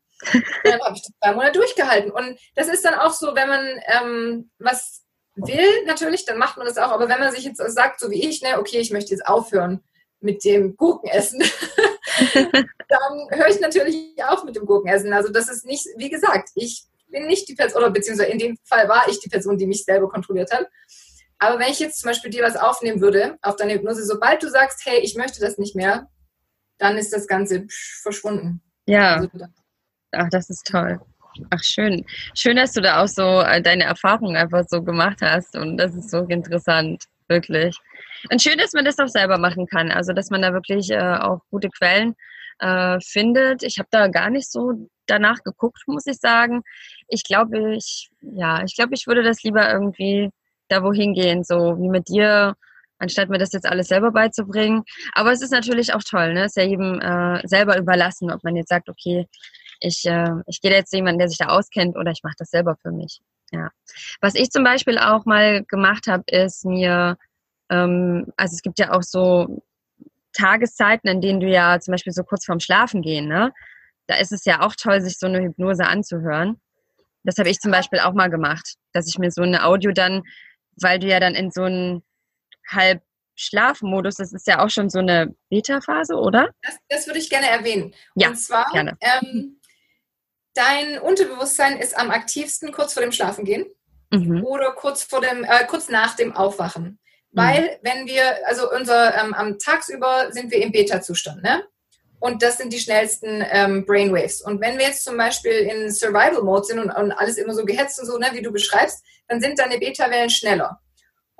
Dann 0.63 0.81
habe 0.81 0.95
ich 0.95 1.03
das 1.03 1.13
zwei 1.21 1.33
Monate 1.33 1.59
durchgehalten. 1.59 2.11
Und 2.11 2.39
das 2.55 2.67
ist 2.67 2.85
dann 2.85 2.95
auch 2.95 3.13
so, 3.13 3.35
wenn 3.35 3.47
man 3.47 3.65
ähm, 3.87 4.51
was 4.59 5.03
will, 5.35 5.85
natürlich, 5.85 6.25
dann 6.25 6.37
macht 6.37 6.57
man 6.57 6.65
das 6.65 6.77
auch. 6.77 6.91
Aber 6.91 7.09
wenn 7.09 7.19
man 7.19 7.31
sich 7.31 7.43
jetzt 7.43 7.61
sagt, 7.73 7.99
so 7.99 8.09
wie 8.11 8.27
ich, 8.27 8.41
ne, 8.41 8.59
okay, 8.59 8.79
ich 8.79 8.91
möchte 8.91 9.11
jetzt 9.11 9.25
aufhören 9.25 9.83
mit 10.19 10.43
dem 10.45 10.75
Gurkenessen, 10.77 11.39
dann 12.33 13.27
höre 13.29 13.47
ich 13.47 13.59
natürlich 13.59 14.13
auf 14.23 14.43
mit 14.43 14.55
dem 14.55 14.65
Gurkenessen. 14.65 15.13
Also 15.13 15.31
das 15.31 15.49
ist 15.49 15.65
nicht, 15.65 15.85
wie 15.97 16.09
gesagt, 16.09 16.49
ich 16.55 16.85
bin 17.07 17.27
nicht 17.27 17.47
die 17.49 17.55
Person, 17.55 17.83
oder 17.83 17.91
beziehungsweise 17.91 18.31
in 18.31 18.39
dem 18.39 18.57
Fall 18.63 18.87
war 18.87 19.07
ich 19.07 19.19
die 19.19 19.29
Person, 19.29 19.57
die 19.57 19.67
mich 19.67 19.83
selber 19.83 20.09
kontrolliert 20.09 20.51
hat. 20.51 20.67
Aber 21.39 21.59
wenn 21.59 21.71
ich 21.71 21.79
jetzt 21.79 21.99
zum 21.99 22.09
Beispiel 22.09 22.29
dir 22.29 22.43
was 22.43 22.55
aufnehmen 22.55 23.01
würde 23.01 23.37
auf 23.41 23.55
deine 23.55 23.73
Hypnose, 23.73 24.05
sobald 24.05 24.43
du 24.43 24.49
sagst, 24.49 24.85
hey, 24.85 24.99
ich 24.99 25.15
möchte 25.15 25.39
das 25.41 25.57
nicht 25.57 25.75
mehr, 25.75 26.07
dann 26.77 26.97
ist 26.97 27.13
das 27.13 27.27
Ganze 27.27 27.65
verschwunden. 28.01 28.61
Ja. 28.85 29.15
Also, 29.15 29.29
Ach, 30.11 30.29
das 30.29 30.49
ist 30.49 30.67
toll. 30.67 30.99
Ach, 31.49 31.63
schön. 31.63 32.05
Schön, 32.35 32.57
dass 32.57 32.73
du 32.73 32.81
da 32.81 33.01
auch 33.03 33.07
so 33.07 33.41
äh, 33.41 33.61
deine 33.61 33.85
Erfahrungen 33.85 34.35
einfach 34.35 34.65
so 34.67 34.81
gemacht 34.81 35.19
hast. 35.21 35.55
Und 35.55 35.77
das 35.77 35.95
ist 35.95 36.09
so 36.09 36.25
interessant, 36.25 37.05
wirklich. 37.27 37.77
Und 38.29 38.41
schön, 38.41 38.57
dass 38.57 38.73
man 38.73 38.85
das 38.85 38.99
auch 38.99 39.07
selber 39.07 39.37
machen 39.37 39.65
kann. 39.67 39.91
Also, 39.91 40.13
dass 40.13 40.29
man 40.29 40.41
da 40.41 40.53
wirklich 40.53 40.91
äh, 40.91 41.15
auch 41.15 41.41
gute 41.49 41.69
Quellen 41.69 42.15
äh, 42.59 42.99
findet. 43.01 43.63
Ich 43.63 43.79
habe 43.79 43.87
da 43.91 44.07
gar 44.07 44.29
nicht 44.29 44.51
so 44.51 44.73
danach 45.07 45.41
geguckt, 45.43 45.83
muss 45.87 46.05
ich 46.05 46.17
sagen. 46.17 46.61
Ich 47.07 47.23
glaube, 47.23 47.75
ich, 47.75 48.09
ja, 48.21 48.63
ich 48.63 48.75
glaube, 48.75 48.93
ich 48.93 49.07
würde 49.07 49.23
das 49.23 49.43
lieber 49.43 49.71
irgendwie 49.71 50.29
da 50.67 50.83
wohin 50.83 51.13
gehen, 51.13 51.43
so 51.43 51.77
wie 51.79 51.89
mit 51.89 52.07
dir, 52.07 52.55
anstatt 52.99 53.29
mir 53.29 53.39
das 53.39 53.51
jetzt 53.51 53.65
alles 53.65 53.87
selber 53.87 54.11
beizubringen. 54.11 54.83
Aber 55.13 55.31
es 55.31 55.41
ist 55.41 55.51
natürlich 55.51 55.93
auch 55.93 56.03
toll, 56.03 56.33
ne? 56.33 56.45
Es 56.45 56.55
ist 56.55 56.57
ja 56.57 56.63
jedem 56.63 56.99
äh, 57.01 57.45
selber 57.47 57.77
überlassen, 57.77 58.31
ob 58.31 58.43
man 58.43 58.55
jetzt 58.55 58.69
sagt, 58.69 58.89
okay, 58.89 59.27
ich, 59.81 60.05
äh, 60.05 60.29
ich 60.47 60.61
gehe 60.61 60.71
jetzt 60.71 60.91
zu 60.91 60.97
jemandem, 60.97 61.19
der 61.19 61.29
sich 61.29 61.37
da 61.37 61.47
auskennt 61.47 61.97
oder 61.97 62.11
ich 62.11 62.23
mache 62.23 62.35
das 62.37 62.49
selber 62.49 62.77
für 62.81 62.91
mich. 62.91 63.19
Ja. 63.51 63.69
Was 64.21 64.35
ich 64.35 64.49
zum 64.49 64.63
Beispiel 64.63 64.97
auch 64.97 65.25
mal 65.25 65.63
gemacht 65.65 66.07
habe, 66.07 66.23
ist 66.27 66.63
mir, 66.65 67.17
ähm, 67.69 68.31
also 68.37 68.55
es 68.55 68.61
gibt 68.61 68.79
ja 68.79 68.93
auch 68.93 69.03
so 69.03 69.61
Tageszeiten, 70.33 71.09
in 71.09 71.19
denen 71.19 71.39
du 71.41 71.47
ja 71.47 71.79
zum 71.79 71.91
Beispiel 71.91 72.13
so 72.13 72.23
kurz 72.23 72.45
vorm 72.45 72.61
Schlafen 72.61 73.01
gehen, 73.01 73.27
ne? 73.27 73.51
Da 74.07 74.15
ist 74.15 74.31
es 74.31 74.45
ja 74.45 74.61
auch 74.61 74.75
toll, 74.75 75.01
sich 75.01 75.17
so 75.19 75.27
eine 75.27 75.41
Hypnose 75.41 75.85
anzuhören. 75.85 76.59
Das 77.23 77.37
habe 77.37 77.49
ich 77.49 77.59
zum 77.59 77.71
Beispiel 77.71 77.99
auch 77.99 78.13
mal 78.13 78.29
gemacht, 78.29 78.75
dass 78.93 79.07
ich 79.07 79.17
mir 79.19 79.31
so 79.31 79.41
eine 79.41 79.65
Audio 79.65 79.91
dann 79.91 80.23
weil 80.79 80.99
du 80.99 81.07
ja 81.07 81.19
dann 81.19 81.35
in 81.35 81.51
so 81.51 81.63
einen 81.63 82.03
halb 82.67 83.01
Schlafmodus, 83.35 84.15
das 84.15 84.33
ist 84.33 84.47
ja 84.47 84.63
auch 84.63 84.69
schon 84.69 84.89
so 84.89 84.99
eine 84.99 85.33
Beta-Phase, 85.49 86.15
oder? 86.15 86.49
Das, 86.61 86.77
das, 86.89 87.07
würde 87.07 87.19
ich 87.19 87.29
gerne 87.29 87.49
erwähnen. 87.49 87.93
Ja, 88.15 88.29
Und 88.29 88.35
zwar, 88.35 88.69
gerne. 88.71 88.97
Ähm, 88.99 89.59
dein 90.53 90.99
Unterbewusstsein 90.99 91.77
ist 91.77 91.97
am 91.97 92.11
aktivsten 92.11 92.71
kurz 92.71 92.93
vor 92.93 93.01
dem 93.01 93.11
Schlafengehen 93.11 93.65
mhm. 94.11 94.43
oder 94.43 94.71
kurz, 94.71 95.03
vor 95.03 95.21
dem, 95.21 95.43
äh, 95.43 95.65
kurz 95.65 95.89
nach 95.89 96.15
dem 96.15 96.35
Aufwachen. 96.35 96.83
Mhm. 96.83 96.97
Weil, 97.31 97.79
wenn 97.81 98.07
wir, 98.07 98.47
also 98.47 98.71
unser, 98.71 99.15
ähm, 99.17 99.33
am 99.33 99.57
Tagsüber 99.57 100.31
sind 100.31 100.51
wir 100.51 100.61
im 100.61 100.71
Beta-Zustand, 100.71 101.43
ne? 101.43 101.63
Und 102.19 102.43
das 102.43 102.59
sind 102.59 102.71
die 102.71 102.79
schnellsten 102.79 103.43
ähm, 103.49 103.83
Brainwaves. 103.83 104.41
Und 104.41 104.61
wenn 104.61 104.77
wir 104.77 104.85
jetzt 104.85 105.03
zum 105.03 105.17
Beispiel 105.17 105.53
in 105.53 105.91
Survival-Mode 105.91 106.65
sind 106.65 106.79
und, 106.79 106.91
und, 106.91 107.11
alles 107.13 107.37
immer 107.37 107.55
so 107.55 107.65
gehetzt 107.65 107.99
und 107.99 108.05
so, 108.05 108.19
ne, 108.19 108.27
wie 108.33 108.43
du 108.43 108.51
beschreibst, 108.51 109.03
dann 109.27 109.41
sind 109.41 109.57
deine 109.57 109.79
Beta-Wellen 109.79 110.29
schneller. 110.29 110.79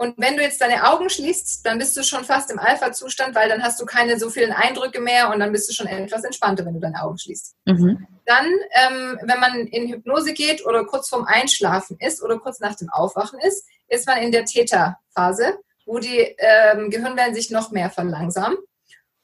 Und 0.02 0.16
wenn 0.18 0.36
du 0.36 0.42
jetzt 0.42 0.60
deine 0.60 0.90
Augen 0.90 1.12
schließt, 1.12 1.64
dann 1.64 1.78
bist 1.78 1.96
du 1.96 2.02
schon 2.02 2.26
fast 2.26 2.50
im 2.50 2.58
Alpha-Zustand, 2.58 3.36
weil 3.36 3.50
dann 3.50 3.62
hast 3.62 3.80
du 3.80 3.86
keine 3.86 4.18
so 4.18 4.32
vielen 4.32 4.52
Eindrücke 4.52 5.00
mehr 5.00 5.30
und 5.30 5.40
dann 5.40 5.52
bist 5.52 5.70
du 5.70 5.74
schon 5.76 5.86
etwas 5.86 6.24
entspannter, 6.24 6.66
wenn 6.66 6.74
du 6.74 6.80
deine 6.80 7.04
Augen 7.04 7.20
schließt. 7.20 7.54
Mhm. 7.66 8.08
Dann, 8.26 8.48
ähm, 8.48 9.20
wenn 9.22 9.40
man 9.40 9.68
in 9.68 9.90
Hypnose 9.90 10.34
geht 10.34 10.66
oder 10.66 10.86
kurz 10.86 11.08
vorm 11.08 11.26
Einschlafen 11.26 11.98
ist 12.00 12.24
oder 12.24 12.40
kurz 12.40 12.60
nach 12.60 12.74
dem 12.74 12.90
Aufwachen 12.90 13.38
ist, 13.42 13.68
ist 13.90 14.08
man 14.08 14.18
in 14.24 14.32
der 14.32 14.46
Theta-Phase, 14.46 15.60
wo 15.86 16.00
die 16.00 16.36
ähm, 16.40 16.90
Gehirnwellen 16.90 17.36
sich 17.36 17.52
noch 17.52 17.70
mehr 17.70 17.92
verlangsamen. 17.92 18.58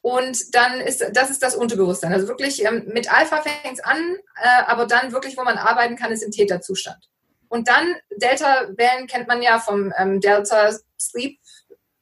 Und 0.02 0.54
dann 0.54 0.80
ist 0.80 1.04
das 1.12 1.32
ist 1.32 1.42
das 1.42 1.56
Unterbewusstsein. 1.56 2.14
Also 2.14 2.28
wirklich 2.28 2.64
ähm, 2.64 2.84
mit 2.94 3.12
Alpha 3.12 3.42
fängt 3.42 3.80
es 3.80 3.84
an, 3.84 3.98
äh, 4.44 4.64
aber 4.68 4.86
dann 4.86 5.12
wirklich, 5.12 5.38
wo 5.38 5.44
man 5.44 5.58
arbeiten 5.58 5.96
kann, 5.96 6.12
ist 6.12 6.22
im 6.22 6.30
Theta-Zustand. 6.30 7.04
Und 7.50 7.68
dann 7.68 7.96
Delta-Wellen 8.16 9.08
kennt 9.08 9.28
man 9.28 9.42
ja 9.42 9.60
vom 9.60 9.94
ähm, 9.98 10.20
Delta 10.20 10.72
Sleep, 11.00 11.40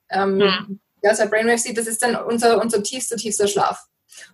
ähm, 0.09 0.37
mhm. 0.37 0.79
Delta 1.03 1.25
Brainwave 1.25 1.59
Sleep, 1.59 1.75
das 1.75 1.87
ist 1.87 2.01
dann 2.01 2.15
unser, 2.15 2.61
unser 2.61 2.81
tiefster, 2.81 3.17
tiefster 3.17 3.47
Schlaf. 3.47 3.85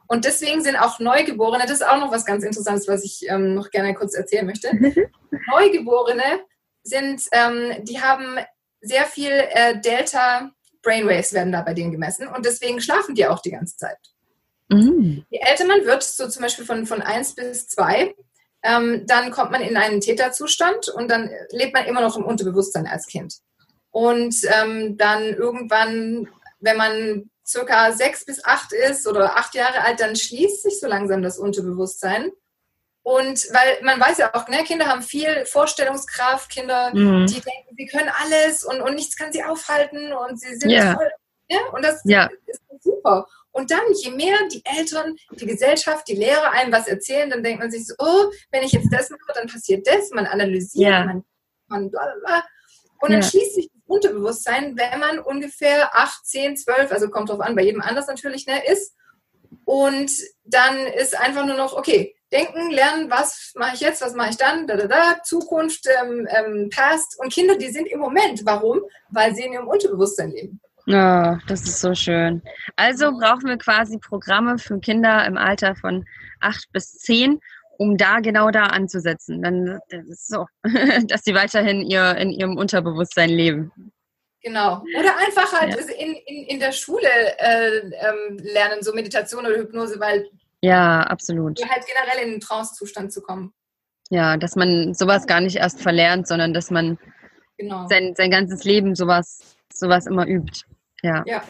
Und 0.08 0.26
deswegen 0.26 0.62
sind 0.62 0.76
auch 0.76 1.00
Neugeborene, 1.00 1.64
das 1.64 1.82
ist 1.82 1.88
auch 1.88 2.00
noch 2.00 2.12
was 2.12 2.26
ganz 2.26 2.44
Interessantes, 2.44 2.88
was 2.88 3.04
ich 3.04 3.28
ähm, 3.28 3.56
noch 3.56 3.72
gerne 3.72 3.94
kurz 3.94 4.14
erzählen 4.14 4.46
möchte. 4.46 4.72
Neugeborene 5.50 6.42
sind, 6.84 7.24
ähm, 7.32 7.84
die 7.84 8.02
haben 8.02 8.38
sehr 8.82 9.06
viel 9.06 9.32
äh, 9.32 9.80
Delta 9.80 10.52
Brainwaves 10.82 11.34
werden 11.34 11.52
da 11.52 11.62
bei 11.62 11.74
denen 11.74 11.92
gemessen 11.92 12.28
und 12.28 12.46
deswegen 12.46 12.82
schlafen 12.82 13.16
die 13.16 13.28
auch 13.28 13.40
die 13.40 13.52
ganze 13.52 13.78
Zeit. 13.78 13.98
Mhm. 14.70 15.26
Je 15.30 15.40
älter 15.40 15.66
man 15.66 15.86
wird, 15.86 16.04
so 16.04 16.28
zum 16.28 16.42
Beispiel 16.42 16.66
von, 16.66 16.86
von 16.86 17.02
1 17.02 17.36
bis 17.36 17.68
2, 17.68 18.16
ähm, 18.64 19.06
dann 19.08 19.32
kommt 19.32 19.52
man 19.52 19.62
in 19.62 19.78
einen 19.78 20.02
Täterzustand 20.02 20.90
und 20.90 21.10
dann 21.10 21.30
lebt 21.52 21.74
man 21.74 21.86
immer 21.86 22.02
noch 22.02 22.18
im 22.18 22.26
Unterbewusstsein 22.26 22.88
als 22.88 23.08
Kind. 23.08 23.38
Und 23.90 24.36
ähm, 24.44 24.98
dann 24.98 25.24
irgendwann, 25.34 26.30
wenn 26.60 26.78
man 26.78 27.30
circa 27.46 27.92
sechs 27.92 28.26
bis 28.26 28.44
acht 28.46 28.72
ist 28.72 29.08
oder 29.08 29.36
acht 29.36 29.56
Jahre 29.56 29.82
alt, 29.82 30.00
dann 30.00 30.16
schließt 30.16 30.64
sich 30.64 30.80
so 30.80 30.88
langsam 30.88 31.22
das 31.22 31.38
Unterbewusstsein. 31.38 32.32
Und 33.04 33.48
weil 33.52 33.84
man 33.84 34.00
weiß 34.00 34.20
ja 34.20 34.34
auch, 34.36 34.48
ne, 34.48 34.64
Kinder 34.64 34.86
haben 34.86 35.02
viel 35.02 35.46
Vorstellungskraft, 35.46 36.52
Kinder, 36.52 36.92
mhm. 36.94 37.26
die 37.26 37.42
denken, 37.42 37.76
sie 37.76 37.88
können 37.88 38.12
alles 38.22 38.64
und, 38.64 38.80
und 38.80 38.94
nichts 38.94 39.18
kann 39.18 39.34
sie 39.34 39.44
aufhalten 39.44 40.14
und 40.14 40.40
sie 40.40 40.56
sind 40.56 40.70
yeah. 40.70 40.94
voll. 40.94 41.10
Ja? 41.50 41.60
Und 41.74 41.84
das 41.84 42.02
ja. 42.06 42.30
ist 42.46 42.62
super. 42.80 43.28
Und 43.52 43.72
dann, 43.72 43.82
je 44.02 44.12
mehr 44.12 44.38
die 44.52 44.64
Eltern, 44.64 45.16
die 45.32 45.46
Gesellschaft, 45.46 46.08
die 46.08 46.16
Lehrer 46.16 46.52
einem 46.52 46.72
was 46.72 46.88
erzählen, 46.88 47.30
dann 47.30 47.44
denkt 47.44 47.60
man 47.60 47.72
sich 47.72 47.86
so, 47.86 47.94
oh, 48.00 48.32
wenn 48.52 48.64
ich 48.64 48.72
jetzt 48.72 48.90
das 48.92 49.10
mache, 49.10 49.34
dann 49.36 49.48
passiert 49.48 49.86
das, 49.86 50.10
man 50.12 50.26
analysiert, 50.26 50.90
yeah. 50.90 51.06
man, 51.06 51.24
man 51.68 51.92
bla 51.92 52.04
bla 52.04 52.14
bla. 52.26 52.44
Und 53.02 53.12
dann 53.12 53.22
yeah. 53.22 53.30
schließt 53.30 53.56
sich 53.56 53.70
das 53.74 53.82
Unterbewusstsein, 53.88 54.78
wenn 54.78 55.00
man 55.00 55.20
ungefähr 55.20 55.96
8, 55.96 56.26
10, 56.26 56.58
12, 56.58 56.92
also 56.92 57.10
kommt 57.10 57.30
drauf 57.30 57.42
an, 57.42 57.56
bei 57.56 57.64
jedem 57.64 57.82
anders 57.82 58.08
natürlich, 58.08 58.48
ne, 58.48 58.66
ist. 58.66 58.96
Und 59.66 60.12
dann 60.46 60.88
ist 60.88 61.20
einfach 61.20 61.46
nur 61.46 61.58
noch, 61.58 61.74
okay, 61.74 62.16
denken, 62.32 62.72
lernen, 62.72 63.10
was 63.10 63.52
mache 63.56 63.76
ich 63.76 63.82
jetzt, 63.82 64.02
was 64.02 64.14
mache 64.14 64.30
ich 64.30 64.38
dann, 64.38 64.66
da, 64.68 64.78
da, 64.78 64.88
da, 64.88 65.24
Zukunft, 65.24 65.88
ähm, 66.02 66.28
ähm, 66.30 66.70
Past. 66.74 67.20
Und 67.20 67.34
Kinder, 67.34 67.58
die 67.58 67.70
sind 67.70 67.88
im 67.88 68.00
Moment. 68.00 68.46
Warum? 68.46 68.82
Weil 69.10 69.36
sie 69.36 69.44
in 69.44 69.54
ihrem 69.54 69.68
Unterbewusstsein 69.68 70.32
leben. 70.32 70.62
Oh, 70.94 71.38
das 71.48 71.62
ist 71.62 71.80
so 71.80 71.96
schön. 71.96 72.42
Also 72.76 73.12
brauchen 73.12 73.48
wir 73.48 73.58
quasi 73.58 73.98
Programme 73.98 74.58
für 74.58 74.80
Kinder 74.80 75.26
im 75.26 75.38
Alter 75.38 75.76
von 75.76 76.06
acht 76.40 76.72
bis 76.72 76.98
zehn, 76.98 77.40
um 77.78 77.98
da 77.98 78.20
genau 78.20 78.52
da 78.52 78.64
anzusetzen. 78.64 79.42
Dann 79.42 79.80
so, 80.10 80.46
dass 81.08 81.24
sie 81.24 81.34
weiterhin 81.34 81.82
ihr, 81.82 82.16
in 82.18 82.32
ihrem 82.32 82.58
Unterbewusstsein 82.58 83.30
leben. 83.30 83.72
Genau. 84.44 84.84
Oder 84.98 85.18
einfach 85.18 85.54
halt 85.54 85.76
ja. 85.76 85.94
in, 85.96 86.16
in, 86.26 86.46
in 86.48 86.60
der 86.60 86.72
Schule 86.72 87.08
äh, 87.38 87.78
ähm, 87.78 88.38
lernen, 88.40 88.82
so 88.82 88.94
Meditation 88.94 89.46
oder 89.46 89.58
Hypnose, 89.58 90.00
weil 90.00 90.28
ja, 90.62 91.02
absolut. 91.02 91.60
halt 91.68 91.86
generell 91.86 92.26
in 92.26 92.32
den 92.32 92.40
Trance-Zustand 92.40 93.12
zu 93.12 93.22
kommen. 93.22 93.54
Ja, 94.10 94.38
dass 94.38 94.56
man 94.56 94.94
sowas 94.94 95.26
gar 95.26 95.42
nicht 95.42 95.56
erst 95.56 95.82
verlernt, 95.82 96.28
sondern 96.28 96.54
dass 96.54 96.70
man 96.70 97.00
genau. 97.58 97.88
sein, 97.88 98.14
sein 98.16 98.30
ganzes 98.30 98.64
Leben 98.64 98.96
sowas, 98.96 99.56
sowas 99.74 100.06
immer 100.06 100.28
übt. 100.28 100.66
Ja. 101.02 101.24
ja. 101.26 101.44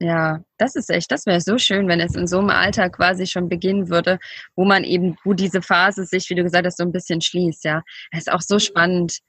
Ja, 0.00 0.40
das 0.58 0.74
ist 0.74 0.90
echt, 0.90 1.10
das 1.12 1.24
wäre 1.24 1.40
so 1.40 1.56
schön, 1.56 1.86
wenn 1.86 2.00
es 2.00 2.16
in 2.16 2.26
so 2.26 2.40
einem 2.40 2.50
Alter 2.50 2.90
quasi 2.90 3.26
schon 3.28 3.48
beginnen 3.48 3.88
würde, 3.90 4.18
wo 4.56 4.64
man 4.64 4.82
eben, 4.82 5.16
wo 5.24 5.34
diese 5.34 5.62
Phase 5.62 6.04
sich, 6.04 6.28
wie 6.30 6.34
du 6.34 6.42
gesagt 6.42 6.66
hast, 6.66 6.78
so 6.78 6.82
ein 6.84 6.90
bisschen 6.90 7.20
schließt, 7.20 7.64
ja. 7.64 7.82
Das 8.10 8.22
ist 8.22 8.32
auch 8.32 8.40
so 8.40 8.58
spannend. 8.58 9.20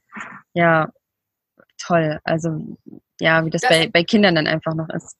Ja, 0.53 0.89
toll. 1.77 2.19
Also, 2.23 2.77
ja, 3.19 3.45
wie 3.45 3.51
das, 3.51 3.61
das 3.61 3.69
bei, 3.69 3.89
bei 3.89 4.03
Kindern 4.03 4.35
dann 4.35 4.47
einfach 4.47 4.73
noch 4.73 4.89
ist. 4.89 5.15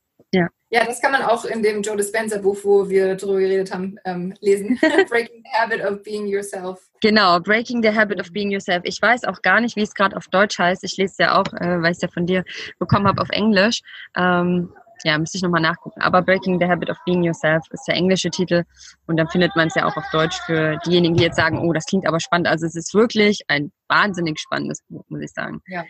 Ja. 0.76 0.84
Das 0.84 1.01
kann 1.01 1.13
man 1.13 1.21
auch 1.21 1.45
in 1.45 1.63
dem 1.63 1.82
Joe 1.82 1.95
Dispenza 1.95 2.38
Buch, 2.38 2.57
wo 2.63 2.89
wir 2.89 3.15
drüber 3.15 3.39
geredet 3.39 3.73
haben, 3.73 3.97
ähm, 4.03 4.34
lesen. 4.41 4.78
Breaking 5.09 5.41
the 5.41 5.51
Habit 5.57 5.82
of 5.86 6.03
Being 6.03 6.28
Yourself. 6.28 6.89
Genau, 6.99 7.39
Breaking 7.39 7.82
the 7.82 7.95
Habit 7.95 8.19
of 8.19 8.30
Being 8.34 8.51
Yourself. 8.51 8.82
Ich 8.84 9.01
weiß 9.01 9.23
auch 9.23 9.41
gar 9.41 9.61
nicht, 9.61 9.78
wie 9.78 9.84
es 9.84 9.93
gerade 9.93 10.17
auf 10.17 10.28
Deutsch 10.28 10.59
heißt. 10.59 10.84
Ich 10.84 10.97
lese 10.97 11.13
es 11.13 11.17
ja 11.17 11.39
auch, 11.39 11.45
äh, 11.53 11.82
weil 11.82 11.91
ich 11.91 11.97
es 11.97 12.01
ja 12.01 12.09
von 12.09 12.26
dir 12.26 12.43
bekommen 12.78 13.07
habe, 13.07 13.21
auf 13.21 13.30
Englisch. 13.30 13.80
Ähm, 14.17 14.73
ja, 15.05 15.17
müsste 15.17 15.38
ich 15.38 15.43
nochmal 15.43 15.61
nachgucken. 15.61 16.01
Aber 16.01 16.21
Breaking 16.21 16.59
the 16.59 16.65
Habit 16.65 16.89
of 16.89 16.97
Being 17.05 17.23
Yourself 17.23 17.63
ist 17.71 17.88
der 17.88 17.95
englische 17.95 18.30
Titel 18.30 18.63
und 19.07 19.15
dann 19.15 19.30
findet 19.30 19.55
man 19.55 19.69
es 19.69 19.76
ja 19.76 19.86
auch 19.86 19.95
auf 19.95 20.05
Deutsch 20.11 20.38
für 20.45 20.78
diejenigen, 20.86 21.15
die 21.15 21.23
jetzt 21.23 21.38
sagen, 21.38 21.59
oh, 21.59 21.71
das 21.71 21.86
klingt 21.86 22.05
aber 22.05 22.19
spannend. 22.19 22.47
Also 22.47 22.65
es 22.65 22.76
ist 22.76 22.93
wirklich 22.93 23.41
ein 23.47 23.71
wahnsinnig 23.88 24.39
spannendes 24.39 24.82
Buch, 24.89 25.05
muss 25.07 25.21
ich 25.21 25.32
sagen. 25.32 25.61
Ja. 25.67 25.86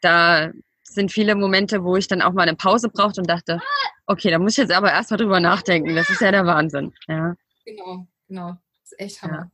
Da 0.00 0.52
sind 0.82 1.12
viele 1.12 1.34
Momente, 1.34 1.84
wo 1.84 1.96
ich 1.96 2.08
dann 2.08 2.22
auch 2.22 2.32
mal 2.32 2.42
eine 2.42 2.56
Pause 2.56 2.88
brauchte 2.88 3.20
und 3.20 3.28
dachte, 3.28 3.60
okay, 4.06 4.30
da 4.30 4.38
muss 4.38 4.52
ich 4.52 4.58
jetzt 4.58 4.72
aber 4.72 4.92
erstmal 4.92 5.18
drüber 5.18 5.40
nachdenken. 5.40 5.94
Das 5.94 6.10
ist 6.10 6.20
ja 6.20 6.30
der 6.30 6.46
Wahnsinn. 6.46 6.92
Ja. 7.08 7.34
Genau, 7.64 8.06
genau. 8.28 8.48
Das 8.50 8.92
ist 8.92 9.00
echt 9.00 9.22
Hammer. 9.22 9.38
Ja. 9.38 9.50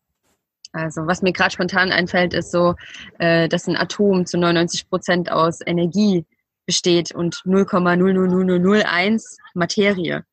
Also 0.72 1.06
was 1.06 1.22
mir 1.22 1.32
gerade 1.32 1.50
spontan 1.50 1.92
einfällt, 1.92 2.34
ist 2.34 2.50
so, 2.50 2.74
äh, 3.18 3.48
dass 3.48 3.66
ein 3.66 3.76
Atom 3.76 4.26
zu 4.26 4.38
99 4.38 4.88
Prozent 4.88 5.30
aus 5.32 5.60
Energie 5.64 6.26
besteht 6.66 7.12
und 7.12 7.36
0,00001 7.46 9.38
Materie. 9.54 10.24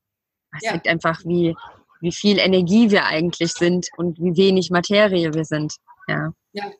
Das 0.51 0.63
ja. 0.63 0.71
zeigt 0.71 0.87
einfach, 0.87 1.21
wie, 1.23 1.55
wie 2.01 2.11
viel 2.11 2.39
Energie 2.39 2.91
wir 2.91 3.05
eigentlich 3.05 3.53
sind 3.53 3.87
und 3.97 4.19
wie 4.19 4.35
wenig 4.35 4.69
Materie 4.69 5.33
wir 5.33 5.45
sind. 5.45 5.75
Ja. 6.07 6.33
ja. 6.51 6.71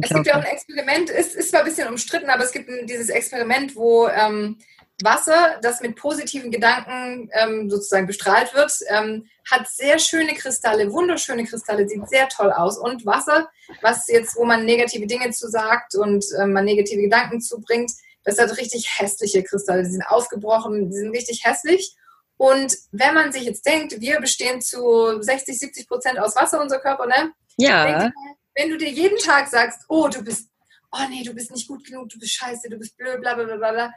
Es 0.00 0.10
gibt 0.10 0.26
ja 0.26 0.34
auch 0.34 0.44
ein 0.44 0.46
Experiment, 0.46 1.10
es 1.10 1.34
ist 1.34 1.50
zwar 1.50 1.60
ein 1.60 1.66
bisschen 1.66 1.88
umstritten, 1.88 2.30
aber 2.30 2.44
es 2.44 2.52
gibt 2.52 2.70
dieses 2.88 3.08
Experiment, 3.08 3.76
wo 3.76 4.08
ähm, 4.08 4.58
Wasser, 5.02 5.58
das 5.62 5.80
mit 5.80 5.96
positiven 5.96 6.50
Gedanken 6.50 7.28
ähm, 7.32 7.70
sozusagen 7.70 8.06
bestrahlt 8.06 8.54
wird, 8.54 8.72
ähm, 8.88 9.26
hat 9.50 9.68
sehr 9.68 9.98
schöne 9.98 10.34
Kristalle, 10.34 10.92
wunderschöne 10.92 11.44
Kristalle, 11.44 11.88
sieht 11.88 12.08
sehr 12.08 12.28
toll 12.28 12.52
aus. 12.52 12.78
Und 12.78 13.04
Wasser, 13.04 13.50
was 13.80 14.06
jetzt, 14.08 14.36
wo 14.36 14.44
man 14.44 14.64
negative 14.64 15.06
Dinge 15.06 15.30
zu 15.30 15.48
sagt 15.48 15.94
und 15.94 16.24
ähm, 16.40 16.52
man 16.52 16.64
negative 16.64 17.02
Gedanken 17.02 17.40
zubringt, 17.40 17.90
das 18.24 18.38
hat 18.38 18.56
richtig 18.56 18.98
hässliche 18.98 19.42
Kristalle. 19.42 19.82
Die 19.82 19.90
sind 19.90 20.06
aufgebrochen, 20.06 20.90
die 20.90 20.96
sind 20.96 21.10
richtig 21.10 21.44
hässlich. 21.44 21.96
Und 22.36 22.76
wenn 22.92 23.14
man 23.14 23.32
sich 23.32 23.44
jetzt 23.44 23.66
denkt, 23.66 24.00
wir 24.00 24.20
bestehen 24.20 24.60
zu 24.60 25.20
60, 25.20 25.58
70 25.58 25.88
Prozent 25.88 26.18
aus 26.18 26.36
Wasser, 26.36 26.60
unser 26.60 26.78
Körper, 26.78 27.06
ne? 27.06 27.32
Ja. 27.56 28.10
Wenn 28.54 28.70
du 28.70 28.76
dir 28.76 28.90
jeden 28.90 29.18
Tag 29.18 29.48
sagst, 29.48 29.84
oh, 29.88 30.08
du 30.08 30.22
bist, 30.22 30.50
oh 30.92 31.06
nee, 31.08 31.22
du 31.24 31.34
bist 31.34 31.50
nicht 31.50 31.68
gut 31.68 31.84
genug, 31.84 32.08
du 32.08 32.18
bist 32.18 32.32
scheiße, 32.34 32.68
du 32.68 32.78
bist 32.78 32.96
blöd, 32.96 33.20
bla 33.20 33.34
bla 33.34 33.44
bla 33.44 33.72
bla, 33.72 33.92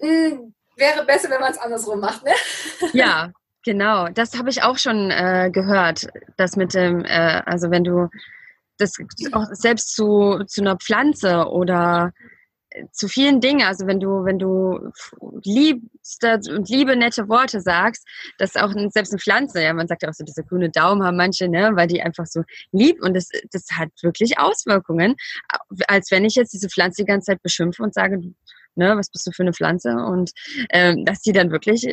hm, 0.00 0.54
wäre 0.76 1.04
besser, 1.04 1.30
wenn 1.30 1.40
man 1.40 1.52
es 1.52 1.58
andersrum 1.58 2.00
macht, 2.00 2.24
ne? 2.24 2.32
Ja, 2.92 3.32
genau. 3.64 4.08
Das 4.08 4.36
habe 4.38 4.50
ich 4.50 4.62
auch 4.62 4.78
schon 4.78 5.10
äh, 5.10 5.50
gehört, 5.52 6.06
dass 6.36 6.56
mit 6.56 6.74
dem, 6.74 7.04
äh, 7.04 7.42
also 7.46 7.70
wenn 7.70 7.84
du 7.84 8.08
das 8.78 8.92
auch 9.32 9.46
selbst 9.52 9.94
zu, 9.94 10.44
zu 10.46 10.60
einer 10.60 10.76
Pflanze 10.76 11.46
oder 11.48 12.12
zu 12.92 13.08
vielen 13.08 13.40
Dingen, 13.40 13.66
also 13.66 13.86
wenn 13.86 14.00
du, 14.00 14.24
wenn 14.24 14.38
du 14.38 14.90
liebste 15.44 16.40
und 16.54 16.68
liebe 16.68 16.96
nette 16.96 17.28
Worte 17.28 17.60
sagst, 17.60 18.06
dass 18.38 18.56
auch 18.56 18.72
selbst 18.90 19.12
eine 19.12 19.20
Pflanze, 19.20 19.62
ja, 19.62 19.72
man 19.72 19.88
sagt 19.88 20.02
ja 20.02 20.08
auch 20.08 20.14
so, 20.14 20.24
diese 20.24 20.44
grüne 20.44 20.70
Daumen 20.70 21.02
haben 21.02 21.16
manche, 21.16 21.48
ne, 21.48 21.70
weil 21.74 21.86
die 21.86 22.02
einfach 22.02 22.26
so 22.26 22.42
lieb 22.72 23.02
und 23.02 23.14
das, 23.14 23.28
das 23.50 23.66
hat 23.72 23.90
wirklich 24.02 24.38
Auswirkungen, 24.38 25.16
als 25.88 26.10
wenn 26.10 26.24
ich 26.24 26.34
jetzt 26.34 26.52
diese 26.52 26.68
Pflanze 26.68 27.02
die 27.02 27.06
ganze 27.06 27.32
Zeit 27.32 27.42
beschimpfe 27.42 27.82
und 27.82 27.94
sage, 27.94 28.20
ne, 28.74 28.96
was 28.96 29.10
bist 29.10 29.26
du 29.26 29.32
für 29.32 29.42
eine 29.42 29.52
Pflanze? 29.52 29.90
Und 29.90 30.32
ähm, 30.70 31.04
dass 31.04 31.20
die 31.20 31.32
dann 31.32 31.50
wirklich, 31.50 31.86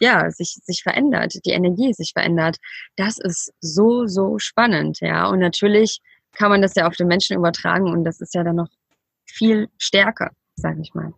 ja, 0.00 0.30
sich, 0.30 0.58
sich 0.62 0.82
verändert, 0.82 1.34
die 1.44 1.50
Energie 1.50 1.92
sich 1.92 2.12
verändert. 2.12 2.56
Das 2.96 3.18
ist 3.18 3.52
so, 3.60 4.06
so 4.06 4.38
spannend, 4.38 5.00
ja, 5.00 5.26
und 5.26 5.40
natürlich 5.40 6.00
kann 6.32 6.50
man 6.50 6.62
das 6.62 6.74
ja 6.76 6.86
auf 6.86 6.94
den 6.94 7.08
Menschen 7.08 7.36
übertragen 7.36 7.90
und 7.90 8.04
das 8.04 8.20
ist 8.20 8.34
ja 8.34 8.44
dann 8.44 8.56
noch 8.56 8.68
viel 9.32 9.68
stärker, 9.78 10.30
sage 10.56 10.80
ich 10.82 10.94
mal. 10.94 11.12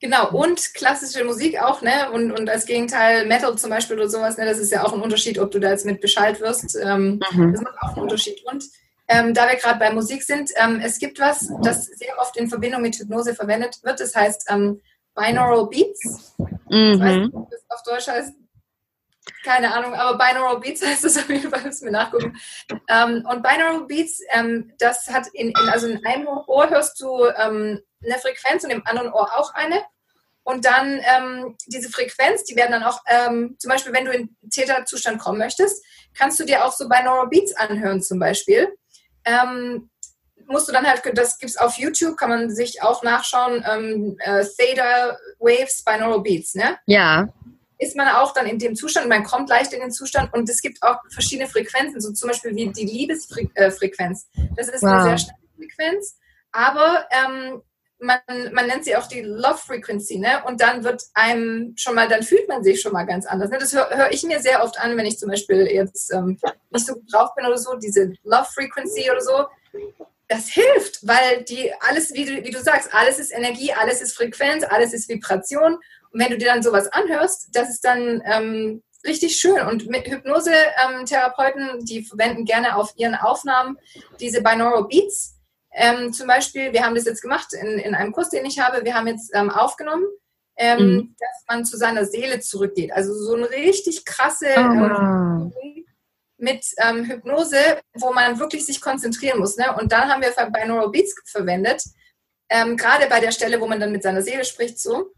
Genau, 0.00 0.30
und 0.30 0.74
klassische 0.74 1.24
Musik 1.24 1.60
auch, 1.60 1.80
ne? 1.80 2.10
Und, 2.12 2.30
und 2.30 2.50
als 2.50 2.66
Gegenteil 2.66 3.26
Metal 3.26 3.56
zum 3.56 3.70
Beispiel 3.70 3.96
oder 3.96 4.10
sowas, 4.10 4.36
ne? 4.36 4.44
Das 4.44 4.58
ist 4.58 4.70
ja 4.70 4.84
auch 4.84 4.92
ein 4.92 5.00
Unterschied, 5.00 5.38
ob 5.38 5.50
du 5.50 5.58
da 5.58 5.70
jetzt 5.70 5.86
mit 5.86 6.02
Bescheid 6.02 6.38
wirst. 6.40 6.76
Ähm, 6.76 7.20
mhm. 7.32 7.52
Das 7.52 7.62
macht 7.62 7.76
auch 7.80 7.92
einen 7.92 8.02
Unterschied. 8.02 8.44
Und 8.44 8.64
ähm, 9.08 9.32
da 9.32 9.48
wir 9.48 9.56
gerade 9.56 9.78
bei 9.78 9.90
Musik 9.92 10.22
sind, 10.22 10.50
ähm, 10.56 10.80
es 10.84 10.98
gibt 10.98 11.18
was, 11.18 11.50
das 11.62 11.86
sehr 11.86 12.18
oft 12.18 12.36
in 12.36 12.48
Verbindung 12.48 12.82
mit 12.82 12.96
Hypnose 12.96 13.34
verwendet 13.34 13.78
wird. 13.84 13.98
Das 14.00 14.14
heißt 14.14 14.48
ähm, 14.50 14.80
Binaural 15.14 15.66
Beats. 15.66 16.34
Mhm. 16.38 16.92
Ich 16.92 17.00
weiß 17.00 17.16
nicht, 17.16 17.34
ob 17.34 17.50
das 17.50 17.64
auf 17.70 17.82
Deutsch 17.82 18.08
heißt 18.08 18.34
keine 19.44 19.72
Ahnung, 19.74 19.94
aber 19.94 20.18
Binaural 20.18 20.60
Beats 20.60 20.84
heißt 20.84 21.04
das 21.04 21.16
auf 21.16 21.28
jeden 21.28 21.50
Fall, 21.50 21.62
müssen 21.62 21.86
wir 21.86 21.92
nachgucken. 21.92 22.36
Ähm, 22.88 23.26
und 23.28 23.42
Binaural 23.42 23.86
Beats, 23.86 24.20
ähm, 24.32 24.72
das 24.78 25.08
hat 25.08 25.28
in, 25.32 25.48
in, 25.48 25.68
also 25.68 25.88
in 25.88 26.04
einem 26.04 26.26
Ohr 26.26 26.70
hörst 26.70 27.00
du 27.00 27.26
ähm, 27.26 27.80
eine 28.04 28.18
Frequenz 28.18 28.64
und 28.64 28.70
im 28.70 28.86
anderen 28.86 29.12
Ohr 29.12 29.36
auch 29.38 29.54
eine. 29.54 29.82
Und 30.44 30.64
dann 30.64 31.00
ähm, 31.02 31.56
diese 31.66 31.90
Frequenz, 31.90 32.44
die 32.44 32.54
werden 32.54 32.72
dann 32.72 32.84
auch, 32.84 33.00
ähm, 33.08 33.56
zum 33.58 33.68
Beispiel, 33.68 33.92
wenn 33.92 34.04
du 34.04 34.12
in 34.12 34.36
Theta-Zustand 34.48 35.18
kommen 35.18 35.38
möchtest, 35.38 35.84
kannst 36.14 36.38
du 36.38 36.44
dir 36.44 36.64
auch 36.64 36.72
so 36.72 36.88
Binaural 36.88 37.28
Beats 37.28 37.54
anhören 37.56 38.00
zum 38.00 38.20
Beispiel. 38.20 38.68
Ähm, 39.24 39.90
musst 40.46 40.68
du 40.68 40.72
dann 40.72 40.86
halt, 40.86 41.02
das 41.14 41.38
gibt 41.38 41.50
es 41.50 41.56
auf 41.56 41.76
YouTube, 41.78 42.16
kann 42.16 42.30
man 42.30 42.54
sich 42.54 42.80
auch 42.80 43.02
nachschauen, 43.02 43.64
äh, 44.20 44.44
Theta 44.56 45.18
Waves 45.40 45.82
Binaural 45.82 46.20
Beats, 46.20 46.54
ne? 46.54 46.78
Ja 46.86 47.28
ist 47.78 47.96
man 47.96 48.08
auch 48.08 48.32
dann 48.32 48.46
in 48.46 48.58
dem 48.58 48.74
Zustand, 48.74 49.08
man 49.08 49.24
kommt 49.24 49.48
leicht 49.48 49.72
in 49.72 49.80
den 49.80 49.90
Zustand 49.90 50.32
und 50.32 50.48
es 50.48 50.62
gibt 50.62 50.82
auch 50.82 50.98
verschiedene 51.10 51.48
Frequenzen, 51.48 52.00
so 52.00 52.12
zum 52.12 52.28
Beispiel 52.28 52.54
wie 52.54 52.70
die 52.70 52.86
Liebesfrequenz. 52.86 54.28
Das 54.56 54.68
ist 54.68 54.82
wow. 54.82 54.92
eine 54.92 55.02
sehr 55.02 55.18
schnelle 55.18 55.38
Frequenz, 55.56 56.18
aber 56.52 57.06
ähm, 57.10 57.62
man, 57.98 58.18
man 58.52 58.66
nennt 58.66 58.84
sie 58.84 58.96
auch 58.96 59.06
die 59.06 59.22
Love 59.22 59.58
Frequency, 59.58 60.18
ne? 60.18 60.42
Und 60.46 60.60
dann 60.60 60.84
wird 60.84 61.02
einem 61.14 61.74
schon 61.76 61.94
mal, 61.94 62.08
dann 62.08 62.22
fühlt 62.22 62.48
man 62.48 62.62
sich 62.62 62.80
schon 62.80 62.92
mal 62.92 63.04
ganz 63.04 63.26
anders. 63.26 63.50
Ne? 63.50 63.58
Das 63.58 63.72
höre 63.72 63.88
hör 63.90 64.12
ich 64.12 64.22
mir 64.22 64.40
sehr 64.40 64.62
oft 64.62 64.78
an, 64.78 64.96
wenn 64.96 65.06
ich 65.06 65.18
zum 65.18 65.30
Beispiel 65.30 65.66
jetzt 65.66 66.12
ähm, 66.12 66.38
nicht 66.70 66.86
so 66.86 66.94
gut 66.94 67.12
drauf 67.12 67.34
bin 67.34 67.46
oder 67.46 67.58
so, 67.58 67.74
diese 67.76 68.12
Love 68.24 68.48
Frequency 68.52 69.10
oder 69.10 69.20
so. 69.20 69.46
Das 70.28 70.48
hilft, 70.48 71.06
weil 71.06 71.44
die 71.44 71.72
alles, 71.80 72.12
wie 72.12 72.24
du, 72.24 72.44
wie 72.44 72.50
du 72.50 72.60
sagst, 72.60 72.92
alles 72.92 73.18
ist 73.18 73.32
Energie, 73.32 73.72
alles 73.72 74.00
ist 74.00 74.16
Frequenz, 74.16 74.64
alles 74.64 74.92
ist 74.92 75.08
Vibration. 75.08 75.78
Und 76.16 76.22
wenn 76.22 76.30
du 76.30 76.38
dir 76.38 76.46
dann 76.46 76.62
sowas 76.62 76.88
anhörst, 76.88 77.48
das 77.52 77.68
ist 77.68 77.84
dann 77.84 78.22
ähm, 78.24 78.82
richtig 79.06 79.36
schön. 79.36 79.60
Und 79.66 79.86
mit 79.86 80.08
Hypnose-Therapeuten, 80.08 81.84
die 81.84 82.06
verwenden 82.06 82.46
gerne 82.46 82.74
auf 82.76 82.94
ihren 82.96 83.14
Aufnahmen 83.14 83.76
diese 84.18 84.40
Binaural 84.40 84.84
Beats. 84.88 85.36
Ähm, 85.74 86.14
zum 86.14 86.26
Beispiel, 86.26 86.72
wir 86.72 86.82
haben 86.82 86.94
das 86.94 87.04
jetzt 87.04 87.20
gemacht 87.20 87.48
in, 87.52 87.78
in 87.78 87.94
einem 87.94 88.12
Kurs, 88.12 88.30
den 88.30 88.46
ich 88.46 88.58
habe. 88.58 88.82
Wir 88.82 88.94
haben 88.94 89.06
jetzt 89.08 89.30
ähm, 89.34 89.50
aufgenommen, 89.50 90.06
ähm, 90.56 90.78
mhm. 90.78 91.16
dass 91.18 91.44
man 91.50 91.66
zu 91.66 91.76
seiner 91.76 92.06
Seele 92.06 92.40
zurückgeht. 92.40 92.94
Also 92.94 93.12
so 93.12 93.34
eine 93.34 93.50
richtig 93.50 94.06
krasse 94.06 94.46
oh. 94.56 95.52
mit 96.38 96.64
ähm, 96.78 97.04
Hypnose, 97.04 97.58
wo 97.92 98.14
man 98.14 98.40
wirklich 98.40 98.64
sich 98.64 98.80
konzentrieren 98.80 99.38
muss. 99.38 99.58
Ne? 99.58 99.76
Und 99.78 99.92
dann 99.92 100.10
haben 100.10 100.22
wir 100.22 100.32
Binaural 100.50 100.88
Beats 100.88 101.14
verwendet. 101.26 101.84
Ähm, 102.48 102.78
gerade 102.78 103.06
bei 103.06 103.20
der 103.20 103.32
Stelle, 103.32 103.60
wo 103.60 103.66
man 103.66 103.80
dann 103.80 103.92
mit 103.92 104.02
seiner 104.02 104.22
Seele 104.22 104.46
spricht, 104.46 104.80
so. 104.80 105.12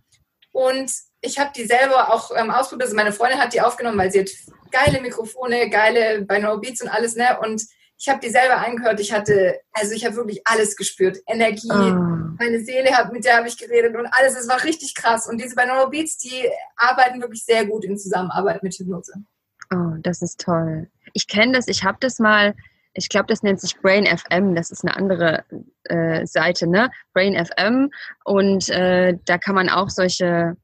Und 0.59 0.93
ich 1.21 1.39
habe 1.39 1.53
die 1.55 1.67
selber 1.67 2.13
auch 2.13 2.33
ähm, 2.37 2.51
ausprobiert. 2.51 2.89
Also 2.89 2.97
meine 2.97 3.13
Freundin 3.13 3.39
hat 3.39 3.55
die 3.55 3.61
aufgenommen, 3.61 3.97
weil 3.97 4.11
sie 4.11 4.21
hat 4.21 4.31
geile 4.73 5.01
Mikrofone, 5.01 5.71
geile 5.71 6.23
Binaural 6.23 6.59
Beats 6.59 6.83
und 6.83 6.89
alles, 6.89 7.15
ne? 7.15 7.39
Und 7.41 7.63
ich 7.97 8.09
habe 8.09 8.19
die 8.21 8.29
selber 8.29 8.57
angehört. 8.57 8.99
Ich 8.99 9.13
hatte, 9.13 9.61
also 9.73 9.93
ich 9.93 10.05
habe 10.05 10.17
wirklich 10.17 10.41
alles 10.45 10.75
gespürt. 10.75 11.19
Energie, 11.29 11.71
oh. 11.71 12.35
meine 12.39 12.61
Seele 12.65 12.91
hat, 12.91 13.13
mit 13.13 13.25
der 13.25 13.37
habe 13.37 13.47
ich 13.47 13.57
geredet 13.57 13.95
und 13.95 14.09
alles. 14.11 14.35
Es 14.35 14.49
war 14.49 14.65
richtig 14.65 14.97
krass. 14.97 15.29
Und 15.29 15.41
diese 15.41 15.55
Binaural 15.55 15.91
Beats, 15.91 16.19
die 16.19 16.51
arbeiten 16.77 17.21
wirklich 17.21 17.45
sehr 17.45 17.65
gut 17.65 17.85
in 17.85 17.97
Zusammenarbeit 17.97 18.65
mit 18.65 18.75
Hypnose. 18.75 19.13
Oh, 19.73 19.95
das 20.01 20.23
ist 20.23 20.41
toll. 20.41 20.89
Ich 21.13 21.29
kenne 21.29 21.53
das, 21.53 21.69
ich 21.69 21.85
habe 21.85 21.99
das 22.01 22.19
mal, 22.19 22.57
ich 22.99 23.09
glaube, 23.09 23.27
das 23.29 23.43
nennt 23.43 23.61
sich 23.61 23.77
Brain 23.79 24.07
FM, 24.07 24.55
das 24.55 24.71
ist 24.71 24.85
eine 24.85 24.97
andere 24.97 25.45
äh, 25.85 26.27
Seite, 26.27 26.67
ne? 26.67 26.91
Brain 27.13 27.35
FM. 27.35 27.91
Und 28.25 28.69
äh, 28.69 29.17
da 29.25 29.39
kann 29.39 29.55
man 29.55 29.69
auch 29.69 29.89
solche 29.89 30.57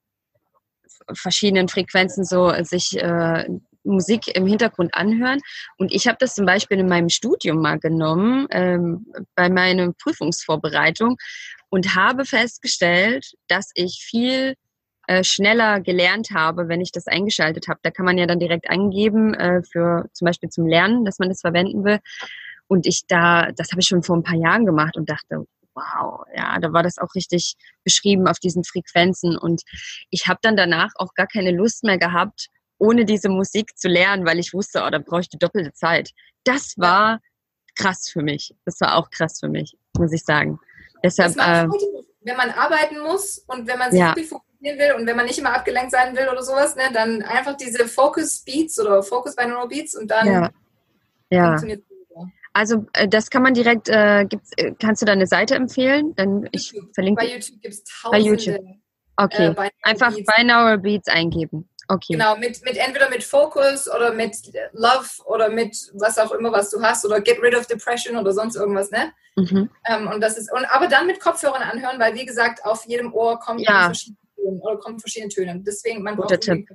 verschiedenen 1.13 1.69
Frequenzen 1.69 2.25
so 2.25 2.53
sich 2.63 3.01
äh, 3.01 3.47
Musik 3.85 4.35
im 4.35 4.47
Hintergrund 4.47 4.95
anhören. 4.95 5.41
Und 5.77 5.93
ich 5.93 6.07
habe 6.09 6.17
das 6.19 6.35
zum 6.35 6.47
Beispiel 6.47 6.79
in 6.79 6.89
meinem 6.89 7.11
Studium 7.11 7.61
mal 7.61 7.79
genommen, 7.79 8.47
ähm, 8.51 9.07
bei 9.35 9.49
meiner 9.49 9.93
Prüfungsvorbereitung 9.93 11.17
und 11.69 11.95
habe 11.95 12.25
festgestellt, 12.25 13.33
dass 13.49 13.71
ich 13.75 14.05
viel 14.09 14.55
äh, 15.07 15.25
schneller 15.25 15.81
gelernt 15.81 16.31
habe, 16.33 16.69
wenn 16.69 16.81
ich 16.81 16.93
das 16.93 17.07
eingeschaltet 17.07 17.69
habe. 17.69 17.81
Da 17.83 17.91
kann 17.91 18.07
man 18.07 18.19
ja 18.19 18.27
dann 18.27 18.39
direkt 18.39 18.71
angeben 18.71 19.35
äh, 19.35 19.63
für 19.63 20.09
zum 20.13 20.27
Beispiel 20.27 20.49
zum 20.49 20.67
Lernen, 20.67 21.05
dass 21.05 21.19
man 21.19 21.29
das 21.29 21.41
verwenden 21.41 21.85
will. 21.85 21.99
Und 22.67 22.87
ich 22.87 23.03
da, 23.07 23.53
das 23.53 23.71
habe 23.71 23.81
ich 23.81 23.87
schon 23.87 24.03
vor 24.03 24.17
ein 24.17 24.23
paar 24.23 24.39
Jahren 24.39 24.65
gemacht 24.65 24.97
und 24.97 25.11
dachte, 25.11 25.47
wow, 25.75 26.25
ja, 26.35 26.59
da 26.61 26.73
war 26.73 26.83
das 26.83 26.99
auch 26.99 27.15
richtig 27.15 27.55
beschrieben 27.83 28.27
auf 28.29 28.39
diesen 28.39 28.65
Frequenzen. 28.65 29.37
Und 29.37 29.63
ich 30.11 30.27
habe 30.27 30.39
dann 30.43 30.57
danach 30.57 30.91
auch 30.97 31.15
gar 31.15 31.27
keine 31.27 31.51
Lust 31.51 31.85
mehr 31.85 31.99
gehabt, 31.99 32.49
ohne 32.79 33.05
diese 33.05 33.29
Musik 33.29 33.77
zu 33.77 33.89
lernen, 33.89 34.25
weil 34.27 34.39
ich 34.39 34.53
wusste, 34.53 34.83
oh, 34.87 34.91
da 34.91 34.99
brauche 34.99 35.21
ich 35.21 35.29
die 35.29 35.39
doppelte 35.39 35.73
Zeit. 35.73 36.11
Das 36.45 36.75
war 36.77 37.21
krass 37.77 38.09
für 38.11 38.23
mich. 38.23 38.55
Das 38.65 38.81
war 38.81 38.97
auch 38.97 39.11
krass 39.11 39.41
für 39.41 39.49
mich, 39.49 39.77
muss 39.97 40.13
ich 40.13 40.25
sagen. 40.25 40.59
Deshalb, 41.03 41.37
äh, 41.37 41.69
wenn 42.23 42.37
man 42.37 42.51
arbeiten 42.51 43.01
muss 43.03 43.39
und 43.47 43.67
wenn 43.67 43.79
man 43.79 43.91
sich 43.91 44.01
ja. 44.01 44.09
wirklich 44.09 44.33
fokussieren 44.65 44.79
will 44.79 45.01
und 45.01 45.07
wenn 45.07 45.17
man 45.17 45.27
nicht 45.27 45.39
immer 45.39 45.55
abgelenkt 45.55 45.91
sein 45.91 46.17
will 46.17 46.29
oder 46.29 46.43
sowas, 46.43 46.77
ne, 46.77 46.85
dann 46.93 47.23
einfach 47.23 47.57
diese 47.57 47.87
Focus 47.87 48.43
Beats 48.45 48.79
oder 48.79 49.03
Focus 49.03 49.37
Binaural 49.37 49.69
Beats 49.69 49.95
und 49.95 50.11
dann 50.11 50.27
ja. 50.27 50.51
ja. 51.31 51.47
funktioniert 51.47 51.81
es. 51.81 51.95
Also 52.57 52.87
äh, 52.93 53.09
das 53.09 53.31
kann 53.31 53.43
man 53.43 53.55
direkt, 53.55 53.89
äh, 53.89 54.23
äh, 54.23 54.75
kannst 54.79 55.03
du 55.03 55.07
da 55.07 55.13
eine 55.13 55.27
Seite 55.27 55.57
empfehlen? 55.57 56.15
Dann 56.15 56.49
ich 56.53 56.73
verlinke. 56.95 57.25
Bei 57.25 57.33
YouTube 57.33 57.61
gibt 57.61 57.75
es 57.75 57.83
tausende. 57.83 58.11
Bei 58.11 58.19
YouTube. 58.19 58.61
Okay, 59.17 59.47
äh, 59.49 59.71
einfach 59.83 60.15
Beats. 60.15 60.33
Binaural 60.37 60.79
Beats 60.79 61.09
eingeben. 61.09 61.69
Okay. 61.89 62.13
Genau, 62.15 62.37
mit, 62.37 62.65
mit 62.65 62.77
entweder 62.79 63.11
mit 63.11 63.25
Focus 63.25 63.93
oder 63.93 64.15
mit 64.15 64.37
Love 64.73 65.09
oder 65.27 65.51
mit 65.51 65.77
was 65.95 66.17
auch 66.17 66.31
immer, 66.31 66.51
was 66.51 66.71
du 66.71 66.81
hast 66.81 67.05
oder 67.05 67.21
Get 67.21 67.43
Rid 67.43 67.55
of 67.55 67.67
Depression 67.67 68.17
oder 68.17 68.33
sonst 68.33 68.57
irgendwas, 68.57 68.91
ne? 68.91 69.13
Mhm. 69.37 69.69
Ähm, 69.87 70.07
und 70.09 70.21
das 70.21 70.39
ist, 70.39 70.51
und 70.53 70.65
aber 70.65 70.87
dann 70.87 71.07
mit 71.07 71.21
Kopfhörern 71.21 71.63
anhören, 71.63 71.99
weil 71.99 72.15
wie 72.15 72.25
gesagt, 72.25 72.65
auf 72.65 72.87
jedem 72.87 73.13
Ohr 73.13 73.39
kommen 73.39 73.59
ja. 73.59 73.87
verschiedene 73.87 74.17
Töne 74.45 74.61
oder 74.61 74.77
kommen 74.79 74.99
verschiedene 74.99 75.31
Töne. 75.31 75.63
Deswegen 75.67 76.03
man 76.03 76.17
guter 76.17 76.39
Tipp. 76.39 76.69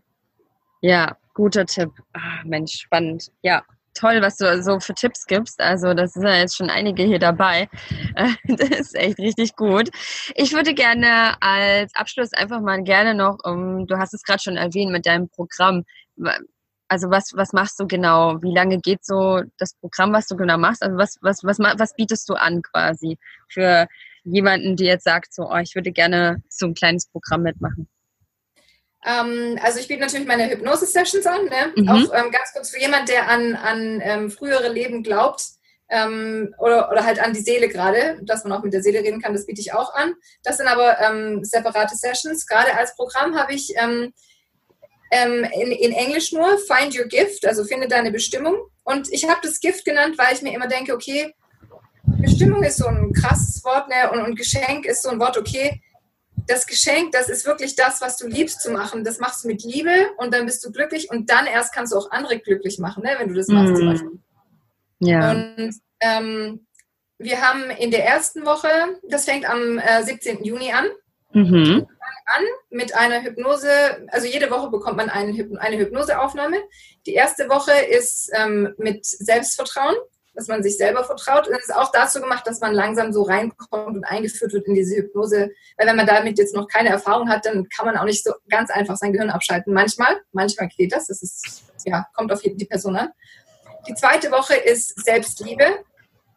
Ja, 0.81 1.17
guter 1.33 1.65
Tipp. 1.65 1.91
Ah, 2.13 2.41
Mensch, 2.45 2.73
spannend. 2.81 3.31
Ja, 3.41 3.63
toll, 3.93 4.21
was 4.21 4.37
du 4.37 4.61
so 4.63 4.79
für 4.79 4.93
Tipps 4.93 5.25
gibst. 5.25 5.59
Also 5.59 5.93
das 5.93 6.13
sind 6.13 6.23
ja 6.23 6.35
jetzt 6.35 6.55
schon 6.55 6.69
einige 6.69 7.03
hier 7.03 7.19
dabei. 7.19 7.69
Das 8.47 8.69
ist 8.69 8.95
echt 8.95 9.19
richtig 9.19 9.55
gut. 9.55 9.89
Ich 10.35 10.53
würde 10.53 10.73
gerne 10.73 11.41
als 11.41 11.93
Abschluss 11.95 12.33
einfach 12.33 12.61
mal 12.61 12.83
gerne 12.83 13.13
noch, 13.13 13.37
um, 13.43 13.87
du 13.87 13.97
hast 13.97 14.13
es 14.13 14.23
gerade 14.23 14.41
schon 14.41 14.57
erwähnt 14.57 14.91
mit 14.91 15.05
deinem 15.05 15.29
Programm. 15.29 15.83
Also 16.87 17.09
was, 17.09 17.31
was 17.35 17.53
machst 17.53 17.79
du 17.79 17.87
genau? 17.87 18.41
Wie 18.41 18.53
lange 18.53 18.79
geht 18.79 19.05
so 19.05 19.41
das 19.57 19.75
Programm, 19.75 20.11
was 20.11 20.27
du 20.27 20.35
genau 20.35 20.57
machst? 20.57 20.83
Also 20.83 20.97
was, 20.97 21.17
was, 21.21 21.43
was, 21.43 21.59
was 21.59 21.95
bietest 21.95 22.27
du 22.29 22.33
an 22.33 22.61
quasi 22.61 23.17
für 23.47 23.87
jemanden, 24.31 24.75
der 24.75 24.87
jetzt 24.87 25.03
sagt, 25.03 25.33
so, 25.33 25.49
oh, 25.49 25.57
ich 25.57 25.75
würde 25.75 25.91
gerne 25.91 26.41
so 26.49 26.67
ein 26.67 26.73
kleines 26.73 27.07
Programm 27.07 27.43
mitmachen? 27.43 27.87
Ähm, 29.05 29.57
also 29.61 29.79
ich 29.79 29.87
biete 29.87 30.01
natürlich 30.01 30.27
meine 30.27 30.49
Hypnose-Sessions 30.49 31.25
an. 31.25 31.45
Ne? 31.45 31.73
Mhm. 31.75 31.89
Auch 31.89 32.13
ähm, 32.13 32.31
ganz 32.31 32.51
kurz 32.53 32.69
für 32.69 32.79
jemand, 32.79 33.09
der 33.09 33.29
an, 33.29 33.55
an 33.55 34.01
ähm, 34.03 34.31
frühere 34.31 34.69
Leben 34.69 35.03
glaubt 35.03 35.43
ähm, 35.89 36.53
oder, 36.59 36.91
oder 36.91 37.05
halt 37.05 37.19
an 37.19 37.33
die 37.33 37.41
Seele 37.41 37.69
gerade, 37.69 38.19
dass 38.23 38.43
man 38.43 38.53
auch 38.53 38.63
mit 38.63 38.73
der 38.73 38.83
Seele 38.83 38.99
reden 38.99 39.21
kann, 39.21 39.33
das 39.33 39.45
biete 39.45 39.61
ich 39.61 39.73
auch 39.73 39.93
an. 39.93 40.13
Das 40.43 40.57
sind 40.57 40.67
aber 40.67 40.99
ähm, 40.99 41.43
separate 41.43 41.95
Sessions. 41.95 42.45
Gerade 42.45 42.75
als 42.75 42.95
Programm 42.95 43.37
habe 43.37 43.53
ich 43.53 43.73
ähm, 43.77 44.13
in, 45.11 45.71
in 45.71 45.91
Englisch 45.91 46.31
nur 46.31 46.57
Find 46.59 46.97
Your 46.97 47.05
Gift, 47.05 47.45
also 47.45 47.63
finde 47.63 47.87
deine 47.87 48.11
Bestimmung. 48.11 48.57
Und 48.83 49.11
ich 49.11 49.27
habe 49.27 49.39
das 49.41 49.59
Gift 49.59 49.85
genannt, 49.85 50.17
weil 50.17 50.33
ich 50.33 50.41
mir 50.41 50.53
immer 50.53 50.67
denke, 50.67 50.93
okay, 50.93 51.33
Bestimmung 52.29 52.63
ist 52.63 52.77
so 52.77 52.87
ein 52.87 53.11
krasses 53.13 53.63
Wort 53.63 53.89
ne? 53.89 54.11
und, 54.11 54.21
und 54.21 54.35
Geschenk 54.35 54.85
ist 54.85 55.03
so 55.03 55.09
ein 55.09 55.19
Wort, 55.19 55.37
okay, 55.37 55.81
das 56.47 56.65
Geschenk, 56.65 57.11
das 57.11 57.29
ist 57.29 57.45
wirklich 57.45 57.75
das, 57.75 58.01
was 58.01 58.17
du 58.17 58.27
liebst 58.27 58.61
zu 58.61 58.71
machen. 58.71 59.03
Das 59.03 59.19
machst 59.19 59.43
du 59.43 59.47
mit 59.47 59.63
Liebe 59.63 59.91
und 60.17 60.33
dann 60.33 60.45
bist 60.45 60.65
du 60.65 60.71
glücklich 60.71 61.09
und 61.09 61.29
dann 61.29 61.45
erst 61.45 61.73
kannst 61.73 61.93
du 61.93 61.97
auch 61.97 62.11
andere 62.11 62.39
glücklich 62.39 62.79
machen, 62.79 63.03
ne, 63.03 63.15
wenn 63.17 63.29
du 63.29 63.35
das 63.35 63.47
machst 63.47 63.73
mm. 63.73 64.19
Ja. 65.01 65.31
Und 65.31 65.75
ähm, 66.01 66.65
wir 67.17 67.41
haben 67.41 67.69
in 67.69 67.91
der 67.91 68.05
ersten 68.05 68.45
Woche, 68.45 68.69
das 69.07 69.25
fängt 69.25 69.49
am 69.49 69.77
äh, 69.77 70.03
17. 70.03 70.43
Juni 70.43 70.71
an, 70.71 70.85
mhm. 71.33 71.87
an 72.25 72.43
mit 72.69 72.95
einer 72.95 73.21
Hypnose, 73.23 73.69
also 74.07 74.27
jede 74.27 74.49
Woche 74.49 74.69
bekommt 74.69 74.97
man 74.97 75.09
einen, 75.09 75.57
eine 75.57 75.77
Hypnoseaufnahme. 75.77 76.57
Die 77.05 77.13
erste 77.13 77.47
Woche 77.49 77.71
ist 77.71 78.31
ähm, 78.33 78.73
mit 78.77 79.05
Selbstvertrauen 79.05 79.95
dass 80.39 80.47
man 80.47 80.63
sich 80.63 80.77
selber 80.77 81.03
vertraut. 81.03 81.49
Und 81.49 81.55
es 81.55 81.65
ist 81.65 81.75
auch 81.75 81.91
dazu 81.91 82.21
gemacht, 82.21 82.47
dass 82.47 82.61
man 82.61 82.73
langsam 82.73 83.11
so 83.11 83.23
reinkommt 83.23 83.97
und 83.97 84.05
eingeführt 84.05 84.53
wird 84.53 84.67
in 84.67 84.73
diese 84.73 84.95
Hypnose. 84.95 85.51
Weil 85.77 85.87
wenn 85.87 85.97
man 85.97 86.07
damit 86.07 86.37
jetzt 86.37 86.55
noch 86.55 86.69
keine 86.69 86.87
Erfahrung 86.87 87.29
hat, 87.29 87.45
dann 87.45 87.67
kann 87.67 87.85
man 87.85 87.97
auch 87.97 88.05
nicht 88.05 88.23
so 88.23 88.31
ganz 88.49 88.71
einfach 88.71 88.95
sein 88.95 89.11
Gehirn 89.11 89.29
abschalten. 89.29 89.73
Manchmal, 89.73 90.15
manchmal 90.31 90.69
geht 90.69 90.93
das. 90.93 91.07
Das 91.07 91.21
ist, 91.21 91.63
ja, 91.85 92.05
kommt 92.15 92.31
auf 92.31 92.39
die 92.41 92.65
Person 92.65 92.95
an. 92.95 93.09
Die 93.89 93.93
zweite 93.95 94.31
Woche 94.31 94.55
ist 94.55 95.03
Selbstliebe, 95.03 95.65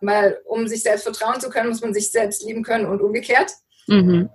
weil 0.00 0.40
um 0.46 0.66
sich 0.66 0.82
selbst 0.82 1.04
vertrauen 1.04 1.40
zu 1.40 1.48
können, 1.48 1.68
muss 1.68 1.80
man 1.80 1.94
sich 1.94 2.10
selbst 2.10 2.42
lieben 2.42 2.64
können 2.64 2.86
und 2.86 3.00
umgekehrt. 3.00 3.52
Mhm. 3.86 4.30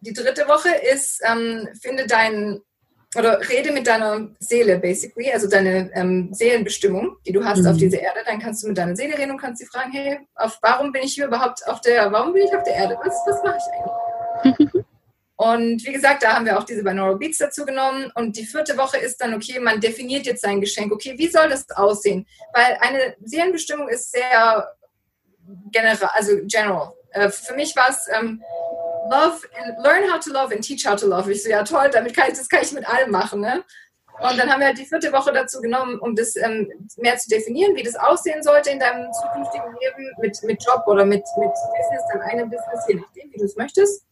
Die 0.00 0.14
dritte 0.14 0.48
Woche 0.48 0.70
ist, 0.94 1.20
ähm, 1.30 1.68
finde 1.82 2.06
deinen 2.06 2.62
oder 3.16 3.40
rede 3.48 3.72
mit 3.72 3.86
deiner 3.86 4.28
Seele, 4.38 4.78
basically, 4.78 5.32
also 5.32 5.48
deine 5.48 5.90
ähm, 5.94 6.32
Seelenbestimmung, 6.32 7.16
die 7.26 7.32
du 7.32 7.44
hast 7.44 7.60
mhm. 7.60 7.66
auf 7.66 7.76
dieser 7.76 8.00
Erde, 8.00 8.20
dann 8.24 8.38
kannst 8.38 8.62
du 8.62 8.68
mit 8.68 8.78
deiner 8.78 8.94
Seele 8.94 9.18
reden 9.18 9.32
und 9.32 9.38
kannst 9.38 9.60
sie 9.60 9.66
fragen, 9.66 9.90
hey, 9.92 10.18
auf, 10.36 10.58
warum 10.62 10.92
bin 10.92 11.02
ich 11.02 11.14
hier 11.14 11.26
überhaupt 11.26 11.66
auf 11.66 11.80
der, 11.80 12.12
warum 12.12 12.32
bin 12.32 12.44
ich 12.44 12.54
auf 12.54 12.62
der 12.62 12.74
Erde? 12.74 12.98
Was, 13.02 13.14
was 13.26 13.42
mache 13.42 13.58
ich 13.58 14.54
eigentlich? 14.54 14.84
und 15.36 15.84
wie 15.84 15.92
gesagt, 15.92 16.22
da 16.22 16.34
haben 16.34 16.44
wir 16.44 16.56
auch 16.56 16.64
diese 16.64 16.84
Binaural 16.84 17.16
Beats 17.16 17.38
dazu 17.38 17.64
genommen. 17.64 18.12
Und 18.14 18.36
die 18.36 18.46
vierte 18.46 18.76
Woche 18.76 18.98
ist 18.98 19.20
dann, 19.20 19.34
okay, 19.34 19.58
man 19.58 19.80
definiert 19.80 20.26
jetzt 20.26 20.42
sein 20.42 20.60
Geschenk. 20.60 20.92
Okay, 20.92 21.14
wie 21.16 21.28
soll 21.28 21.48
das 21.48 21.68
aussehen? 21.70 22.26
Weil 22.52 22.78
eine 22.80 23.16
Seelenbestimmung 23.24 23.88
ist 23.88 24.12
sehr 24.12 24.68
general, 25.72 26.10
also 26.14 26.32
general. 26.44 26.92
Äh, 27.10 27.28
für 27.28 27.54
mich 27.54 27.74
war 27.74 27.90
es, 27.90 28.06
ähm, 28.16 28.40
love 29.10 29.44
and 29.58 29.76
learn 29.84 30.10
how 30.10 30.18
to 30.18 30.32
love 30.32 30.52
and 30.52 30.62
teach 30.62 30.86
how 30.86 30.96
to 30.96 31.06
love. 31.06 31.30
Ich 31.30 31.42
so, 31.42 31.50
ja 31.50 31.62
toll, 31.64 31.90
damit 31.90 32.14
kann 32.14 32.30
ich, 32.30 32.38
das 32.38 32.48
kann 32.48 32.62
ich 32.62 32.72
mit 32.72 32.88
allem 32.88 33.10
machen. 33.10 33.40
Ne? 33.40 33.64
Und 34.20 34.38
dann 34.38 34.50
haben 34.50 34.60
wir 34.60 34.68
halt 34.68 34.78
die 34.78 34.84
vierte 34.84 35.12
Woche 35.12 35.32
dazu 35.32 35.60
genommen, 35.60 35.98
um 35.98 36.14
das 36.14 36.36
ähm, 36.36 36.70
mehr 36.96 37.16
zu 37.16 37.28
definieren, 37.28 37.74
wie 37.74 37.82
das 37.82 37.96
aussehen 37.96 38.42
sollte 38.42 38.70
in 38.70 38.78
deinem 38.78 39.10
zukünftigen 39.12 39.74
Leben 39.80 40.12
mit, 40.20 40.42
mit 40.42 40.64
Job 40.64 40.82
oder 40.86 41.04
mit, 41.04 41.24
mit 41.38 41.50
Business, 41.50 42.02
deinem 42.12 42.22
eigenen 42.22 42.50
Business, 42.50 42.84
je 42.88 42.94
nachdem, 42.96 43.32
wie 43.32 43.38
du 43.38 43.44
es 43.44 43.56
möchtest. 43.56 44.04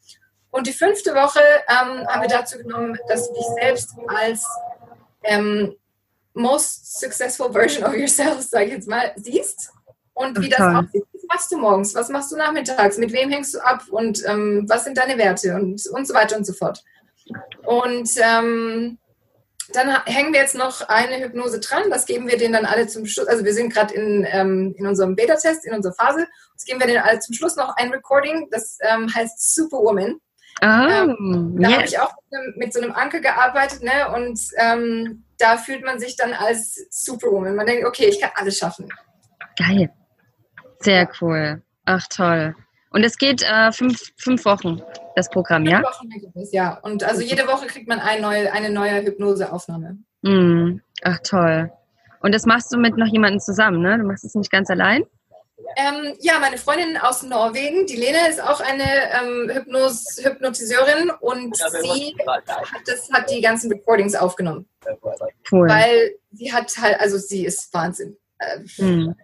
Und 0.51 0.67
die 0.67 0.73
fünfte 0.73 1.15
Woche 1.15 1.41
ähm, 1.69 2.07
haben 2.09 2.23
wir 2.23 2.29
dazu 2.29 2.59
genommen, 2.59 2.99
dass 3.09 3.29
du 3.29 3.35
dich 3.35 3.47
selbst 3.61 3.91
als 4.09 4.47
ähm, 5.25 5.77
most 6.33 6.99
successful 6.99 7.53
version 7.53 7.85
of 7.85 7.95
yourself, 7.95 8.41
sag 8.49 8.67
ich 8.67 8.73
jetzt 8.73 8.89
mal, 8.89 9.13
siehst 9.17 9.73
und 10.15 10.41
wie 10.41 10.49
das 10.49 10.61
aussieht 10.61 11.05
machst 11.29 11.53
du 11.53 11.59
morgens? 11.59 11.95
Was 11.95 12.09
machst 12.09 12.33
du 12.33 12.37
nachmittags? 12.37 12.99
Mit 12.99 13.13
wem 13.13 13.31
hängst 13.31 13.55
du 13.55 13.61
ab? 13.61 13.85
Und 13.91 14.25
ähm, 14.27 14.65
was 14.69 14.85
sind 14.85 14.99
deine 14.99 15.19
Werte? 15.19 15.55
Und, 15.55 15.87
und 15.87 16.07
so 16.07 16.15
weiter 16.15 16.37
und 16.37 16.45
so 16.45 16.53
fort. 16.53 16.83
Und 17.65 18.11
ähm, 18.17 18.99
dann 19.73 20.05
hängen 20.07 20.33
wir 20.33 20.41
jetzt 20.41 20.55
noch 20.55 20.89
eine 20.89 21.23
Hypnose 21.23 21.61
dran. 21.61 21.91
Das 21.91 22.07
geben 22.07 22.27
wir 22.27 22.39
denen 22.39 22.55
dann 22.55 22.65
alle 22.65 22.87
zum 22.87 23.07
Schluss. 23.07 23.29
Also 23.29 23.45
wir 23.45 23.53
sind 23.53 23.73
gerade 23.73 23.95
in, 23.95 24.27
ähm, 24.31 24.75
in 24.79 24.87
unserem 24.87 25.15
Beta-Test, 25.15 25.67
in 25.67 25.75
unserer 25.75 25.93
Phase. 25.93 26.27
Jetzt 26.53 26.67
geben 26.67 26.81
wir 26.81 26.87
denen 26.87 27.03
alle 27.03 27.19
zum 27.19 27.35
Schluss 27.35 27.57
noch 27.57 27.77
ein 27.77 27.91
Recording. 27.91 28.49
Das 28.51 28.79
ähm, 28.81 29.13
heißt 29.15 29.55
Superwoman. 29.55 30.21
Oh, 30.61 30.65
ähm, 30.65 31.57
da 31.61 31.69
yes. 31.69 31.77
habe 31.77 31.87
ich 31.87 31.99
auch 32.01 32.13
mit, 32.31 32.57
mit, 32.57 32.73
so 32.73 32.81
einem 32.81 32.93
Anker 32.93 33.21
gearbeitet. 33.21 33.83
Ne? 33.83 34.11
Und 34.15 34.41
ähm, 34.57 35.25
da 35.39 35.57
fühlt 35.57 35.85
man 35.85 36.01
sich 36.01 36.17
dann 36.17 36.33
als 36.33 36.87
Superwoman. 36.91 37.55
Man 37.55 37.67
denkt, 37.67 37.85
okay, 37.87 38.07
ich 38.07 38.21
kann 38.21 38.31
alles 38.35 38.59
schaffen. 38.59 38.89
Geil. 39.57 39.91
Sehr 40.81 41.09
cool. 41.21 41.63
Ach 41.85 42.07
toll. 42.09 42.55
Und 42.91 43.05
es 43.05 43.19
geht 43.19 43.43
äh, 43.43 43.71
fünf, 43.73 44.13
fünf 44.17 44.45
Wochen, 44.45 44.81
das 45.15 45.29
Programm, 45.29 45.65
fünf 45.65 45.73
ja? 45.73 45.83
Wochen 45.83 46.09
gibt 46.09 46.37
es, 46.37 46.53
ja. 46.53 46.79
Und 46.79 47.05
also 47.05 47.21
jede 47.21 47.47
Woche 47.47 47.67
kriegt 47.67 47.89
man 47.89 48.01
eine 48.01 48.23
neue, 48.23 48.53
eine 48.53 48.71
neue 48.71 49.05
Hypnoseaufnahme. 49.05 49.99
Mm. 50.23 50.81
Ach 51.03 51.19
toll. 51.23 51.71
Und 52.21 52.35
das 52.35 52.47
machst 52.47 52.73
du 52.73 52.79
mit 52.79 52.97
noch 52.97 53.07
jemandem 53.07 53.41
zusammen, 53.41 53.83
ne? 53.83 53.99
Du 53.99 54.05
machst 54.05 54.25
es 54.25 54.35
nicht 54.35 54.51
ganz 54.51 54.71
allein? 54.71 55.05
Ähm, 55.77 56.15
ja, 56.21 56.39
meine 56.39 56.57
Freundin 56.57 56.97
aus 56.97 57.23
Norwegen, 57.23 57.87
die 57.87 57.97
Lena, 57.97 58.27
ist 58.27 58.43
auch 58.43 58.61
eine 58.61 58.85
ähm, 58.85 59.51
Hypnos 59.53 60.19
Hypnotiseurin 60.23 61.11
und 61.21 61.57
sie 61.57 62.17
hat, 62.27 62.45
das, 62.87 63.11
hat 63.13 63.31
die 63.31 63.41
ganzen 63.41 63.71
Recordings 63.71 64.15
aufgenommen. 64.15 64.67
Cool. 65.51 65.69
Weil 65.69 66.15
sie 66.33 66.53
hat 66.53 66.73
halt, 66.81 66.99
also 67.01 67.19
sie 67.19 67.45
ist 67.45 67.73
Wahnsinn. 67.75 68.17
Äh, 68.39 68.61
hm. 68.77 69.15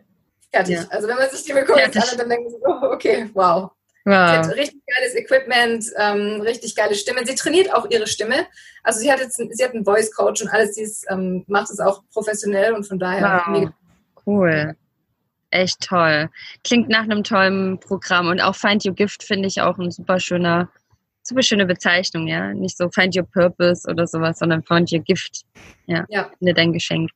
Fertig. 0.55 0.77
Ja. 0.77 0.87
Also 0.91 1.09
wenn 1.09 1.17
man 1.17 1.29
sich 1.31 1.43
die 1.43 1.53
Recordings 1.53 1.97
anhört, 1.97 2.21
dann 2.21 2.29
denkt 2.29 2.45
man 2.45 2.53
so, 2.53 2.59
oh, 2.67 2.93
okay, 2.93 3.29
wow. 3.35 3.71
Wow. 4.07 4.13
Sie 4.13 4.37
hat 4.37 4.57
richtig 4.57 4.83
geiles 4.87 5.15
Equipment, 5.15 5.85
ähm, 5.99 6.41
richtig 6.43 6.77
geile 6.77 6.95
Stimme. 6.95 7.27
Sie 7.27 7.35
trainiert 7.35 7.73
auch 7.73 7.89
ihre 7.91 8.07
Stimme. 8.07 8.47
Also 8.83 9.01
sie 9.01 9.11
hat 9.11 9.19
jetzt, 9.19 9.37
sie 9.37 9.65
hat 9.65 9.73
einen 9.73 9.85
Voice 9.85 10.13
Coach 10.13 10.43
und 10.43 10.49
alles. 10.49 10.75
Sie 10.75 10.83
ist, 10.83 11.07
ähm, 11.11 11.43
macht 11.49 11.71
es 11.71 11.81
auch 11.81 12.03
professionell 12.13 12.75
und 12.75 12.87
von 12.87 12.99
daher 12.99 13.43
wow. 13.47 13.71
Cool. 14.27 14.77
Echt 15.51 15.81
toll. 15.81 16.29
Klingt 16.65 16.89
nach 16.89 17.05
einem 17.05 17.25
tollen 17.25 17.81
Programm 17.81 18.29
und 18.29 18.41
auch 18.41 18.55
Find 18.55 18.85
Your 18.85 18.95
Gift 18.95 19.23
finde 19.23 19.49
ich 19.49 19.61
auch 19.61 19.79
ein 19.79 19.91
super 19.91 20.21
schöner, 20.21 20.69
super 21.23 21.43
schöne 21.43 21.65
Bezeichnung, 21.65 22.27
ja. 22.27 22.53
Nicht 22.53 22.77
so 22.77 22.91
Find 22.91 23.17
Your 23.17 23.27
Purpose 23.27 23.89
oder 23.89 24.07
sowas, 24.07 24.39
sondern 24.39 24.63
Find 24.63 24.93
Your 24.93 25.01
Gift. 25.01 25.45
Ja. 25.87 26.05
ja. 26.09 26.31
Finde 26.39 26.55
dein 26.55 26.73
Geschenk. 26.73 27.11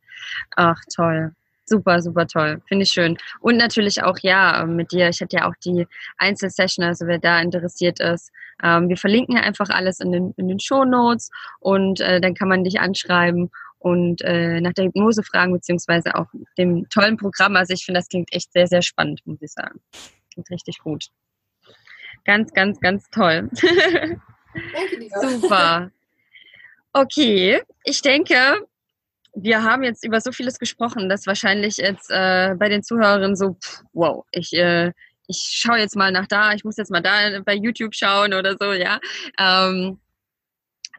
Ach, 0.57 0.81
toll. 0.95 1.33
Super, 1.69 2.01
super 2.01 2.27
toll. 2.27 2.63
Finde 2.67 2.85
ich 2.85 2.91
schön. 2.91 3.19
Und 3.41 3.59
natürlich 3.59 4.03
auch, 4.03 4.19
ja, 4.23 4.65
mit 4.65 4.91
dir. 4.91 5.11
Ich 5.11 5.21
hatte 5.21 5.37
ja 5.37 5.49
auch 5.49 5.55
die 5.63 5.87
Einzelsession, 6.17 6.85
also 6.85 7.07
wer 7.07 7.19
da 7.19 7.41
interessiert 7.41 8.01
ist. 8.01 8.31
Ähm, 8.63 8.89
wir 8.89 8.97
verlinken 8.97 9.37
ja 9.37 9.43
einfach 9.43 9.69
alles 9.69 10.01
in 10.01 10.11
den, 10.11 10.33
in 10.39 10.49
den 10.49 10.61
Show 10.61 10.85
Notes 10.85 11.31
und 11.61 12.01
äh, 12.01 12.23
dann 12.23 12.35
kann 12.35 12.49
man 12.49 12.65
dich 12.65 12.81
anschreiben 12.81 13.51
und 13.79 14.23
äh, 14.23 14.63
nach 14.63 14.73
der 14.73 14.87
Hypnose 14.87 15.23
fragen, 15.23 15.53
beziehungsweise 15.53 16.15
auch 16.15 16.27
dem 16.57 16.89
tollen 16.89 17.19
Programm. 17.19 17.55
Also 17.55 17.75
ich 17.75 17.85
finde, 17.85 18.01
das 18.01 18.09
klingt 18.09 18.33
echt 18.33 18.51
sehr, 18.53 18.67
sehr 18.67 18.83
spannend, 18.83 19.21
muss 19.27 19.43
ich 19.43 19.53
sagen. 19.53 19.81
Klingt 20.33 20.51
richtig 20.51 20.79
gut. 20.79 21.09
Ganz, 22.25 22.53
ganz, 22.55 22.81
ganz 22.81 23.11
toll. 23.11 23.51
Danke 23.53 24.99
dir. 24.99 25.11
Super. 25.21 25.91
Okay, 26.95 27.61
ich 27.85 28.01
denke, 28.01 28.67
wir 29.35 29.63
haben 29.63 29.83
jetzt 29.83 30.05
über 30.05 30.21
so 30.21 30.33
vieles 30.33 30.59
gesprochen, 30.59 31.09
dass 31.09 31.27
wahrscheinlich 31.27 31.77
jetzt 31.77 32.11
äh, 32.11 32.55
bei 32.59 32.69
den 32.69 32.83
Zuhörern 32.83 33.37
so, 33.37 33.55
pff, 33.55 33.83
wow, 33.93 34.25
ich, 34.31 34.53
äh, 34.53 34.93
ich 35.27 35.39
schaue 35.39 35.79
jetzt 35.79 35.97
mal 35.97 36.11
nach 36.11 36.27
da, 36.27 36.53
ich 36.53 36.65
muss 36.65 36.77
jetzt 36.77 36.91
mal 36.91 37.03
da 37.03 37.41
bei 37.45 37.55
YouTube 37.55 37.95
schauen 37.95 38.35
oder 38.35 38.57
so, 38.59 38.73
ja. 38.73 38.99
Ähm, 39.39 39.99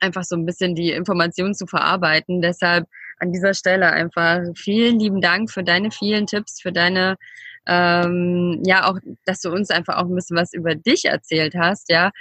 einfach 0.02 0.24
so 0.24 0.36
ein 0.36 0.46
bisschen 0.46 0.76
die 0.76 0.92
Informationen 0.92 1.54
zu 1.54 1.68
verarbeiten. 1.68 2.42
Deshalb 2.42 2.88
an 3.20 3.32
dieser 3.32 3.54
Stelle 3.54 3.92
einfach 3.92 4.42
vielen 4.56 5.00
lieben 5.00 5.22
Dank 5.22 5.52
für 5.52 5.64
deine 5.64 5.92
vielen 5.92 6.26
Tipps, 6.26 6.62
für 6.62 6.72
deine 6.72 7.18
ähm, 7.68 8.62
ja 8.66 8.90
auch, 8.90 8.98
dass 9.26 9.42
du 9.42 9.52
uns 9.52 9.70
einfach 9.70 9.98
auch 9.98 10.06
ein 10.06 10.16
bisschen 10.16 10.38
was 10.38 10.54
über 10.54 10.76
dich 10.76 11.06
erzählt 11.06 11.56
hast, 11.56 11.90
ja. 11.90 12.12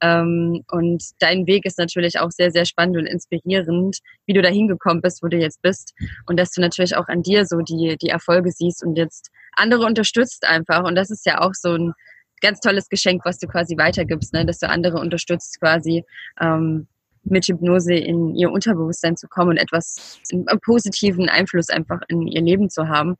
Ähm, 0.00 0.64
und 0.70 1.02
dein 1.18 1.46
Weg 1.46 1.64
ist 1.64 1.78
natürlich 1.78 2.18
auch 2.18 2.30
sehr, 2.30 2.50
sehr 2.50 2.64
spannend 2.64 2.96
und 2.96 3.06
inspirierend, 3.06 3.98
wie 4.26 4.32
du 4.32 4.42
da 4.42 4.48
hingekommen 4.48 5.02
bist, 5.02 5.22
wo 5.22 5.28
du 5.28 5.36
jetzt 5.36 5.62
bist. 5.62 5.94
Und 6.26 6.38
dass 6.38 6.50
du 6.50 6.60
natürlich 6.60 6.96
auch 6.96 7.08
an 7.08 7.22
dir 7.22 7.46
so 7.46 7.58
die, 7.58 7.96
die 8.00 8.08
Erfolge 8.08 8.50
siehst 8.50 8.84
und 8.84 8.96
jetzt 8.96 9.30
andere 9.52 9.84
unterstützt 9.84 10.46
einfach. 10.46 10.84
Und 10.84 10.94
das 10.94 11.10
ist 11.10 11.26
ja 11.26 11.40
auch 11.40 11.54
so 11.54 11.74
ein 11.74 11.92
ganz 12.40 12.60
tolles 12.60 12.88
Geschenk, 12.88 13.24
was 13.24 13.38
du 13.38 13.46
quasi 13.46 13.76
weitergibst, 13.76 14.32
ne? 14.32 14.46
dass 14.46 14.58
du 14.58 14.68
andere 14.68 14.98
unterstützt 14.98 15.60
quasi. 15.60 16.04
Ähm, 16.40 16.86
mit 17.24 17.46
Hypnose 17.46 17.94
in 17.94 18.34
ihr 18.34 18.50
Unterbewusstsein 18.50 19.16
zu 19.16 19.28
kommen 19.28 19.50
und 19.50 19.56
etwas, 19.56 20.20
einen 20.32 20.46
positiven 20.60 21.28
Einfluss 21.28 21.68
einfach 21.68 22.00
in 22.08 22.26
ihr 22.26 22.42
Leben 22.42 22.70
zu 22.70 22.88
haben. 22.88 23.16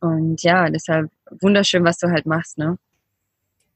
Und 0.00 0.42
ja, 0.42 0.68
deshalb 0.68 1.10
wunderschön, 1.40 1.84
was 1.84 1.98
du 1.98 2.08
halt 2.08 2.26
machst, 2.26 2.58
ne? 2.58 2.78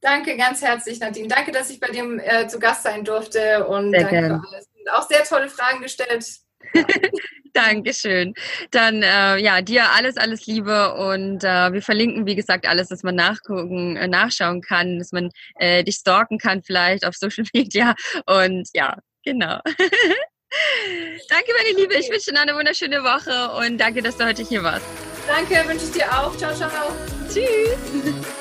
Danke 0.01 0.37
ganz 0.37 0.61
herzlich, 0.61 0.99
Nadine. 0.99 1.27
Danke, 1.27 1.51
dass 1.51 1.69
ich 1.69 1.79
bei 1.79 1.89
dir 1.89 2.03
äh, 2.23 2.47
zu 2.47 2.57
Gast 2.59 2.83
sein 2.83 3.03
durfte 3.03 3.67
und 3.67 3.91
sehr 3.91 4.01
danke 4.01 4.15
gerne. 4.15 4.41
für 4.41 4.49
alles. 4.49 4.69
Und 4.79 4.91
auch 4.93 5.07
sehr 5.07 5.23
tolle 5.23 5.49
Fragen 5.49 5.81
gestellt. 5.81 6.25
Dankeschön. 7.53 8.33
Dann 8.71 9.01
äh, 9.01 9.37
ja, 9.37 9.61
dir 9.61 9.91
alles, 9.91 10.17
alles 10.17 10.45
Liebe 10.45 10.93
und 10.93 11.43
äh, 11.43 11.73
wir 11.73 11.81
verlinken, 11.81 12.25
wie 12.25 12.35
gesagt, 12.35 12.67
alles, 12.67 12.89
dass 12.89 13.03
man 13.03 13.15
nachgucken, 13.15 13.95
äh, 13.97 14.07
nachschauen 14.07 14.61
kann, 14.61 14.99
dass 14.99 15.11
man 15.11 15.31
äh, 15.55 15.83
dich 15.83 15.95
stalken 15.95 16.37
kann 16.37 16.61
vielleicht 16.63 17.05
auf 17.05 17.15
Social 17.19 17.45
Media 17.53 17.95
und 18.25 18.69
ja, 18.73 18.97
genau. 19.23 19.59
danke, 21.29 21.51
meine 21.57 21.77
Liebe. 21.77 21.95
Ich 21.95 22.09
wünsche 22.09 22.31
dir 22.31 22.39
eine 22.39 22.55
wunderschöne 22.55 23.03
Woche 23.03 23.51
und 23.65 23.77
danke, 23.77 24.01
dass 24.01 24.17
du 24.17 24.25
heute 24.25 24.43
hier 24.43 24.63
warst. 24.63 24.85
Danke, 25.27 25.67
wünsche 25.67 25.85
ich 25.85 25.91
dir 25.91 26.05
auch. 26.11 26.35
Ciao, 26.37 26.53
ciao. 26.53 26.91
Tschüss. 27.27 28.25